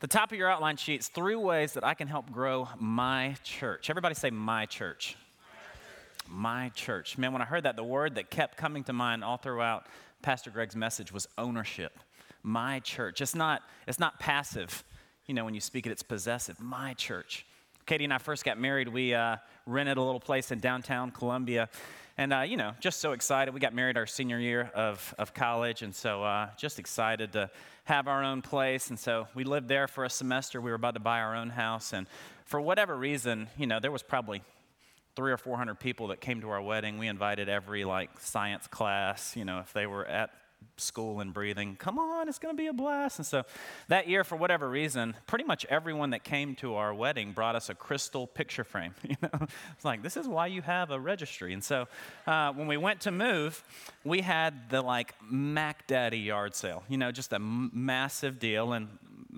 The 0.00 0.08
top 0.08 0.32
of 0.32 0.38
your 0.38 0.50
outline 0.50 0.76
sheets, 0.76 1.06
three 1.06 1.36
ways 1.36 1.74
that 1.74 1.84
I 1.84 1.94
can 1.94 2.08
help 2.08 2.32
grow 2.32 2.68
my 2.80 3.36
church. 3.44 3.90
Everybody 3.90 4.16
say, 4.16 4.30
my 4.30 4.66
church. 4.66 5.16
My 6.28 6.70
church. 6.70 7.16
Man, 7.16 7.32
when 7.32 7.40
I 7.40 7.44
heard 7.44 7.62
that, 7.62 7.76
the 7.76 7.84
word 7.84 8.16
that 8.16 8.28
kept 8.28 8.56
coming 8.56 8.82
to 8.82 8.92
mind 8.92 9.22
all 9.22 9.36
throughout 9.36 9.86
Pastor 10.20 10.50
Greg's 10.50 10.74
message 10.74 11.12
was 11.12 11.28
ownership. 11.38 12.00
My 12.42 12.80
church. 12.80 13.20
It's 13.20 13.36
not, 13.36 13.62
it's 13.86 14.00
not 14.00 14.18
passive. 14.18 14.82
You 15.26 15.34
know, 15.34 15.44
when 15.44 15.54
you 15.54 15.60
speak 15.60 15.86
it, 15.86 15.92
it's 15.92 16.02
possessive. 16.02 16.58
My 16.58 16.94
church. 16.94 17.46
Katie 17.88 18.04
and 18.04 18.12
I 18.12 18.18
first 18.18 18.44
got 18.44 18.60
married, 18.60 18.86
we 18.86 19.14
uh, 19.14 19.36
rented 19.64 19.96
a 19.96 20.02
little 20.02 20.20
place 20.20 20.50
in 20.50 20.60
downtown 20.60 21.10
Columbia. 21.10 21.70
And, 22.18 22.34
uh, 22.34 22.40
you 22.42 22.58
know, 22.58 22.72
just 22.80 23.00
so 23.00 23.12
excited. 23.12 23.54
We 23.54 23.60
got 23.60 23.72
married 23.72 23.96
our 23.96 24.04
senior 24.04 24.38
year 24.38 24.70
of, 24.74 25.14
of 25.16 25.32
college, 25.32 25.80
and 25.80 25.94
so 25.94 26.22
uh, 26.22 26.50
just 26.58 26.78
excited 26.78 27.32
to 27.32 27.50
have 27.84 28.06
our 28.06 28.22
own 28.22 28.42
place. 28.42 28.90
And 28.90 28.98
so 28.98 29.26
we 29.34 29.42
lived 29.44 29.68
there 29.68 29.88
for 29.88 30.04
a 30.04 30.10
semester. 30.10 30.60
We 30.60 30.70
were 30.70 30.76
about 30.76 30.94
to 30.94 31.00
buy 31.00 31.20
our 31.20 31.34
own 31.34 31.48
house. 31.48 31.94
And 31.94 32.06
for 32.44 32.60
whatever 32.60 32.94
reason, 32.94 33.48
you 33.56 33.66
know, 33.66 33.80
there 33.80 33.90
was 33.90 34.02
probably 34.02 34.42
three 35.16 35.32
or 35.32 35.38
400 35.38 35.80
people 35.80 36.08
that 36.08 36.20
came 36.20 36.42
to 36.42 36.50
our 36.50 36.60
wedding. 36.60 36.98
We 36.98 37.08
invited 37.08 37.48
every, 37.48 37.86
like, 37.86 38.10
science 38.20 38.66
class, 38.66 39.34
you 39.34 39.46
know, 39.46 39.60
if 39.60 39.72
they 39.72 39.86
were 39.86 40.04
at 40.04 40.28
school 40.76 41.20
and 41.20 41.32
breathing. 41.34 41.76
Come 41.76 41.98
on, 41.98 42.28
it's 42.28 42.38
going 42.38 42.54
to 42.56 42.60
be 42.60 42.68
a 42.68 42.72
blast. 42.72 43.18
And 43.18 43.26
so 43.26 43.44
that 43.88 44.08
year, 44.08 44.24
for 44.24 44.36
whatever 44.36 44.68
reason, 44.68 45.16
pretty 45.26 45.44
much 45.44 45.64
everyone 45.66 46.10
that 46.10 46.24
came 46.24 46.54
to 46.56 46.74
our 46.74 46.94
wedding 46.94 47.32
brought 47.32 47.56
us 47.56 47.68
a 47.68 47.74
crystal 47.74 48.26
picture 48.26 48.64
frame. 48.64 48.94
You 49.08 49.16
know, 49.22 49.46
it's 49.74 49.84
like 49.86 50.02
this 50.02 50.18
is 50.18 50.28
why 50.28 50.48
you 50.48 50.60
have 50.62 50.90
a 50.90 51.00
registry. 51.00 51.54
And 51.54 51.64
so 51.64 51.88
uh, 52.26 52.52
when 52.52 52.66
we 52.66 52.76
went 52.76 53.00
to 53.02 53.10
move, 53.10 53.64
we 54.04 54.20
had 54.20 54.68
the 54.68 54.82
like 54.82 55.14
Mac 55.30 55.86
Daddy 55.86 56.18
yard 56.18 56.54
sale. 56.54 56.84
You 56.88 56.98
know, 56.98 57.10
just 57.10 57.32
a 57.32 57.36
m- 57.36 57.70
massive 57.72 58.38
deal, 58.38 58.74
and 58.74 58.88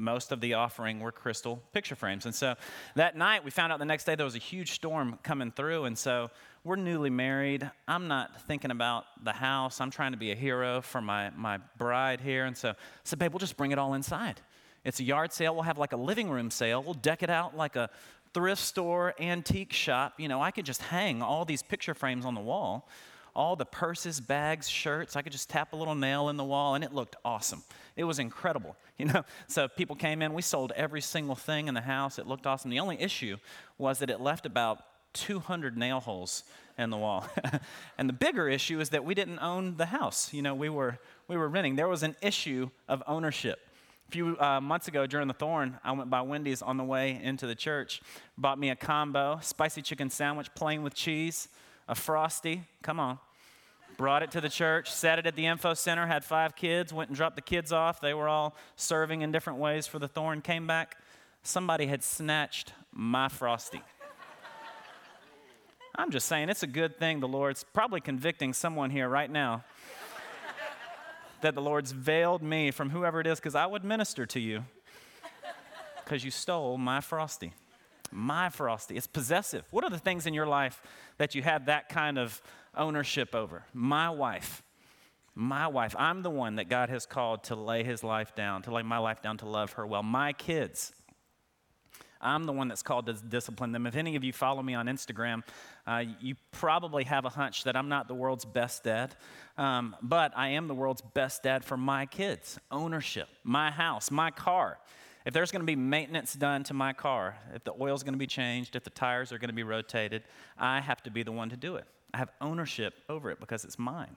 most 0.00 0.32
of 0.32 0.40
the 0.40 0.54
offering 0.54 0.98
were 1.00 1.12
crystal 1.12 1.62
picture 1.72 1.94
frames. 1.94 2.24
And 2.24 2.34
so 2.34 2.54
that 2.96 3.16
night, 3.16 3.44
we 3.44 3.50
found 3.50 3.72
out 3.72 3.78
the 3.78 3.84
next 3.84 4.04
day 4.04 4.14
there 4.14 4.24
was 4.24 4.34
a 4.34 4.38
huge 4.38 4.72
storm 4.72 5.18
coming 5.22 5.52
through, 5.52 5.84
and 5.84 5.96
so 5.96 6.30
we're 6.64 6.76
newly 6.76 7.10
married. 7.10 7.70
I'm 7.86 8.08
not 8.08 8.42
thinking 8.42 8.70
about 8.70 9.04
the 9.22 9.32
house. 9.32 9.80
I'm 9.80 9.90
trying 9.90 10.12
to 10.12 10.18
be 10.18 10.32
a 10.32 10.34
hero 10.34 10.80
for 10.80 11.00
my, 11.00 11.30
my 11.36 11.58
bride 11.78 12.20
here. 12.20 12.44
And 12.44 12.56
so 12.56 12.70
I 12.70 12.74
said, 13.04 13.18
babe, 13.18 13.32
we'll 13.32 13.38
just 13.38 13.56
bring 13.56 13.72
it 13.72 13.78
all 13.78 13.94
inside. 13.94 14.40
It's 14.84 15.00
a 15.00 15.04
yard 15.04 15.32
sale. 15.32 15.54
We'll 15.54 15.64
have 15.64 15.78
like 15.78 15.92
a 15.92 15.96
living 15.96 16.30
room 16.30 16.50
sale. 16.50 16.82
We'll 16.82 16.94
deck 16.94 17.22
it 17.22 17.30
out 17.30 17.56
like 17.56 17.76
a 17.76 17.90
thrift 18.32 18.62
store, 18.62 19.14
antique 19.18 19.72
shop. 19.72 20.14
You 20.18 20.28
know, 20.28 20.40
I 20.42 20.50
could 20.50 20.66
just 20.66 20.82
hang 20.82 21.22
all 21.22 21.44
these 21.44 21.62
picture 21.62 21.94
frames 21.94 22.24
on 22.24 22.34
the 22.34 22.40
wall, 22.40 22.88
all 23.34 23.56
the 23.56 23.64
purses, 23.64 24.20
bags, 24.20 24.68
shirts. 24.68 25.16
I 25.16 25.22
could 25.22 25.32
just 25.32 25.48
tap 25.48 25.72
a 25.72 25.76
little 25.76 25.94
nail 25.94 26.28
in 26.28 26.36
the 26.36 26.44
wall, 26.44 26.74
and 26.74 26.84
it 26.84 26.92
looked 26.92 27.16
awesome. 27.24 27.62
It 27.96 28.04
was 28.04 28.18
incredible, 28.18 28.76
you 28.98 29.06
know. 29.06 29.24
So 29.46 29.68
people 29.68 29.96
came 29.96 30.22
in. 30.22 30.32
We 30.32 30.42
sold 30.42 30.72
every 30.76 31.00
single 31.00 31.36
thing 31.36 31.68
in 31.68 31.74
the 31.74 31.80
house. 31.80 32.18
It 32.18 32.26
looked 32.26 32.46
awesome. 32.46 32.70
The 32.70 32.80
only 32.80 33.00
issue 33.00 33.36
was 33.78 33.98
that 34.00 34.10
it 34.10 34.20
left 34.20 34.46
about 34.46 34.84
200 35.14 35.76
nail 35.76 36.00
holes 36.00 36.44
in 36.78 36.90
the 36.90 36.96
wall. 36.96 37.26
and 37.98 38.08
the 38.08 38.12
bigger 38.12 38.48
issue 38.48 38.80
is 38.80 38.90
that 38.90 39.04
we 39.04 39.14
didn't 39.14 39.40
own 39.40 39.76
the 39.76 39.86
house. 39.86 40.32
You 40.32 40.42
know, 40.42 40.54
we 40.54 40.68
were, 40.68 40.98
we 41.28 41.36
were 41.36 41.48
renting. 41.48 41.76
There 41.76 41.88
was 41.88 42.02
an 42.02 42.16
issue 42.22 42.70
of 42.88 43.02
ownership. 43.06 43.60
A 44.08 44.10
few 44.10 44.36
uh, 44.40 44.60
months 44.60 44.88
ago 44.88 45.06
during 45.06 45.28
the 45.28 45.34
Thorn, 45.34 45.78
I 45.84 45.92
went 45.92 46.10
by 46.10 46.22
Wendy's 46.22 46.62
on 46.62 46.76
the 46.76 46.84
way 46.84 47.20
into 47.22 47.46
the 47.46 47.54
church, 47.54 48.02
bought 48.36 48.58
me 48.58 48.70
a 48.70 48.76
combo, 48.76 49.38
spicy 49.40 49.82
chicken 49.82 50.10
sandwich, 50.10 50.48
plain 50.54 50.82
with 50.82 50.94
cheese, 50.94 51.48
a 51.90 51.94
frosty. 51.96 52.62
Come 52.82 53.00
on. 53.00 53.18
Brought 53.98 54.22
it 54.22 54.30
to 54.30 54.40
the 54.40 54.48
church, 54.48 54.90
set 54.90 55.18
it 55.18 55.26
at 55.26 55.34
the 55.34 55.44
info 55.44 55.74
center, 55.74 56.06
had 56.06 56.24
five 56.24 56.56
kids, 56.56 56.92
went 56.92 57.10
and 57.10 57.16
dropped 57.16 57.36
the 57.36 57.42
kids 57.42 57.72
off. 57.72 58.00
They 58.00 58.14
were 58.14 58.28
all 58.28 58.56
serving 58.76 59.20
in 59.20 59.32
different 59.32 59.58
ways 59.58 59.86
for 59.86 59.98
the 59.98 60.08
Thorn. 60.08 60.40
Came 60.40 60.66
back, 60.66 60.96
somebody 61.42 61.86
had 61.86 62.02
snatched 62.02 62.72
my 62.92 63.28
frosty. 63.28 63.82
I'm 65.96 66.12
just 66.12 66.28
saying, 66.28 66.48
it's 66.48 66.62
a 66.62 66.68
good 66.68 66.98
thing 66.98 67.20
the 67.20 67.28
Lord's 67.28 67.64
probably 67.74 68.00
convicting 68.00 68.54
someone 68.54 68.88
here 68.90 69.08
right 69.08 69.30
now 69.30 69.64
that 71.40 71.54
the 71.54 71.60
Lord's 71.60 71.90
veiled 71.90 72.42
me 72.42 72.70
from 72.70 72.90
whoever 72.90 73.20
it 73.20 73.26
is 73.26 73.40
because 73.40 73.56
I 73.56 73.66
would 73.66 73.84
minister 73.84 74.24
to 74.26 74.40
you 74.40 74.64
because 76.04 76.24
you 76.24 76.30
stole 76.30 76.78
my 76.78 77.00
frosty. 77.00 77.52
My 78.10 78.48
frosty. 78.48 78.96
It's 78.96 79.06
possessive. 79.06 79.64
What 79.70 79.84
are 79.84 79.90
the 79.90 79.98
things 79.98 80.26
in 80.26 80.34
your 80.34 80.46
life 80.46 80.82
that 81.18 81.34
you 81.34 81.42
have 81.42 81.66
that 81.66 81.88
kind 81.88 82.18
of 82.18 82.40
ownership 82.76 83.34
over? 83.34 83.64
My 83.72 84.10
wife. 84.10 84.62
My 85.34 85.68
wife. 85.68 85.94
I'm 85.98 86.22
the 86.22 86.30
one 86.30 86.56
that 86.56 86.68
God 86.68 86.88
has 86.90 87.06
called 87.06 87.44
to 87.44 87.54
lay 87.54 87.84
his 87.84 88.02
life 88.02 88.34
down, 88.34 88.62
to 88.62 88.72
lay 88.72 88.82
my 88.82 88.98
life 88.98 89.22
down 89.22 89.38
to 89.38 89.46
love 89.46 89.72
her 89.72 89.86
well. 89.86 90.02
My 90.02 90.32
kids. 90.32 90.92
I'm 92.20 92.44
the 92.44 92.52
one 92.52 92.68
that's 92.68 92.82
called 92.82 93.06
to 93.06 93.14
discipline 93.14 93.72
them. 93.72 93.86
If 93.86 93.96
any 93.96 94.14
of 94.16 94.24
you 94.24 94.32
follow 94.32 94.62
me 94.62 94.74
on 94.74 94.86
Instagram, 94.86 95.42
uh, 95.86 96.04
you 96.20 96.34
probably 96.52 97.04
have 97.04 97.24
a 97.24 97.30
hunch 97.30 97.64
that 97.64 97.76
I'm 97.76 97.88
not 97.88 98.08
the 98.08 98.14
world's 98.14 98.44
best 98.44 98.84
dad, 98.84 99.16
um, 99.56 99.96
but 100.02 100.32
I 100.36 100.48
am 100.48 100.68
the 100.68 100.74
world's 100.74 101.00
best 101.00 101.42
dad 101.42 101.64
for 101.64 101.78
my 101.78 102.04
kids. 102.04 102.58
Ownership, 102.70 103.28
my 103.42 103.70
house, 103.70 104.10
my 104.10 104.30
car. 104.30 104.78
If 105.26 105.34
there's 105.34 105.50
going 105.50 105.60
to 105.60 105.66
be 105.66 105.76
maintenance 105.76 106.34
done 106.34 106.64
to 106.64 106.74
my 106.74 106.92
car, 106.92 107.36
if 107.54 107.64
the 107.64 107.74
oil's 107.78 108.02
going 108.02 108.14
to 108.14 108.18
be 108.18 108.26
changed, 108.26 108.74
if 108.74 108.84
the 108.84 108.90
tires 108.90 109.32
are 109.32 109.38
going 109.38 109.50
to 109.50 109.54
be 109.54 109.62
rotated, 109.62 110.22
I 110.58 110.80
have 110.80 111.02
to 111.02 111.10
be 111.10 111.22
the 111.22 111.32
one 111.32 111.50
to 111.50 111.56
do 111.56 111.76
it. 111.76 111.84
I 112.14 112.18
have 112.18 112.30
ownership 112.40 112.94
over 113.08 113.30
it 113.30 113.38
because 113.38 113.64
it's 113.64 113.78
mine. 113.78 114.16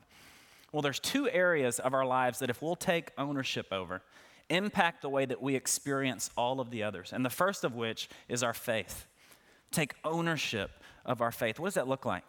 Well, 0.72 0.82
there's 0.82 1.00
two 1.00 1.30
areas 1.30 1.80
of 1.80 1.94
our 1.94 2.06
lives 2.06 2.40
that 2.40 2.50
if 2.50 2.62
we'll 2.62 2.76
take 2.76 3.12
ownership 3.18 3.68
over, 3.72 4.02
impact 4.50 5.02
the 5.02 5.10
way 5.10 5.26
that 5.26 5.42
we 5.42 5.56
experience 5.56 6.30
all 6.38 6.60
of 6.60 6.72
the 6.72 6.84
others. 6.84 7.12
And 7.14 7.26
the 7.26 7.30
first 7.30 7.64
of 7.64 7.76
which 7.76 8.10
is 8.28 8.42
our 8.42 8.54
faith. 8.54 9.08
Take 9.72 9.96
ownership 10.04 10.72
of 11.06 11.22
our 11.22 11.32
faith. 11.32 11.60
What 11.60 11.68
does 11.68 11.74
that 11.76 11.88
look 11.88 12.06
like? 12.06 12.24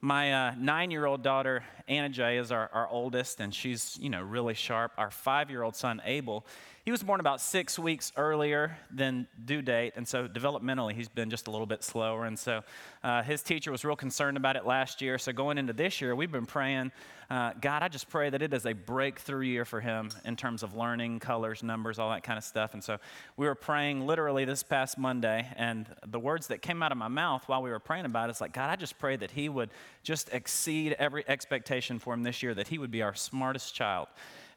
My 0.00 0.32
uh, 0.32 0.54
nine 0.58 0.90
year 0.90 1.06
old 1.06 1.22
daughter, 1.22 1.62
Anna 1.86 2.08
Jay, 2.08 2.36
is 2.36 2.50
our, 2.50 2.68
our 2.72 2.88
oldest, 2.88 3.38
and 3.38 3.54
she's, 3.54 3.96
you 4.00 4.10
know, 4.10 4.20
really 4.20 4.54
sharp. 4.54 4.90
Our 4.98 5.12
five 5.12 5.48
year 5.48 5.62
old 5.62 5.76
son, 5.76 6.02
Abel, 6.04 6.44
he 6.84 6.90
was 6.90 7.02
born 7.02 7.20
about 7.20 7.40
six 7.40 7.78
weeks 7.78 8.12
earlier 8.16 8.76
than 8.90 9.28
due 9.44 9.62
date, 9.62 9.92
and 9.94 10.06
so 10.06 10.26
developmentally 10.26 10.94
he's 10.94 11.08
been 11.08 11.30
just 11.30 11.46
a 11.46 11.50
little 11.52 11.66
bit 11.66 11.84
slower. 11.84 12.24
And 12.24 12.36
so 12.36 12.62
uh, 13.04 13.22
his 13.22 13.40
teacher 13.40 13.70
was 13.70 13.84
real 13.84 13.94
concerned 13.94 14.36
about 14.36 14.56
it 14.56 14.66
last 14.66 15.00
year. 15.00 15.16
So 15.16 15.32
going 15.32 15.58
into 15.58 15.72
this 15.72 16.00
year, 16.00 16.16
we've 16.16 16.32
been 16.32 16.44
praying, 16.44 16.90
uh, 17.30 17.52
God, 17.60 17.84
I 17.84 17.88
just 17.88 18.08
pray 18.08 18.30
that 18.30 18.42
it 18.42 18.52
is 18.52 18.66
a 18.66 18.72
breakthrough 18.72 19.46
year 19.46 19.64
for 19.64 19.80
him 19.80 20.10
in 20.24 20.34
terms 20.34 20.64
of 20.64 20.74
learning, 20.74 21.20
colors, 21.20 21.62
numbers, 21.62 22.00
all 22.00 22.10
that 22.10 22.24
kind 22.24 22.36
of 22.36 22.42
stuff. 22.42 22.74
And 22.74 22.82
so 22.82 22.98
we 23.36 23.46
were 23.46 23.54
praying 23.54 24.04
literally 24.04 24.44
this 24.44 24.64
past 24.64 24.98
Monday, 24.98 25.46
and 25.56 25.86
the 26.04 26.18
words 26.18 26.48
that 26.48 26.62
came 26.62 26.82
out 26.82 26.90
of 26.90 26.98
my 26.98 27.08
mouth 27.08 27.44
while 27.46 27.62
we 27.62 27.70
were 27.70 27.78
praying 27.78 28.06
about 28.06 28.28
it 28.28 28.32
is 28.32 28.40
like, 28.40 28.52
God, 28.52 28.70
I 28.70 28.74
just 28.74 28.98
pray 28.98 29.14
that 29.14 29.30
he 29.30 29.48
would 29.48 29.70
just 30.02 30.30
exceed 30.32 30.96
every 30.98 31.22
expectation 31.28 32.00
for 32.00 32.12
him 32.12 32.24
this 32.24 32.42
year, 32.42 32.54
that 32.54 32.66
he 32.66 32.78
would 32.78 32.90
be 32.90 33.02
our 33.02 33.14
smartest 33.14 33.72
child 33.72 34.08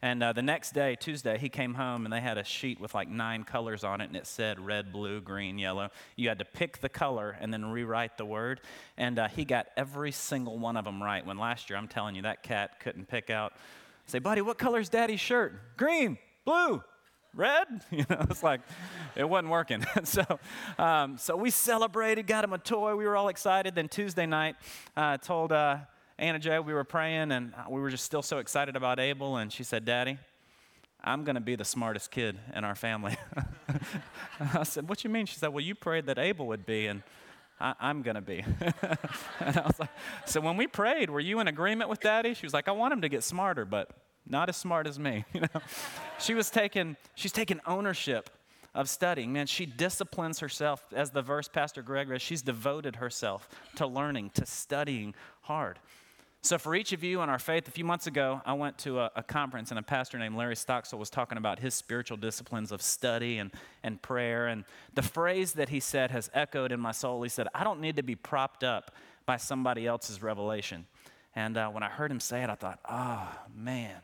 And 0.01 0.23
uh, 0.23 0.33
the 0.33 0.41
next 0.41 0.73
day, 0.73 0.95
Tuesday, 0.99 1.37
he 1.37 1.49
came 1.49 1.73
home 1.73 2.05
and 2.05 2.13
they 2.13 2.21
had 2.21 2.37
a 2.37 2.43
sheet 2.43 2.79
with 2.79 2.93
like 2.93 3.07
nine 3.07 3.43
colors 3.43 3.83
on 3.83 4.01
it, 4.01 4.05
and 4.05 4.15
it 4.15 4.27
said 4.27 4.59
red, 4.59 4.91
blue, 4.91 5.21
green, 5.21 5.57
yellow. 5.57 5.89
You 6.15 6.29
had 6.29 6.39
to 6.39 6.45
pick 6.45 6.79
the 6.79 6.89
color 6.89 7.37
and 7.39 7.53
then 7.53 7.65
rewrite 7.65 8.17
the 8.17 8.25
word. 8.25 8.61
And 8.97 9.19
uh, 9.19 9.27
he 9.27 9.45
got 9.45 9.67
every 9.77 10.11
single 10.11 10.57
one 10.57 10.77
of 10.77 10.85
them 10.85 11.01
right. 11.01 11.25
When 11.25 11.37
last 11.37 11.69
year, 11.69 11.77
I'm 11.77 11.87
telling 11.87 12.15
you, 12.15 12.23
that 12.23 12.43
cat 12.43 12.79
couldn't 12.79 13.07
pick 13.07 13.29
out. 13.29 13.53
Say, 14.07 14.19
buddy, 14.19 14.41
what 14.41 14.57
color's 14.57 14.89
daddy's 14.89 15.19
shirt? 15.19 15.77
Green, 15.77 16.17
blue, 16.45 16.83
red? 17.33 17.67
You 17.91 18.05
know, 18.09 18.25
it's 18.29 18.43
like 18.43 18.61
it 19.15 19.27
wasn't 19.27 19.49
working. 19.49 19.85
so, 20.03 20.23
um, 20.77 21.17
so 21.17 21.35
we 21.35 21.49
celebrated, 21.49 22.27
got 22.27 22.43
him 22.43 22.53
a 22.53 22.57
toy. 22.57 22.95
We 22.95 23.05
were 23.05 23.15
all 23.15 23.29
excited. 23.29 23.75
Then 23.75 23.89
Tuesday 23.89 24.25
night, 24.25 24.55
uh, 24.95 25.17
told 25.17 25.51
uh, 25.51 25.77
Anna 26.17 26.39
Joe 26.39 26.61
we 26.61 26.73
were 26.73 26.83
praying, 26.83 27.31
and 27.31 27.53
we 27.69 27.81
were 27.81 27.89
just 27.89 28.05
still 28.05 28.21
so 28.21 28.37
excited 28.37 28.75
about 28.75 28.99
Abel. 28.99 29.37
And 29.37 29.51
she 29.51 29.63
said, 29.63 29.85
"Daddy, 29.85 30.17
I'm 31.03 31.23
going 31.23 31.35
to 31.35 31.41
be 31.41 31.55
the 31.55 31.65
smartest 31.65 32.11
kid 32.11 32.37
in 32.55 32.63
our 32.63 32.75
family." 32.75 33.17
I 34.53 34.63
said, 34.63 34.87
"What 34.87 35.03
you 35.03 35.09
mean?" 35.09 35.25
She 35.25 35.37
said, 35.37 35.49
"Well, 35.49 35.63
you 35.63 35.75
prayed 35.75 36.05
that 36.05 36.17
Abel 36.17 36.47
would 36.47 36.65
be, 36.65 36.87
and." 36.87 37.03
I, 37.57 37.89
am 37.89 38.01
going 38.01 38.15
to 38.15 38.21
be. 38.21 38.43
and 39.39 39.57
I 39.57 39.61
was 39.65 39.79
like, 39.79 39.89
so 40.25 40.41
when 40.41 40.57
we 40.57 40.67
prayed, 40.67 41.09
were 41.09 41.21
you 41.21 41.39
in 41.39 41.47
agreement 41.47 41.89
with 41.89 42.01
daddy? 42.01 42.33
She 42.33 42.45
was 42.45 42.53
like, 42.53 42.67
I 42.67 42.71
want 42.71 42.91
him 42.91 42.99
to 42.99 43.07
get 43.07 43.23
smarter, 43.23 43.63
but 43.63 43.91
not 44.27 44.49
as 44.49 44.57
smart 44.57 44.87
as 44.87 44.99
me. 44.99 45.23
You 45.33 45.39
know? 45.39 45.61
she 46.19 46.33
was 46.33 46.49
taking, 46.49 46.97
she's 47.15 47.31
taking 47.31 47.61
ownership 47.65 48.29
of 48.73 48.89
studying. 48.89 49.31
Man, 49.31 49.47
she 49.47 49.65
disciplines 49.65 50.39
herself, 50.39 50.85
as 50.93 51.11
the 51.11 51.21
verse 51.21 51.47
Pastor 51.47 51.81
Greg 51.81 52.09
read, 52.09 52.21
she's 52.21 52.41
devoted 52.41 52.97
herself 52.97 53.47
to 53.77 53.87
learning, 53.87 54.31
to 54.31 54.45
studying 54.45 55.15
hard. 55.43 55.79
So, 56.45 56.59
for 56.59 56.75
each 56.75 56.93
of 56.93 57.03
you 57.03 57.23
in 57.23 57.29
our 57.29 57.39
faith, 57.39 57.67
a 57.67 57.71
few 57.71 57.85
months 57.85 58.05
ago, 58.05 58.39
I 58.45 58.53
went 58.53 58.77
to 58.79 58.99
a, 58.99 59.09
a, 59.15 59.23
conference 59.23 59.71
and 59.71 59.79
a 59.79 59.81
pastor 59.81 60.19
named 60.19 60.35
Larry 60.35 60.55
Stockstill 60.55 60.99
was 60.99 61.09
talking 61.09 61.39
about 61.39 61.57
his 61.57 61.73
spiritual 61.73 62.17
disciplines 62.17 62.71
of 62.71 62.83
study 62.83 63.39
and, 63.39 63.49
and 63.81 63.99
prayer. 63.99 64.45
And 64.45 64.63
the 64.93 65.01
phrase 65.01 65.53
that 65.53 65.69
he 65.69 65.79
said 65.79 66.11
has 66.11 66.29
echoed 66.35 66.71
in 66.71 66.79
my 66.79 66.91
soul. 66.91 67.23
He 67.23 67.29
said, 67.29 67.47
I 67.55 67.63
don't 67.63 67.81
need 67.81 67.95
to 67.95 68.03
be 68.03 68.13
propped 68.13 68.63
up 68.63 68.91
by 69.25 69.37
somebody 69.37 69.87
else's 69.87 70.21
revelation. 70.21 70.85
And 71.35 71.57
uh, 71.57 71.69
when 71.69 71.81
I 71.81 71.89
heard 71.89 72.11
him 72.11 72.19
say 72.19 72.43
it, 72.43 72.49
I 72.51 72.53
thought, 72.53 72.79
oh, 72.87 73.27
man, 73.57 73.95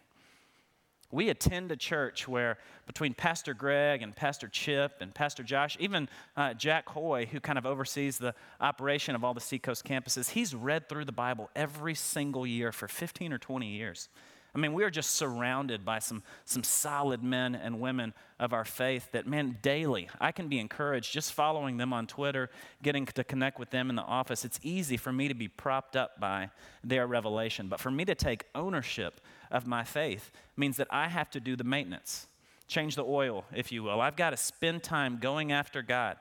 we 1.12 1.30
attend 1.30 1.72
a 1.72 1.76
church 1.76 2.28
where 2.28 2.58
between 2.88 3.14
Pastor 3.14 3.54
Greg 3.54 4.02
and 4.02 4.16
Pastor 4.16 4.48
Chip 4.48 4.94
and 5.02 5.14
Pastor 5.14 5.44
Josh, 5.44 5.78
even 5.80 6.10
uh, 6.36 6.54
Jack 6.54 6.90
Hoy, 6.90 7.26
who 7.26 7.40
kind 7.40 7.58
of 7.58 7.66
oversees 7.66 8.18
the 8.18 8.34
operation 8.60 9.16
of 9.16 9.24
all 9.24 9.34
the 9.34 9.42
Seacoast 9.42 9.86
campuses, 9.86 10.30
he's 10.30 10.56
read 10.56 10.90
through 10.90 11.06
the 11.06 11.12
Bible 11.12 11.50
every 11.56 11.96
single 11.96 12.46
year 12.46 12.72
for 12.72 12.88
15 12.88 13.34
or 13.34 13.38
20 13.38 13.68
years. 13.68 14.10
I 14.54 14.58
mean, 14.58 14.74
we 14.74 14.84
are 14.84 14.90
just 14.90 15.12
surrounded 15.12 15.86
by 15.86 16.00
some, 16.00 16.24
some 16.44 16.64
solid 16.64 17.24
men 17.24 17.56
and 17.56 17.80
women 17.80 18.14
of 18.38 18.52
our 18.52 18.66
faith 18.66 19.10
that, 19.14 19.26
man, 19.26 19.58
daily, 19.62 20.10
I 20.20 20.34
can 20.34 20.50
be 20.50 20.60
encouraged 20.60 21.14
just 21.14 21.32
following 21.32 21.78
them 21.78 21.94
on 21.94 22.06
Twitter, 22.06 22.50
getting 22.84 23.06
to 23.06 23.24
connect 23.24 23.60
with 23.60 23.70
them 23.70 23.90
in 23.90 23.96
the 23.96 24.02
office. 24.02 24.44
It's 24.44 24.60
easy 24.62 24.98
for 24.98 25.14
me 25.14 25.30
to 25.30 25.34
be 25.34 25.48
propped 25.48 25.96
up 25.96 26.20
by 26.20 26.50
their 26.84 27.08
revelation. 27.08 27.70
But 27.70 27.80
for 27.80 27.92
me 27.92 28.04
to 28.04 28.16
take 28.16 28.46
ownership 28.54 29.22
of 29.52 29.68
my 29.68 29.84
faith 29.84 30.32
means 30.56 30.78
that 30.78 30.88
I 30.90 31.08
have 31.08 31.30
to 31.32 31.40
do 31.40 31.56
the 31.56 31.64
maintenance, 31.64 32.28
change 32.68 32.96
the 32.96 33.04
oil, 33.04 33.46
if 33.54 33.72
you 33.72 33.84
will. 33.84 34.02
I've 34.02 34.16
got 34.16 34.32
to 34.32 34.38
spend 34.38 34.84
time 34.84 35.18
going 35.20 35.52
after 35.52 35.82
God 35.82 36.18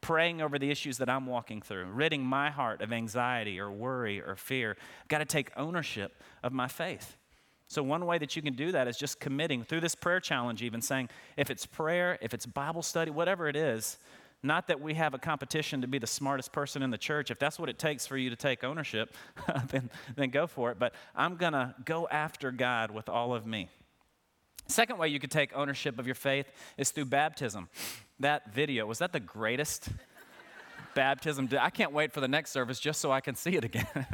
praying 0.00 0.42
over 0.42 0.58
the 0.58 0.70
issues 0.70 0.98
that 0.98 1.08
I'm 1.08 1.26
walking 1.26 1.62
through, 1.62 1.86
ridding 1.86 2.24
my 2.24 2.50
heart 2.50 2.82
of 2.82 2.92
anxiety 2.92 3.58
or 3.58 3.70
worry 3.70 4.20
or 4.20 4.36
fear. 4.36 4.76
I've 5.02 5.08
got 5.08 5.18
to 5.18 5.24
take 5.24 5.50
ownership 5.56 6.20
of 6.42 6.52
my 6.52 6.68
faith. 6.68 7.16
So, 7.68 7.82
one 7.82 8.04
way 8.04 8.18
that 8.18 8.36
you 8.36 8.42
can 8.42 8.54
do 8.54 8.72
that 8.72 8.86
is 8.86 8.98
just 8.98 9.18
committing 9.18 9.64
through 9.64 9.80
this 9.80 9.94
prayer 9.94 10.20
challenge, 10.20 10.62
even 10.62 10.82
saying, 10.82 11.08
if 11.38 11.50
it's 11.50 11.64
prayer, 11.64 12.18
if 12.20 12.34
it's 12.34 12.44
Bible 12.44 12.82
study, 12.82 13.10
whatever 13.10 13.48
it 13.48 13.56
is, 13.56 13.96
not 14.42 14.66
that 14.68 14.80
we 14.80 14.94
have 14.94 15.14
a 15.14 15.18
competition 15.18 15.82
to 15.82 15.86
be 15.86 15.98
the 15.98 16.06
smartest 16.06 16.52
person 16.52 16.82
in 16.82 16.90
the 16.90 16.98
church. 16.98 17.30
If 17.30 17.38
that's 17.38 17.58
what 17.58 17.68
it 17.68 17.78
takes 17.78 18.06
for 18.06 18.16
you 18.16 18.30
to 18.30 18.36
take 18.36 18.64
ownership, 18.64 19.14
then, 19.68 19.90
then 20.16 20.30
go 20.30 20.46
for 20.46 20.70
it. 20.72 20.78
But 20.78 20.94
I'm 21.14 21.36
going 21.36 21.52
to 21.52 21.74
go 21.84 22.08
after 22.10 22.50
God 22.50 22.90
with 22.90 23.08
all 23.08 23.34
of 23.34 23.46
me. 23.46 23.68
Second 24.66 24.98
way 24.98 25.08
you 25.08 25.20
could 25.20 25.30
take 25.30 25.54
ownership 25.54 25.98
of 25.98 26.06
your 26.06 26.14
faith 26.14 26.50
is 26.76 26.90
through 26.90 27.04
baptism. 27.06 27.68
That 28.20 28.52
video, 28.52 28.86
was 28.86 28.98
that 28.98 29.12
the 29.12 29.20
greatest 29.20 29.88
baptism. 30.94 31.48
I 31.60 31.70
can't 31.70 31.92
wait 31.92 32.12
for 32.12 32.20
the 32.20 32.28
next 32.28 32.50
service 32.50 32.80
just 32.80 33.00
so 33.00 33.12
I 33.12 33.20
can 33.20 33.34
see 33.34 33.56
it 33.56 33.64
again. 33.64 33.86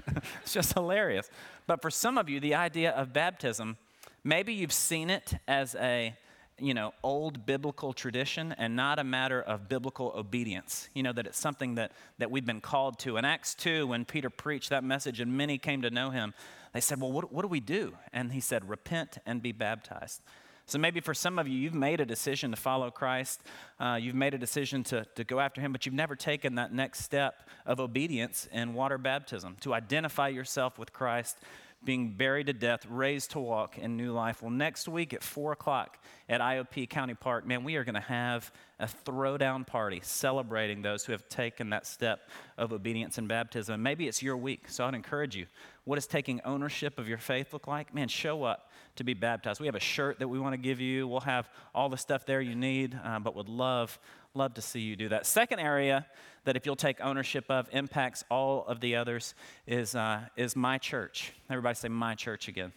it's 0.43 0.53
just 0.53 0.75
hilarious. 0.75 1.31
But 1.67 1.81
for 1.81 1.91
some 1.91 2.19
of 2.19 2.29
you, 2.29 2.41
the 2.41 2.55
idea 2.55 2.91
of 2.91 3.13
baptism, 3.13 3.77
maybe 4.25 4.53
you've 4.53 4.73
seen 4.73 5.11
it 5.11 5.35
as 5.47 5.75
a 5.77 6.15
you 6.59 6.75
know, 6.75 6.93
old 7.03 7.47
biblical 7.47 7.93
tradition 7.93 8.55
and 8.59 8.77
not 8.77 8.99
a 8.99 9.05
matter 9.05 9.41
of 9.41 9.69
biblical 9.69 10.13
obedience. 10.17 10.89
You 10.95 11.03
know, 11.03 11.13
that 11.13 11.27
it's 11.27 11.39
something 11.39 11.77
that, 11.77 11.93
that 12.19 12.31
we've 12.31 12.47
been 12.47 12.61
called 12.61 12.99
to. 13.01 13.17
In 13.17 13.25
Acts 13.25 13.55
2, 13.55 13.87
when 13.87 14.05
Peter 14.05 14.31
preached 14.31 14.71
that 14.71 14.85
message 14.85 15.21
and 15.21 15.37
many 15.37 15.59
came 15.59 15.83
to 15.83 15.91
know 15.91 16.11
him, 16.11 16.35
they 16.73 16.81
said, 16.81 17.01
Well, 17.01 17.13
what, 17.13 17.33
what 17.33 17.43
do 17.43 17.49
we 17.49 17.61
do? 17.61 17.95
And 18.13 18.33
he 18.33 18.41
said, 18.41 18.69
Repent 18.69 19.19
and 19.27 19.43
be 19.43 19.53
baptized. 19.53 20.23
So 20.69 20.79
maybe 20.79 21.01
for 21.01 21.15
some 21.15 21.39
of 21.39 21.49
you, 21.49 21.59
you've 21.59 21.73
made 21.73 21.99
a 21.99 22.05
decision 22.05 22.51
to 22.51 22.57
follow 22.59 22.91
Christ. 22.91 23.43
Uh, 23.81 23.99
you've 23.99 24.15
made 24.15 24.35
a 24.35 24.39
decision 24.39 24.85
to, 24.85 25.07
to 25.15 25.25
go 25.25 25.41
after 25.41 25.63
Him, 25.63 25.73
but 25.73 25.87
you've 25.87 25.95
never 25.95 26.15
taken 26.15 26.57
that 26.57 26.75
next 26.75 27.01
step 27.01 27.49
of 27.65 27.81
obedience 27.81 28.47
in 28.53 28.75
water 28.75 28.99
baptism 28.99 29.57
to 29.63 29.73
identify 29.73 30.29
yourself 30.29 30.79
with 30.79 30.93
Christ 30.93 31.39
being 31.85 32.15
buried 32.15 32.49
to 32.49 32.53
death, 32.53 32.85
raised 32.91 33.31
to 33.31 33.39
walk 33.39 33.79
in 33.79 33.97
new 33.97 34.13
life. 34.13 34.43
Well, 34.43 34.51
next 34.51 34.89
week 34.89 35.15
at 35.15 35.23
4 35.23 35.53
o'clock 35.53 35.99
at 36.29 36.41
IOP 36.41 36.89
County 36.91 37.15
Park, 37.15 37.47
man, 37.47 37.63
we 37.63 37.77
are 37.77 37.85
going 37.85 37.95
to 37.95 38.01
have 38.01 38.53
a 38.81 38.87
throwdown 38.87 39.67
party 39.67 40.01
celebrating 40.03 40.83
those 40.83 41.05
who 41.05 41.13
have 41.13 41.29
taken 41.29 41.71
that 41.71 41.87
step 41.87 42.29
of 42.57 42.73
obedience 42.73 43.19
and 43.19 43.29
baptism. 43.29 43.83
Maybe 43.83 44.09
it's 44.09 44.23
your 44.23 44.37
week, 44.37 44.69
so 44.69 44.85
I'd 44.85 44.95
encourage 44.95 45.37
you. 45.37 45.47
What 45.85 45.95
does 45.97 46.07
taking 46.07 46.41
ownership 46.45 46.99
of 46.99 47.09
your 47.09 47.19
faith 47.19 47.53
look 47.53 47.67
like? 47.67 47.95
Man, 47.95 48.09
show 48.09 48.43
up 48.43 48.68
to 48.99 49.05
be 49.05 49.15
baptized. 49.15 49.61
We 49.61 49.67
have 49.67 49.75
a 49.75 49.81
shirt 49.81 50.19
that 50.19 50.29
we 50.29 50.39
want 50.39 50.53
to 50.53 50.59
give 50.59 50.81
you. 50.81 51.09
We'll 51.09 51.21
have 51.21 51.49
all 51.75 51.89
the 51.89 51.97
stuff 51.97 52.27
there 52.27 52.41
you 52.41 52.55
need, 52.55 52.99
uh, 53.03 53.19
but 53.19 53.35
would 53.35 53.49
love, 53.49 53.99
love 54.35 54.55
to 54.55 54.63
see 54.63 54.81
you 54.81 54.95
do 54.95 55.09
that. 55.09 55.27
Second 55.27 55.61
area 55.61 56.07
that 56.45 56.57
if 56.57 56.67
you'll 56.67 56.77
take 56.77 57.01
ownership 57.01 57.45
of 57.49 57.69
impacts 57.73 58.25
all 58.31 58.65
of 58.67 58.81
the 58.81 58.97
others 58.97 59.35
is, 59.67 59.95
uh, 59.95 60.21
is 60.37 60.55
my 60.55 60.79
church. 60.79 61.33
Everybody 61.51 61.75
say 61.75 61.89
my 61.89 62.15
church 62.15 62.49
again. 62.49 62.73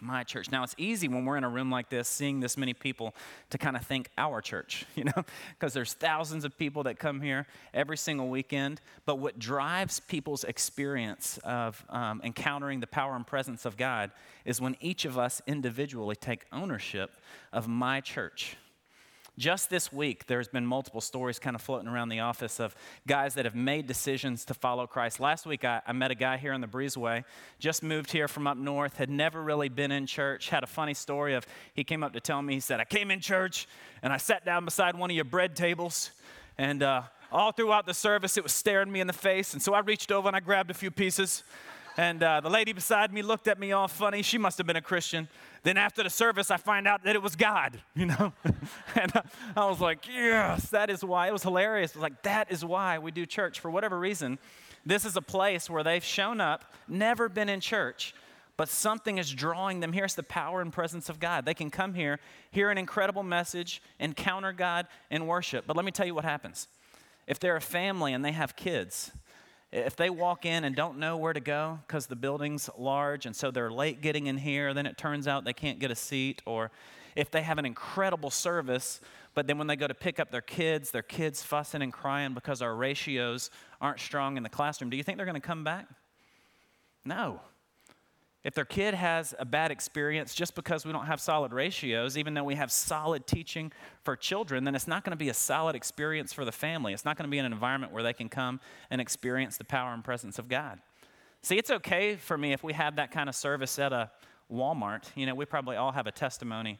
My 0.00 0.24
church. 0.24 0.50
Now, 0.50 0.62
it's 0.62 0.74
easy 0.78 1.08
when 1.08 1.24
we're 1.24 1.36
in 1.36 1.44
a 1.44 1.48
room 1.48 1.70
like 1.70 1.88
this, 1.88 2.08
seeing 2.08 2.40
this 2.40 2.56
many 2.56 2.74
people, 2.74 3.14
to 3.50 3.58
kind 3.58 3.76
of 3.76 3.86
think 3.86 4.10
our 4.18 4.40
church, 4.40 4.86
you 4.94 5.04
know, 5.04 5.24
because 5.58 5.72
there's 5.72 5.94
thousands 5.94 6.44
of 6.44 6.56
people 6.58 6.82
that 6.84 6.98
come 6.98 7.20
here 7.20 7.46
every 7.74 7.96
single 7.96 8.28
weekend. 8.28 8.80
But 9.04 9.18
what 9.18 9.38
drives 9.38 10.00
people's 10.00 10.44
experience 10.44 11.38
of 11.44 11.84
um, 11.88 12.20
encountering 12.24 12.80
the 12.80 12.86
power 12.86 13.16
and 13.16 13.26
presence 13.26 13.64
of 13.64 13.76
God 13.76 14.10
is 14.44 14.60
when 14.60 14.76
each 14.80 15.04
of 15.04 15.18
us 15.18 15.42
individually 15.46 16.16
take 16.16 16.46
ownership 16.52 17.10
of 17.52 17.68
my 17.68 18.00
church. 18.00 18.56
Just 19.38 19.68
this 19.68 19.92
week, 19.92 20.26
there's 20.26 20.48
been 20.48 20.64
multiple 20.64 21.02
stories 21.02 21.38
kind 21.38 21.54
of 21.54 21.60
floating 21.60 21.88
around 21.88 22.08
the 22.08 22.20
office 22.20 22.58
of 22.58 22.74
guys 23.06 23.34
that 23.34 23.44
have 23.44 23.54
made 23.54 23.86
decisions 23.86 24.46
to 24.46 24.54
follow 24.54 24.86
Christ. 24.86 25.20
Last 25.20 25.44
week, 25.44 25.62
I, 25.62 25.82
I 25.86 25.92
met 25.92 26.10
a 26.10 26.14
guy 26.14 26.38
here 26.38 26.54
in 26.54 26.62
the 26.62 26.66
Breezeway, 26.66 27.22
just 27.58 27.82
moved 27.82 28.12
here 28.12 28.28
from 28.28 28.46
up 28.46 28.56
north, 28.56 28.96
had 28.96 29.10
never 29.10 29.42
really 29.42 29.68
been 29.68 29.92
in 29.92 30.06
church, 30.06 30.48
had 30.48 30.62
a 30.62 30.66
funny 30.66 30.94
story 30.94 31.34
of 31.34 31.46
he 31.74 31.84
came 31.84 32.02
up 32.02 32.14
to 32.14 32.20
tell 32.20 32.40
me, 32.40 32.54
he 32.54 32.60
said, 32.60 32.80
I 32.80 32.84
came 32.84 33.10
in 33.10 33.20
church 33.20 33.68
and 34.02 34.10
I 34.10 34.16
sat 34.16 34.46
down 34.46 34.64
beside 34.64 34.96
one 34.96 35.10
of 35.10 35.14
your 35.14 35.26
bread 35.26 35.54
tables 35.54 36.12
and 36.56 36.82
uh, 36.82 37.02
all 37.30 37.52
throughout 37.52 37.84
the 37.84 37.94
service, 37.94 38.38
it 38.38 38.42
was 38.42 38.52
staring 38.52 38.90
me 38.90 39.00
in 39.00 39.06
the 39.06 39.12
face. 39.12 39.52
And 39.52 39.60
so 39.60 39.74
I 39.74 39.80
reached 39.80 40.10
over 40.10 40.28
and 40.28 40.36
I 40.36 40.40
grabbed 40.40 40.70
a 40.70 40.74
few 40.74 40.90
pieces. 40.90 41.42
And 41.98 42.22
uh, 42.22 42.40
the 42.40 42.50
lady 42.50 42.74
beside 42.74 43.10
me 43.12 43.22
looked 43.22 43.48
at 43.48 43.58
me 43.58 43.72
all 43.72 43.88
funny. 43.88 44.20
She 44.20 44.36
must 44.36 44.58
have 44.58 44.66
been 44.66 44.76
a 44.76 44.82
Christian. 44.82 45.28
Then 45.62 45.78
after 45.78 46.02
the 46.02 46.10
service, 46.10 46.50
I 46.50 46.58
find 46.58 46.86
out 46.86 47.04
that 47.04 47.16
it 47.16 47.22
was 47.22 47.36
God, 47.36 47.80
you 47.94 48.06
know? 48.06 48.32
and 48.94 49.16
uh, 49.16 49.22
I 49.56 49.64
was 49.66 49.80
like, 49.80 50.06
yes, 50.06 50.68
that 50.70 50.90
is 50.90 51.02
why. 51.02 51.28
It 51.28 51.32
was 51.32 51.42
hilarious. 51.42 51.92
It 51.92 51.96
was 51.96 52.02
like, 52.02 52.22
that 52.22 52.52
is 52.52 52.64
why 52.64 52.98
we 52.98 53.10
do 53.12 53.24
church. 53.24 53.60
For 53.60 53.70
whatever 53.70 53.98
reason, 53.98 54.38
this 54.84 55.04
is 55.06 55.16
a 55.16 55.22
place 55.22 55.70
where 55.70 55.82
they've 55.82 56.04
shown 56.04 56.40
up, 56.40 56.74
never 56.86 57.30
been 57.30 57.48
in 57.48 57.60
church, 57.60 58.14
but 58.58 58.68
something 58.68 59.16
is 59.18 59.32
drawing 59.32 59.80
them 59.80 59.92
here. 59.92 60.04
It's 60.04 60.14
the 60.14 60.22
power 60.22 60.60
and 60.60 60.72
presence 60.72 61.08
of 61.08 61.18
God. 61.18 61.44
They 61.46 61.54
can 61.54 61.70
come 61.70 61.94
here, 61.94 62.20
hear 62.50 62.70
an 62.70 62.78
incredible 62.78 63.22
message, 63.22 63.82
encounter 63.98 64.52
God, 64.52 64.86
and 65.10 65.26
worship. 65.26 65.64
But 65.66 65.76
let 65.76 65.84
me 65.84 65.92
tell 65.92 66.06
you 66.06 66.14
what 66.14 66.24
happens. 66.24 66.68
If 67.26 67.40
they're 67.40 67.56
a 67.56 67.60
family 67.60 68.12
and 68.12 68.24
they 68.24 68.32
have 68.32 68.54
kids, 68.54 69.10
if 69.72 69.96
they 69.96 70.10
walk 70.10 70.46
in 70.46 70.64
and 70.64 70.76
don't 70.76 70.98
know 70.98 71.16
where 71.16 71.32
to 71.32 71.40
go 71.40 71.80
because 71.86 72.06
the 72.06 72.16
building's 72.16 72.70
large 72.78 73.26
and 73.26 73.34
so 73.34 73.50
they're 73.50 73.70
late 73.70 74.00
getting 74.00 74.26
in 74.26 74.38
here, 74.38 74.72
then 74.72 74.86
it 74.86 74.96
turns 74.96 75.26
out 75.26 75.44
they 75.44 75.52
can't 75.52 75.78
get 75.78 75.90
a 75.90 75.94
seat. 75.94 76.40
Or 76.46 76.70
if 77.14 77.30
they 77.30 77.42
have 77.42 77.58
an 77.58 77.66
incredible 77.66 78.30
service, 78.30 79.00
but 79.34 79.46
then 79.46 79.58
when 79.58 79.66
they 79.66 79.76
go 79.76 79.86
to 79.86 79.94
pick 79.94 80.20
up 80.20 80.30
their 80.30 80.40
kids, 80.40 80.90
their 80.90 81.02
kids 81.02 81.42
fussing 81.42 81.82
and 81.82 81.92
crying 81.92 82.32
because 82.32 82.62
our 82.62 82.74
ratios 82.74 83.50
aren't 83.80 84.00
strong 84.00 84.36
in 84.36 84.42
the 84.42 84.48
classroom, 84.48 84.90
do 84.90 84.96
you 84.96 85.02
think 85.02 85.16
they're 85.16 85.26
going 85.26 85.34
to 85.34 85.40
come 85.40 85.64
back? 85.64 85.86
No. 87.04 87.40
If 88.46 88.54
their 88.54 88.64
kid 88.64 88.94
has 88.94 89.34
a 89.40 89.44
bad 89.44 89.72
experience 89.72 90.32
just 90.32 90.54
because 90.54 90.86
we 90.86 90.92
don't 90.92 91.06
have 91.06 91.20
solid 91.20 91.52
ratios, 91.52 92.16
even 92.16 92.34
though 92.34 92.44
we 92.44 92.54
have 92.54 92.70
solid 92.70 93.26
teaching 93.26 93.72
for 94.04 94.14
children, 94.14 94.62
then 94.62 94.76
it's 94.76 94.86
not 94.86 95.02
going 95.02 95.10
to 95.10 95.16
be 95.16 95.28
a 95.28 95.34
solid 95.34 95.74
experience 95.74 96.32
for 96.32 96.44
the 96.44 96.52
family. 96.52 96.92
It's 96.92 97.04
not 97.04 97.16
going 97.16 97.24
to 97.24 97.30
be 97.30 97.38
an 97.38 97.44
environment 97.44 97.92
where 97.92 98.04
they 98.04 98.12
can 98.12 98.28
come 98.28 98.60
and 98.88 99.00
experience 99.00 99.56
the 99.56 99.64
power 99.64 99.92
and 99.92 100.04
presence 100.04 100.38
of 100.38 100.48
God. 100.48 100.78
See, 101.42 101.58
it's 101.58 101.72
okay 101.72 102.14
for 102.14 102.38
me 102.38 102.52
if 102.52 102.62
we 102.62 102.72
have 102.74 102.94
that 102.94 103.10
kind 103.10 103.28
of 103.28 103.34
service 103.34 103.80
at 103.80 103.92
a 103.92 104.12
Walmart. 104.48 105.10
You 105.16 105.26
know, 105.26 105.34
we 105.34 105.44
probably 105.44 105.74
all 105.74 105.90
have 105.90 106.06
a 106.06 106.12
testimony 106.12 106.78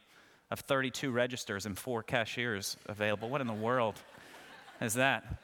of 0.53 0.61
32 0.61 1.11
registers 1.11 1.67
and 1.67 1.77
four 1.77 2.05
cashiers 2.05 2.77
available. 2.87 3.29
What 3.29 3.41
in 3.41 3.49
the 3.49 3.53
world 3.53 3.97
is 4.81 4.95
that? 4.95 5.41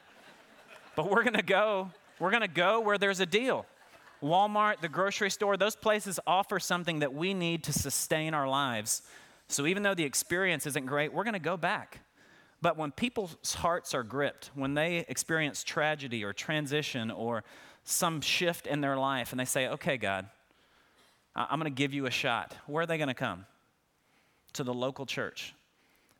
But 0.95 1.11
we're 1.11 1.23
going 1.23 1.33
to 1.33 1.43
go, 1.43 1.91
we're 2.17 2.31
going 2.31 2.43
to 2.43 2.47
go 2.47 2.79
where 2.79 2.97
there's 2.97 3.19
a 3.19 3.25
deal. 3.25 3.65
Walmart, 4.23 4.79
the 4.79 4.87
grocery 4.87 5.29
store, 5.29 5.57
those 5.57 5.75
places 5.75 6.19
offer 6.25 6.59
something 6.59 6.99
that 6.99 7.13
we 7.13 7.33
need 7.33 7.63
to 7.65 7.73
sustain 7.73 8.33
our 8.33 8.47
lives. 8.47 9.01
So 9.47 9.65
even 9.65 9.83
though 9.83 9.93
the 9.93 10.05
experience 10.05 10.65
isn't 10.65 10.85
great, 10.85 11.13
we're 11.13 11.25
going 11.25 11.33
to 11.33 11.39
go 11.39 11.57
back. 11.57 11.99
But 12.61 12.77
when 12.77 12.91
people's 12.91 13.55
hearts 13.55 13.93
are 13.93 14.03
gripped, 14.03 14.49
when 14.55 14.73
they 14.73 15.05
experience 15.09 15.63
tragedy 15.63 16.23
or 16.23 16.31
transition 16.31 17.11
or 17.11 17.43
some 17.83 18.21
shift 18.21 18.65
in 18.65 18.79
their 18.79 18.95
life 18.95 19.31
and 19.31 19.39
they 19.39 19.45
say, 19.45 19.67
okay, 19.67 19.97
God, 19.97 20.27
I'm 21.35 21.59
going 21.59 21.69
to 21.69 21.75
give 21.75 21.93
you 21.93 22.05
a 22.05 22.11
shot, 22.11 22.55
where 22.65 22.83
are 22.83 22.85
they 22.85 22.97
going 22.97 23.09
to 23.09 23.13
come? 23.13 23.45
To 24.53 24.63
the 24.63 24.73
local 24.73 25.05
church. 25.05 25.53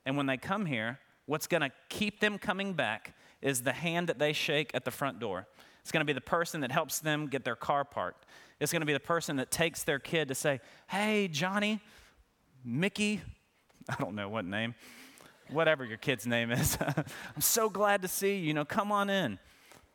And 0.06 0.18
when 0.18 0.26
they 0.26 0.36
come 0.36 0.66
here, 0.66 1.00
what's 1.26 1.48
going 1.48 1.62
to 1.62 1.72
keep 1.88 2.20
them 2.20 2.38
coming 2.38 2.74
back 2.74 3.16
is 3.42 3.62
the 3.62 3.72
hand 3.72 4.08
that 4.10 4.20
they 4.20 4.34
shake 4.34 4.72
at 4.74 4.84
the 4.84 4.92
front 4.92 5.20
door. 5.20 5.48
It's 5.84 5.92
going 5.92 6.02
to 6.02 6.06
be 6.06 6.14
the 6.14 6.22
person 6.22 6.62
that 6.62 6.72
helps 6.72 7.00
them 7.00 7.28
get 7.28 7.44
their 7.44 7.56
car 7.56 7.86
parked. 7.86 8.26
It's 8.60 8.72
going 8.72 8.82
to 8.82 8.86
be 8.86 8.94
the 8.94 9.00
person 9.00 9.36
that 9.36 9.52
takes 9.52 9.84
their 9.84 10.00
kid 10.00 10.30
to 10.30 10.36
say, 10.36 10.62
Hey, 10.88 11.28
Johnny, 11.28 11.82
Mickey, 12.64 13.22
I 13.90 13.96
don't 13.96 14.16
know 14.16 14.30
what 14.30 14.46
name, 14.46 14.76
whatever 15.50 15.84
your 15.84 15.98
kid's 15.98 16.26
name 16.26 16.52
is. 16.52 16.78
I'm 17.36 17.42
so 17.42 17.70
glad 17.70 18.02
to 18.02 18.08
see 18.08 18.38
you. 18.38 18.48
You 18.48 18.54
know, 18.54 18.66
come 18.66 18.92
on 18.92 19.10
in 19.10 19.40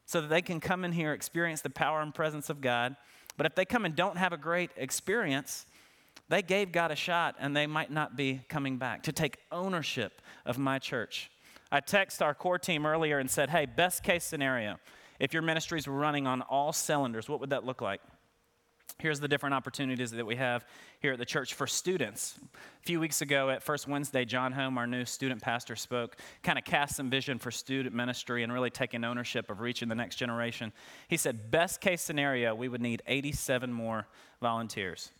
so 0.05 0.20
that 0.20 0.28
they 0.28 0.43
can 0.43 0.61
come 0.61 0.84
in 0.84 0.93
here, 0.93 1.12
experience 1.12 1.61
the 1.61 1.70
power 1.70 2.01
and 2.01 2.14
presence 2.14 2.49
of 2.49 2.61
God. 2.61 2.97
But 3.36 3.47
if 3.47 3.55
they 3.55 3.64
come 3.64 3.84
and 3.84 3.95
don't 3.95 4.16
have 4.16 4.32
a 4.32 4.39
great 4.39 4.70
experience, 4.76 5.66
they 6.28 6.43
gave 6.43 6.72
God 6.72 6.91
a 6.91 6.97
shot 6.97 7.36
and 7.39 7.57
they 7.57 7.66
might 7.66 7.91
not 7.91 8.16
be 8.16 8.41
coming 8.49 8.78
back 8.78 9.03
to 9.05 9.12
take 9.12 9.39
ownership 9.53 10.20
of 10.45 10.59
my 10.59 10.78
church. 10.78 11.30
I 11.70 11.80
texted 11.80 12.22
our 12.22 12.34
core 12.34 12.59
team 12.59 12.86
earlier 12.86 13.18
and 13.18 13.30
said, 13.30 13.51
hey, 13.51 13.66
best 13.66 14.03
case 14.03 14.24
scenario, 14.24 14.78
if 15.18 15.32
your 15.32 15.42
ministry 15.42 15.78
is 15.78 15.88
running 15.88 16.26
on 16.26 16.42
all 16.42 16.72
cylinders, 16.72 17.28
what 17.28 17.40
would 17.40 17.50
that 17.50 17.64
look 17.64 17.80
like? 17.80 18.00
Here's 18.98 19.20
the 19.20 19.28
different 19.28 19.54
opportunities 19.54 20.10
that 20.10 20.26
we 20.26 20.34
have 20.36 20.64
here 20.98 21.12
at 21.12 21.20
the 21.20 21.24
church 21.24 21.54
for 21.54 21.68
students. 21.68 22.36
A 22.82 22.84
few 22.84 22.98
weeks 22.98 23.22
ago 23.22 23.48
at 23.48 23.62
First 23.62 23.86
Wednesday, 23.86 24.24
John 24.24 24.50
Home, 24.50 24.76
our 24.76 24.88
new 24.88 25.04
student 25.04 25.40
pastor, 25.40 25.76
spoke, 25.76 26.16
kind 26.42 26.58
of 26.58 26.64
cast 26.64 26.96
some 26.96 27.08
vision 27.08 27.38
for 27.38 27.52
student 27.52 27.94
ministry 27.94 28.42
and 28.42 28.52
really 28.52 28.70
taking 28.70 29.04
ownership 29.04 29.50
of 29.50 29.60
reaching 29.60 29.88
the 29.88 29.94
next 29.94 30.16
generation. 30.16 30.72
He 31.06 31.16
said, 31.16 31.52
best 31.52 31.80
case 31.80 32.02
scenario, 32.02 32.56
we 32.56 32.68
would 32.68 32.80
need 32.80 33.02
87 33.06 33.72
more 33.72 34.08
volunteers. 34.40 35.12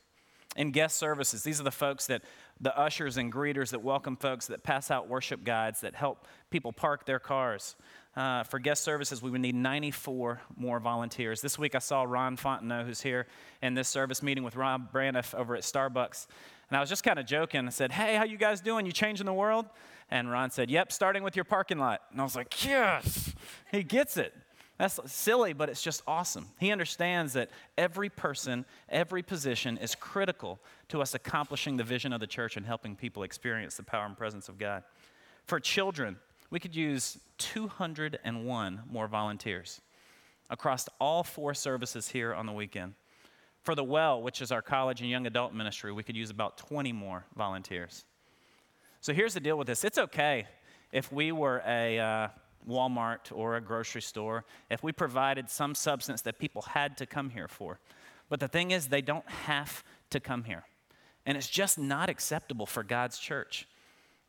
In 0.57 0.73
guest 0.73 0.97
services, 0.97 1.45
these 1.45 1.61
are 1.61 1.65
the 1.65 1.71
folks 1.71 2.07
that 2.07 2.23
the 2.61 2.77
ushers 2.77 3.17
and 3.17 3.33
greeters 3.33 3.71
that 3.71 3.83
welcome 3.83 4.17
folks, 4.17 4.47
that 4.47 4.65
pass 4.65 4.91
out 4.91 5.09
worship 5.09 5.45
guides, 5.45 5.83
that 5.83 5.95
help 5.95 6.27
people 6.51 6.73
park 6.73 7.07
their 7.07 7.21
cars. 7.21 7.77
Uh, 8.19 8.43
for 8.43 8.59
guest 8.59 8.83
services, 8.83 9.23
we 9.23 9.31
would 9.31 9.41
need 9.41 9.55
94 9.55 10.41
more 10.57 10.81
volunteers. 10.81 11.41
This 11.41 11.57
week 11.57 11.77
I 11.77 11.79
saw 11.79 12.03
Ron 12.03 12.37
Fontenot, 12.37 12.85
who's 12.85 13.01
here 13.01 13.29
in 13.63 13.75
this 13.75 13.87
service 13.87 14.25
meeting 14.25 14.43
with 14.43 14.57
Rob 14.57 14.93
Braniff 14.93 15.37
over 15.37 15.55
at 15.55 15.63
Starbucks. 15.63 16.27
And 16.69 16.77
I 16.77 16.81
was 16.81 16.89
just 16.89 17.05
kind 17.05 17.21
of 17.21 17.27
joking. 17.27 17.69
I 17.69 17.71
said, 17.71 17.93
Hey, 17.93 18.17
how 18.17 18.25
you 18.25 18.37
guys 18.37 18.61
doing? 18.61 18.87
You 18.87 18.91
changing 18.91 19.27
the 19.27 19.33
world? 19.33 19.67
And 20.11 20.29
Ron 20.29 20.51
said, 20.51 20.69
Yep, 20.69 20.91
starting 20.91 21.23
with 21.23 21.37
your 21.37 21.45
parking 21.45 21.79
lot. 21.79 22.03
And 22.11 22.21
I 22.21 22.25
was 22.25 22.35
like, 22.35 22.65
Yes, 22.67 23.35
he 23.71 23.85
gets 23.85 24.17
it. 24.17 24.35
That's 24.79 24.99
silly, 25.07 25.53
but 25.53 25.69
it's 25.69 25.83
just 25.83 26.03
awesome. 26.05 26.49
He 26.59 26.73
understands 26.73 27.35
that 27.35 27.51
every 27.77 28.09
person, 28.09 28.65
every 28.89 29.23
position 29.23 29.79
is 29.79 29.95
critical 29.95 30.59
to 30.89 31.03
us 31.03 31.15
accomplishing 31.15 31.77
the 31.77 31.85
vision 31.85 32.13
of 32.13 32.19
the 32.19 32.27
church 32.27 32.57
and 32.57 32.67
helping 32.67 32.97
people 32.97 33.23
experience 33.23 33.77
the 33.77 33.85
power 33.85 34.07
and 34.07 34.19
presence 34.19 34.49
of 34.49 34.59
God. 34.59 34.83
For 35.47 35.61
children, 35.61 36.17
we 36.51 36.61
could 36.61 36.75
use 36.75 37.19
201 37.39 38.83
more 38.91 39.09
volunteers 39.09 39.81
across 40.51 40.89
all 41.01 41.23
four 41.23 41.55
services 41.55 42.09
here 42.09 42.35
on 42.35 42.47
the 42.47 42.53
weekend. 42.53 42.95
For 43.63 43.75
the 43.75 43.85
Well, 43.85 44.23
which 44.23 44.41
is 44.41 44.51
our 44.51 44.63
college 44.63 45.01
and 45.01 45.11
young 45.11 45.27
adult 45.27 45.53
ministry, 45.53 45.93
we 45.93 46.03
could 46.03 46.17
use 46.17 46.31
about 46.31 46.57
20 46.57 46.93
more 46.93 47.27
volunteers. 47.37 48.05
So 49.01 49.13
here's 49.13 49.35
the 49.35 49.41
deal 49.41 49.59
with 49.59 49.67
this 49.67 49.85
it's 49.85 49.99
okay 49.99 50.47
if 50.93 51.13
we 51.13 51.33
were 51.33 51.63
a. 51.67 51.99
Uh, 51.99 52.29
Walmart 52.67 53.33
or 53.33 53.57
a 53.57 53.61
grocery 53.61 54.03
store, 54.03 54.45
if 54.71 54.83
we 54.83 54.93
provided 54.93 55.49
some 55.49 55.75
substance 55.75 56.23
that 56.23 56.39
people 56.39 56.63
had 56.63 56.97
to 56.99 57.07
come 57.07 57.31
here 57.31 57.49
for. 57.49 57.79
But 58.29 58.41
the 58.41 58.49
thing 58.49 58.71
is, 58.71 58.89
they 58.89 59.01
don't 59.01 59.29
have 59.29 59.85
to 60.11 60.21
come 60.21 60.45
here. 60.45 60.65
And 61.25 61.37
it's 61.37 61.49
just 61.49 61.79
not 61.79 62.09
acceptable 62.09 62.67
for 62.67 62.83
God's 62.83 63.19
church. 63.19 63.68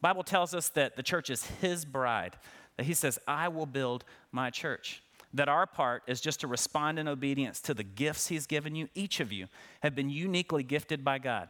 Bible 0.01 0.23
tells 0.23 0.53
us 0.53 0.69
that 0.69 0.95
the 0.95 1.03
church 1.03 1.29
is 1.29 1.45
his 1.61 1.85
bride, 1.85 2.37
that 2.77 2.85
he 2.85 2.93
says, 2.93 3.19
I 3.27 3.47
will 3.49 3.65
build 3.65 4.05
my 4.31 4.49
church. 4.49 5.03
That 5.33 5.49
our 5.49 5.67
part 5.67 6.03
is 6.07 6.21
just 6.21 6.39
to 6.39 6.47
respond 6.47 6.97
in 6.97 7.07
obedience 7.07 7.61
to 7.61 7.73
the 7.73 7.83
gifts 7.83 8.27
he's 8.27 8.47
given 8.47 8.75
you. 8.75 8.87
Each 8.95 9.19
of 9.19 9.31
you 9.31 9.47
have 9.81 9.93
been 9.93 10.09
uniquely 10.09 10.63
gifted 10.63 11.03
by 11.03 11.19
God. 11.19 11.49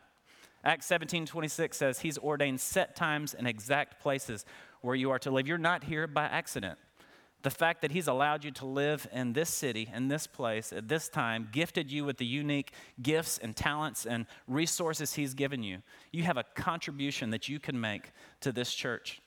Acts 0.64 0.88
17 0.88 1.26
26 1.26 1.78
says, 1.78 2.00
He's 2.00 2.18
ordained 2.18 2.60
set 2.60 2.96
times 2.96 3.34
and 3.34 3.48
exact 3.48 4.02
places 4.02 4.46
where 4.82 4.96
you 4.96 5.12
are 5.12 5.20
to 5.20 5.32
live. 5.32 5.48
You're 5.48 5.58
not 5.58 5.86
here 5.86 6.08
by 6.08 6.26
accident. 6.26 6.78
The 7.42 7.50
fact 7.50 7.82
that 7.82 7.92
He's 7.92 8.08
allowed 8.08 8.44
you 8.44 8.52
to 8.52 8.66
live 8.66 9.08
in 9.14 9.34
this 9.34 9.50
city, 9.50 9.90
in 9.94 10.10
this 10.10 10.28
place, 10.28 10.74
at 10.74 10.88
this 10.88 11.08
time, 11.08 11.48
gifted 11.52 11.92
you 11.92 12.04
with 12.04 12.18
the 12.18 12.26
unique 12.26 12.74
gifts 13.02 13.38
and 13.38 13.56
talents 13.56 14.06
and 14.06 14.26
resources 14.48 15.14
He's 15.14 15.34
given 15.34 15.64
you. 15.64 15.82
You 16.12 16.24
have 16.24 16.38
a 16.38 16.44
contribution 16.56 17.30
that 17.30 17.48
you 17.48 17.60
can 17.60 17.80
make 17.80 18.12
to 18.42 18.52
this 18.52 18.74
church. 18.74 19.22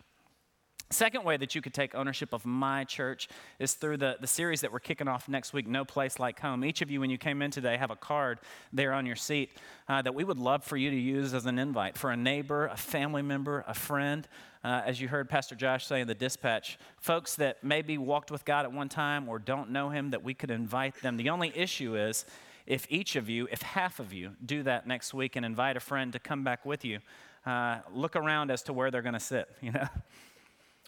Second 0.92 1.24
way 1.24 1.38
that 1.38 1.54
you 1.54 1.62
could 1.62 1.72
take 1.72 1.94
ownership 1.94 2.34
of 2.34 2.44
my 2.44 2.84
church 2.84 3.28
is 3.58 3.72
through 3.72 3.96
the, 3.96 4.18
the 4.20 4.26
series 4.26 4.60
that 4.60 4.70
we're 4.70 4.78
kicking 4.78 5.08
off 5.08 5.26
next 5.26 5.54
week, 5.54 5.66
No 5.66 5.86
Place 5.86 6.18
Like 6.18 6.38
Home. 6.40 6.64
Each 6.66 6.82
of 6.82 6.90
you, 6.90 7.00
when 7.00 7.08
you 7.08 7.16
came 7.16 7.40
in 7.40 7.50
today, 7.50 7.78
have 7.78 7.90
a 7.90 7.96
card 7.96 8.40
there 8.74 8.92
on 8.92 9.06
your 9.06 9.16
seat 9.16 9.52
uh, 9.88 10.02
that 10.02 10.14
we 10.14 10.22
would 10.22 10.38
love 10.38 10.64
for 10.64 10.76
you 10.76 10.90
to 10.90 10.96
use 10.96 11.32
as 11.32 11.46
an 11.46 11.58
invite 11.58 11.96
for 11.96 12.10
a 12.10 12.16
neighbor, 12.16 12.66
a 12.66 12.76
family 12.76 13.22
member, 13.22 13.64
a 13.66 13.72
friend. 13.72 14.28
Uh, 14.64 14.82
as 14.86 15.00
you 15.00 15.08
heard 15.08 15.28
Pastor 15.28 15.54
Josh 15.54 15.86
say 15.86 16.00
in 16.00 16.06
the 16.06 16.14
dispatch, 16.14 16.78
folks 17.00 17.34
that 17.36 17.64
maybe 17.64 17.98
walked 17.98 18.30
with 18.30 18.44
God 18.44 18.64
at 18.64 18.72
one 18.72 18.88
time 18.88 19.28
or 19.28 19.38
don't 19.38 19.70
know 19.70 19.90
Him, 19.90 20.10
that 20.10 20.22
we 20.22 20.34
could 20.34 20.50
invite 20.50 20.94
them. 21.02 21.16
The 21.16 21.30
only 21.30 21.52
issue 21.56 21.96
is 21.96 22.24
if 22.66 22.86
each 22.88 23.16
of 23.16 23.28
you, 23.28 23.48
if 23.50 23.60
half 23.62 23.98
of 23.98 24.12
you, 24.12 24.32
do 24.44 24.62
that 24.62 24.86
next 24.86 25.12
week 25.12 25.34
and 25.34 25.44
invite 25.44 25.76
a 25.76 25.80
friend 25.80 26.12
to 26.12 26.20
come 26.20 26.44
back 26.44 26.64
with 26.64 26.84
you, 26.84 27.00
uh, 27.44 27.78
look 27.92 28.14
around 28.14 28.52
as 28.52 28.62
to 28.62 28.72
where 28.72 28.90
they're 28.90 29.02
going 29.02 29.14
to 29.14 29.20
sit, 29.20 29.48
you 29.60 29.72
know? 29.72 29.88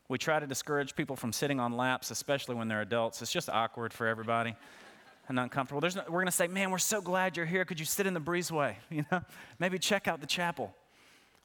We 0.09 0.19
try 0.19 0.39
to 0.39 0.47
discourage 0.47 0.95
people 0.95 1.17
from 1.17 1.33
sitting 1.33 1.59
on 1.59 1.77
laps, 1.77 2.11
especially 2.11 2.55
when 2.55 2.69
they're 2.69 2.83
adults. 2.83 3.23
It's 3.23 3.33
just 3.33 3.49
awkward 3.49 3.93
for 3.93 4.07
everybody 4.07 4.55
and 5.29 5.41
uncomfortable. 5.41 5.81
No, 5.81 6.03
we're 6.09 6.21
going 6.21 6.27
to 6.27 6.33
say, 6.33 6.47
man, 6.47 6.71
we're 6.71 6.79
so 6.79 7.01
glad 7.01 7.37
you're 7.37 7.47
here. 7.47 7.65
Could 7.65 7.81
you 7.81 7.87
sit 7.87 8.07
in 8.07 8.15
the 8.15 8.21
breezeway? 8.21 8.77
You 8.91 9.05
know, 9.11 9.23
maybe 9.59 9.79
check 9.79 10.07
out 10.07 10.21
the 10.21 10.27
chapel. 10.27 10.75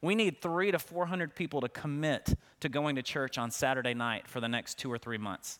We 0.01 0.15
need 0.15 0.41
three 0.41 0.71
to 0.71 0.79
400 0.79 1.35
people 1.35 1.61
to 1.61 1.69
commit 1.69 2.35
to 2.61 2.69
going 2.69 2.95
to 2.95 3.01
church 3.01 3.37
on 3.37 3.51
Saturday 3.51 3.93
night 3.93 4.27
for 4.27 4.39
the 4.39 4.47
next 4.47 4.77
two 4.77 4.91
or 4.91 4.97
three 4.97 5.17
months. 5.17 5.59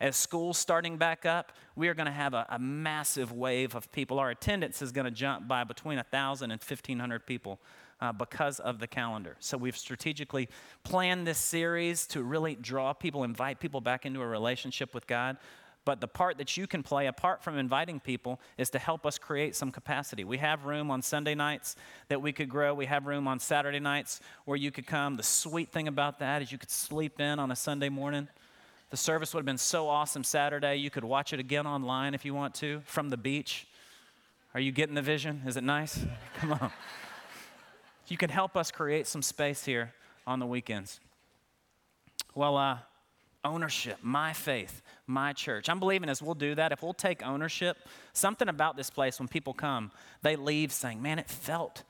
As 0.00 0.14
school's 0.14 0.58
starting 0.58 0.96
back 0.96 1.26
up, 1.26 1.52
we 1.74 1.88
are 1.88 1.94
going 1.94 2.06
to 2.06 2.12
have 2.12 2.32
a, 2.32 2.46
a 2.50 2.58
massive 2.58 3.32
wave 3.32 3.74
of 3.74 3.90
people. 3.90 4.20
Our 4.20 4.30
attendance 4.30 4.80
is 4.80 4.92
going 4.92 5.06
to 5.06 5.10
jump 5.10 5.48
by 5.48 5.64
between 5.64 5.96
1,000 5.96 6.50
and 6.52 6.60
1,500 6.60 7.26
people 7.26 7.58
uh, 8.00 8.12
because 8.12 8.60
of 8.60 8.78
the 8.78 8.86
calendar. 8.86 9.36
So 9.40 9.56
we've 9.56 9.76
strategically 9.76 10.48
planned 10.84 11.26
this 11.26 11.38
series 11.38 12.06
to 12.08 12.22
really 12.22 12.54
draw 12.54 12.92
people, 12.92 13.24
invite 13.24 13.58
people 13.58 13.80
back 13.80 14.06
into 14.06 14.20
a 14.20 14.26
relationship 14.26 14.94
with 14.94 15.06
God. 15.08 15.36
But 15.88 16.02
the 16.02 16.06
part 16.06 16.36
that 16.36 16.54
you 16.58 16.66
can 16.66 16.82
play, 16.82 17.06
apart 17.06 17.42
from 17.42 17.56
inviting 17.56 17.98
people, 17.98 18.40
is 18.58 18.68
to 18.70 18.78
help 18.78 19.06
us 19.06 19.16
create 19.16 19.56
some 19.56 19.72
capacity. 19.72 20.22
We 20.22 20.36
have 20.36 20.66
room 20.66 20.90
on 20.90 21.00
Sunday 21.00 21.34
nights 21.34 21.76
that 22.08 22.20
we 22.20 22.30
could 22.30 22.50
grow. 22.50 22.74
We 22.74 22.84
have 22.84 23.06
room 23.06 23.26
on 23.26 23.38
Saturday 23.38 23.80
nights 23.80 24.20
where 24.44 24.58
you 24.58 24.70
could 24.70 24.86
come. 24.86 25.16
The 25.16 25.22
sweet 25.22 25.70
thing 25.70 25.88
about 25.88 26.18
that 26.18 26.42
is 26.42 26.52
you 26.52 26.58
could 26.58 26.70
sleep 26.70 27.20
in 27.20 27.38
on 27.38 27.50
a 27.50 27.56
Sunday 27.56 27.88
morning. 27.88 28.28
The 28.90 28.98
service 28.98 29.32
would 29.32 29.40
have 29.40 29.46
been 29.46 29.56
so 29.56 29.88
awesome 29.88 30.24
Saturday. 30.24 30.76
You 30.76 30.90
could 30.90 31.04
watch 31.04 31.32
it 31.32 31.40
again 31.40 31.66
online 31.66 32.12
if 32.12 32.26
you 32.26 32.34
want 32.34 32.54
to 32.56 32.82
from 32.84 33.08
the 33.08 33.16
beach. 33.16 33.66
Are 34.52 34.60
you 34.60 34.72
getting 34.72 34.94
the 34.94 35.00
vision? 35.00 35.40
Is 35.46 35.56
it 35.56 35.64
nice? 35.64 36.04
Come 36.40 36.52
on 36.52 36.70
you 38.08 38.16
can 38.16 38.30
help 38.30 38.56
us 38.56 38.70
create 38.70 39.06
some 39.06 39.22
space 39.22 39.64
here 39.64 39.92
on 40.26 40.38
the 40.38 40.46
weekends. 40.46 41.00
Well, 42.34 42.56
uh, 42.56 42.78
ownership, 43.44 43.98
my 44.02 44.32
faith, 44.32 44.82
my 45.08 45.32
church. 45.32 45.68
I'm 45.68 45.80
believing 45.80 46.08
as 46.08 46.22
we'll 46.22 46.34
do 46.34 46.54
that, 46.54 46.70
if 46.70 46.82
we'll 46.82 46.94
take 46.94 47.24
ownership, 47.24 47.78
something 48.12 48.48
about 48.48 48.76
this 48.76 48.90
place 48.90 49.18
when 49.18 49.28
people 49.28 49.54
come, 49.54 49.90
they 50.22 50.36
leave 50.36 50.70
saying, 50.70 51.00
man, 51.00 51.18
it 51.18 51.28
felt 51.28 51.82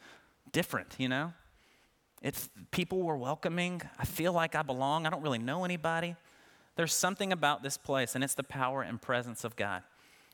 different, 0.53 0.95
you 0.99 1.09
know? 1.09 1.33
It's, 2.23 2.49
people 2.71 3.03
were 3.03 3.17
welcoming. 3.17 3.83
I 3.99 4.05
feel 4.05 4.33
like 4.33 4.55
I 4.55 4.63
belong. 4.63 5.07
I 5.07 5.11
don't 5.11 5.23
really 5.23 5.39
know 5.39 5.65
anybody. 5.65 6.17
There's 6.77 6.93
something 6.93 7.33
about 7.33 7.63
this 7.63 7.77
place, 7.77 8.15
and 8.15 8.23
it's 8.23 8.35
the 8.35 8.43
power 8.45 8.83
and 8.83 9.01
presence 9.01 9.45
of 9.45 9.57
God. 9.57 9.83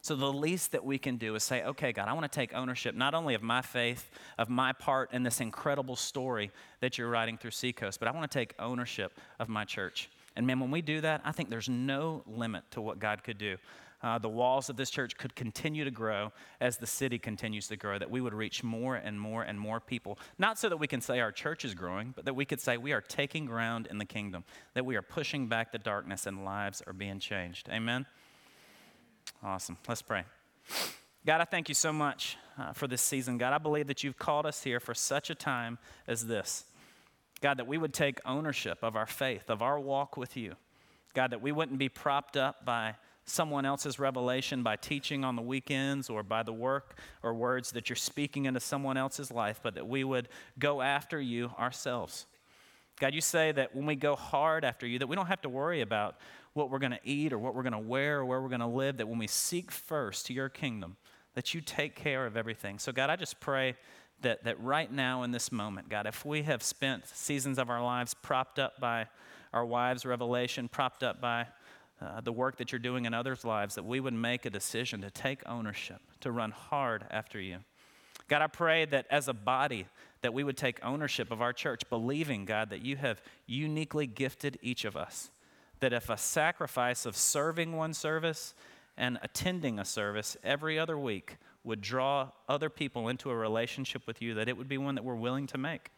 So 0.03 0.15
the 0.15 0.31
least 0.31 0.73
that 0.73 0.85
we 0.85 0.99
can 0.99 1.17
do 1.17 1.35
is 1.35 1.43
say, 1.43 1.63
okay, 1.63 1.91
God, 1.93 2.09
I 2.09 2.13
want 2.13 2.31
to 2.31 2.35
take 2.35 2.53
ownership 2.53 2.95
not 2.95 3.15
only 3.15 3.35
of 3.35 3.43
my 3.43 3.63
faith, 3.63 4.11
of 4.37 4.51
my 4.51 4.75
part 4.75 5.15
in 5.15 5.23
this 5.23 5.41
incredible 5.41 5.97
story 5.97 6.51
that 6.81 6.99
you're 6.99 7.09
writing 7.09 7.39
through 7.39 7.53
Seacoast, 7.53 7.99
but 8.01 8.07
I 8.07 8.11
want 8.11 8.31
to 8.31 8.39
take 8.39 8.55
ownership 8.59 9.19
of 9.39 9.49
my 9.49 9.65
church. 9.65 10.11
And 10.37 10.47
man, 10.47 10.61
when 10.61 10.71
we 10.71 10.83
do 10.83 11.01
that, 11.01 11.21
I 11.25 11.33
think 11.33 11.51
there's 11.51 11.69
no 11.69 12.23
limit 12.27 12.65
to 12.73 12.81
what 12.81 12.99
God 12.99 13.23
could 13.23 13.39
do. 13.39 13.57
Uh, 14.03 14.19
the 14.19 14.29
walls 14.29 14.69
of 14.69 14.77
this 14.77 14.91
church 14.91 15.17
could 15.17 15.35
continue 15.35 15.83
to 15.83 15.91
grow 15.91 16.31
as 16.61 16.77
the 16.77 16.87
city 16.87 17.19
continues 17.19 17.69
to 17.69 17.77
grow, 17.77 17.99
that 17.99 18.11
we 18.11 18.21
would 18.21 18.35
reach 18.35 18.63
more 18.63 18.97
and 18.97 19.19
more 19.19 19.43
and 19.43 19.59
more 19.59 19.81
people. 19.81 20.19
Not 20.37 20.59
so 20.59 20.69
that 20.69 20.77
we 20.77 20.87
can 20.87 21.01
say 21.01 21.21
our 21.21 21.33
church 21.33 21.65
is 21.65 21.75
growing, 21.75 22.13
but 22.15 22.27
that 22.27 22.35
we 22.35 22.45
could 22.45 22.61
say 22.61 22.77
we 22.77 22.93
are 22.93 23.01
taking 23.01 23.47
ground 23.47 23.89
in 23.91 23.97
the 23.97 24.05
kingdom, 24.05 24.45
that 24.75 24.85
we 24.85 24.97
are 24.97 25.03
pushing 25.03 25.47
back 25.47 25.73
the 25.73 25.79
darkness 25.79 26.27
and 26.27 26.45
lives 26.45 26.83
are 26.87 26.93
being 26.93 27.19
changed. 27.19 27.71
Amen? 27.71 28.05
Awesome. 29.43 29.79
Let's 29.89 30.03
pray. 30.03 30.25
God, 31.25 31.41
I 31.41 31.45
thank 31.45 31.71
you 31.71 31.75
so 31.75 31.91
much 31.91 32.37
uh, 32.59 32.75
for 32.75 32.87
this 32.87 33.01
season. 33.01 33.39
God, 33.39 33.55
I 33.55 33.59
believe 33.59 33.87
that 33.87 34.05
you've 34.05 34.19
called 34.19 34.45
us 34.45 34.63
here 34.63 34.81
for 34.81 34.93
such 34.93 35.31
a 35.31 35.35
time 35.35 35.79
as 36.07 36.27
this. 36.27 36.65
God, 37.41 37.59
that 37.59 37.67
we 37.67 37.79
would 37.79 37.93
take 37.93 38.21
ownership 38.25 38.79
of 38.83 38.97
our 38.97 39.07
faith, 39.07 39.51
of 39.51 39.63
our 39.63 39.79
walk 39.79 40.17
with 40.17 40.37
you. 40.37 40.55
God, 41.15 41.31
that 41.31 41.43
we 41.43 41.53
wouldn't 41.53 41.79
be 41.79 41.89
propped 41.89 42.37
up 42.37 42.65
by 42.65 42.97
someone 43.25 43.65
else's 43.65 43.99
revelation, 43.99 44.63
by 44.63 44.77
teaching 44.77 45.25
on 45.25 45.37
the 45.37 45.43
weekends, 45.43 46.11
or 46.11 46.23
by 46.23 46.43
the 46.43 46.53
work 46.53 46.99
or 47.23 47.33
words 47.33 47.73
that 47.73 47.89
you're 47.89 47.97
speaking 47.97 48.45
into 48.45 48.61
someone 48.61 48.97
else's 48.97 49.31
life, 49.31 49.61
but 49.63 49.75
that 49.75 49.87
we 49.87 50.05
would 50.05 50.29
go 50.59 50.83
after 50.83 51.21
you 51.21 51.51
ourselves. 51.59 52.27
God, 53.01 53.15
you 53.15 53.21
say 53.21 53.51
that 53.53 53.75
when 53.75 53.87
we 53.87 53.97
go 53.97 54.15
hard 54.15 54.65
after 54.65 54.87
you, 54.87 54.99
that 54.99 55.07
we 55.07 55.17
don't 55.17 55.27
have 55.27 55.43
to 55.43 55.49
worry 55.49 55.81
about 55.81 56.17
what 56.53 56.71
we're 56.71 56.79
going 56.79 56.93
to 56.93 57.01
eat 57.03 57.33
or 57.33 57.39
what 57.39 57.55
we're 57.55 57.63
going 57.63 57.73
to 57.73 57.79
wear 57.79 58.21
or 58.21 58.25
where 58.25 58.41
we're 58.41 58.49
going 58.49 58.61
to 58.61 58.67
live, 58.67 58.99
that 58.99 59.09
when 59.09 59.19
we 59.19 59.27
seek 59.27 59.71
first 59.71 60.27
to 60.27 60.33
your 60.33 60.49
kingdom, 60.49 60.97
that 61.35 61.53
you 61.53 61.61
take 61.61 61.97
care 61.97 62.27
of 62.27 62.37
everything. 62.37 62.79
So, 62.79 62.93
God, 62.93 63.11
I 63.11 63.17
just 63.17 63.41
pray 63.41 63.75
that, 64.25 64.45
that 64.45 64.61
right 64.61 64.93
now 64.93 65.23
in 65.23 65.31
this 65.31 65.51
moment, 65.51 65.89
God, 65.89 66.07
if 66.07 66.25
we 66.25 66.43
have 66.43 66.63
spent 66.63 67.07
seasons 67.07 67.59
of 67.59 67.71
our 67.71 67.83
lives 67.83 68.13
propped 68.13 68.59
up 68.59 68.79
by 68.81 69.07
our 69.53 69.65
wives' 69.65 70.05
revelation, 70.05 70.69
propped 70.69 71.03
up 71.03 71.21
by 71.21 71.47
uh, 72.01 72.21
the 72.21 72.33
work 72.33 72.57
that 72.57 72.73
you're 72.73 72.79
doing 72.79 73.05
in 73.07 73.15
others' 73.15 73.45
lives, 73.45 73.77
that 73.77 73.85
we 73.85 74.01
would 74.01 74.13
make 74.13 74.45
a 74.45 74.51
decision 74.51 75.01
to 75.01 75.11
take 75.11 75.41
ownership, 75.47 76.01
to 76.21 76.31
run 76.31 76.51
hard 76.51 77.05
after 77.11 77.41
you. 77.41 77.59
God, 78.29 78.43
I 78.43 78.49
pray 78.49 78.85
that 78.87 79.07
as 79.11 79.29
a 79.29 79.33
body, 79.33 79.87
that 80.23 80.35
we 80.35 80.45
would 80.45 80.57
take 80.57 80.85
ownership 80.85 81.31
of 81.31 81.41
our 81.41 81.53
church, 81.53 81.83
believing, 81.89 82.45
God, 82.45 82.71
that 82.71 82.85
you 82.85 82.97
have 82.97 83.23
uniquely 83.47 84.07
gifted 84.07 84.59
each 84.63 84.85
of 84.85 84.97
us 84.97 85.31
that 85.85 85.93
if 85.93 86.09
a 86.09 86.17
sacrifice 86.17 87.05
of 87.05 87.15
serving 87.15 87.77
one 87.77 87.93
service 87.93 88.55
and 88.97 89.19
attending 89.23 89.79
a 89.79 89.85
service 89.85 90.35
every 90.43 90.79
other 90.79 90.99
week 90.99 91.37
would 91.65 91.81
draw 91.81 92.31
other 92.49 92.69
people 92.69 93.09
into 93.09 93.31
a 93.31 93.35
relationship 93.35 94.07
with 94.07 94.23
you, 94.23 94.35
that 94.35 94.49
it 94.49 94.57
would 94.57 94.69
be 94.69 94.79
one 94.79 94.95
that 94.95 95.05
we're 95.05 95.15
willing 95.15 95.47
to 95.49 95.59
make. 95.59 95.91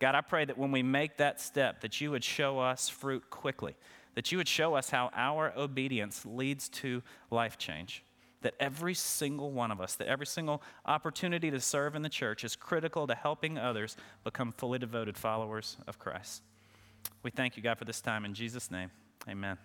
God, 0.00 0.14
I 0.14 0.20
pray 0.20 0.44
that 0.44 0.58
when 0.58 0.72
we 0.72 0.82
make 0.82 1.18
that 1.18 1.40
step, 1.40 1.82
that 1.82 2.00
you 2.00 2.10
would 2.10 2.24
show 2.24 2.58
us 2.58 2.88
fruit 2.88 3.30
quickly, 3.30 3.76
that 4.14 4.32
you 4.32 4.38
would 4.38 4.48
show 4.48 4.74
us 4.74 4.90
how 4.90 5.10
our 5.14 5.52
obedience 5.56 6.26
leads 6.26 6.68
to 6.70 7.02
life 7.30 7.56
change. 7.56 8.02
That 8.40 8.54
every 8.58 8.94
single 8.94 9.52
one 9.52 9.70
of 9.70 9.80
us, 9.80 9.94
that 9.94 10.08
every 10.08 10.26
single 10.26 10.62
opportunity 10.84 11.52
to 11.52 11.60
serve 11.60 11.94
in 11.94 12.02
the 12.02 12.08
church 12.08 12.42
is 12.42 12.56
critical 12.56 13.06
to 13.06 13.14
helping 13.14 13.56
others 13.56 13.96
become 14.24 14.50
fully 14.50 14.80
devoted 14.80 15.16
followers 15.16 15.76
of 15.86 16.00
Christ. 16.00 16.42
We 17.22 17.30
thank 17.30 17.56
you, 17.56 17.62
God, 17.62 17.78
for 17.78 17.84
this 17.84 18.00
time. 18.00 18.24
In 18.24 18.34
Jesus' 18.34 18.70
name. 18.70 18.90
Amen. 19.28 19.56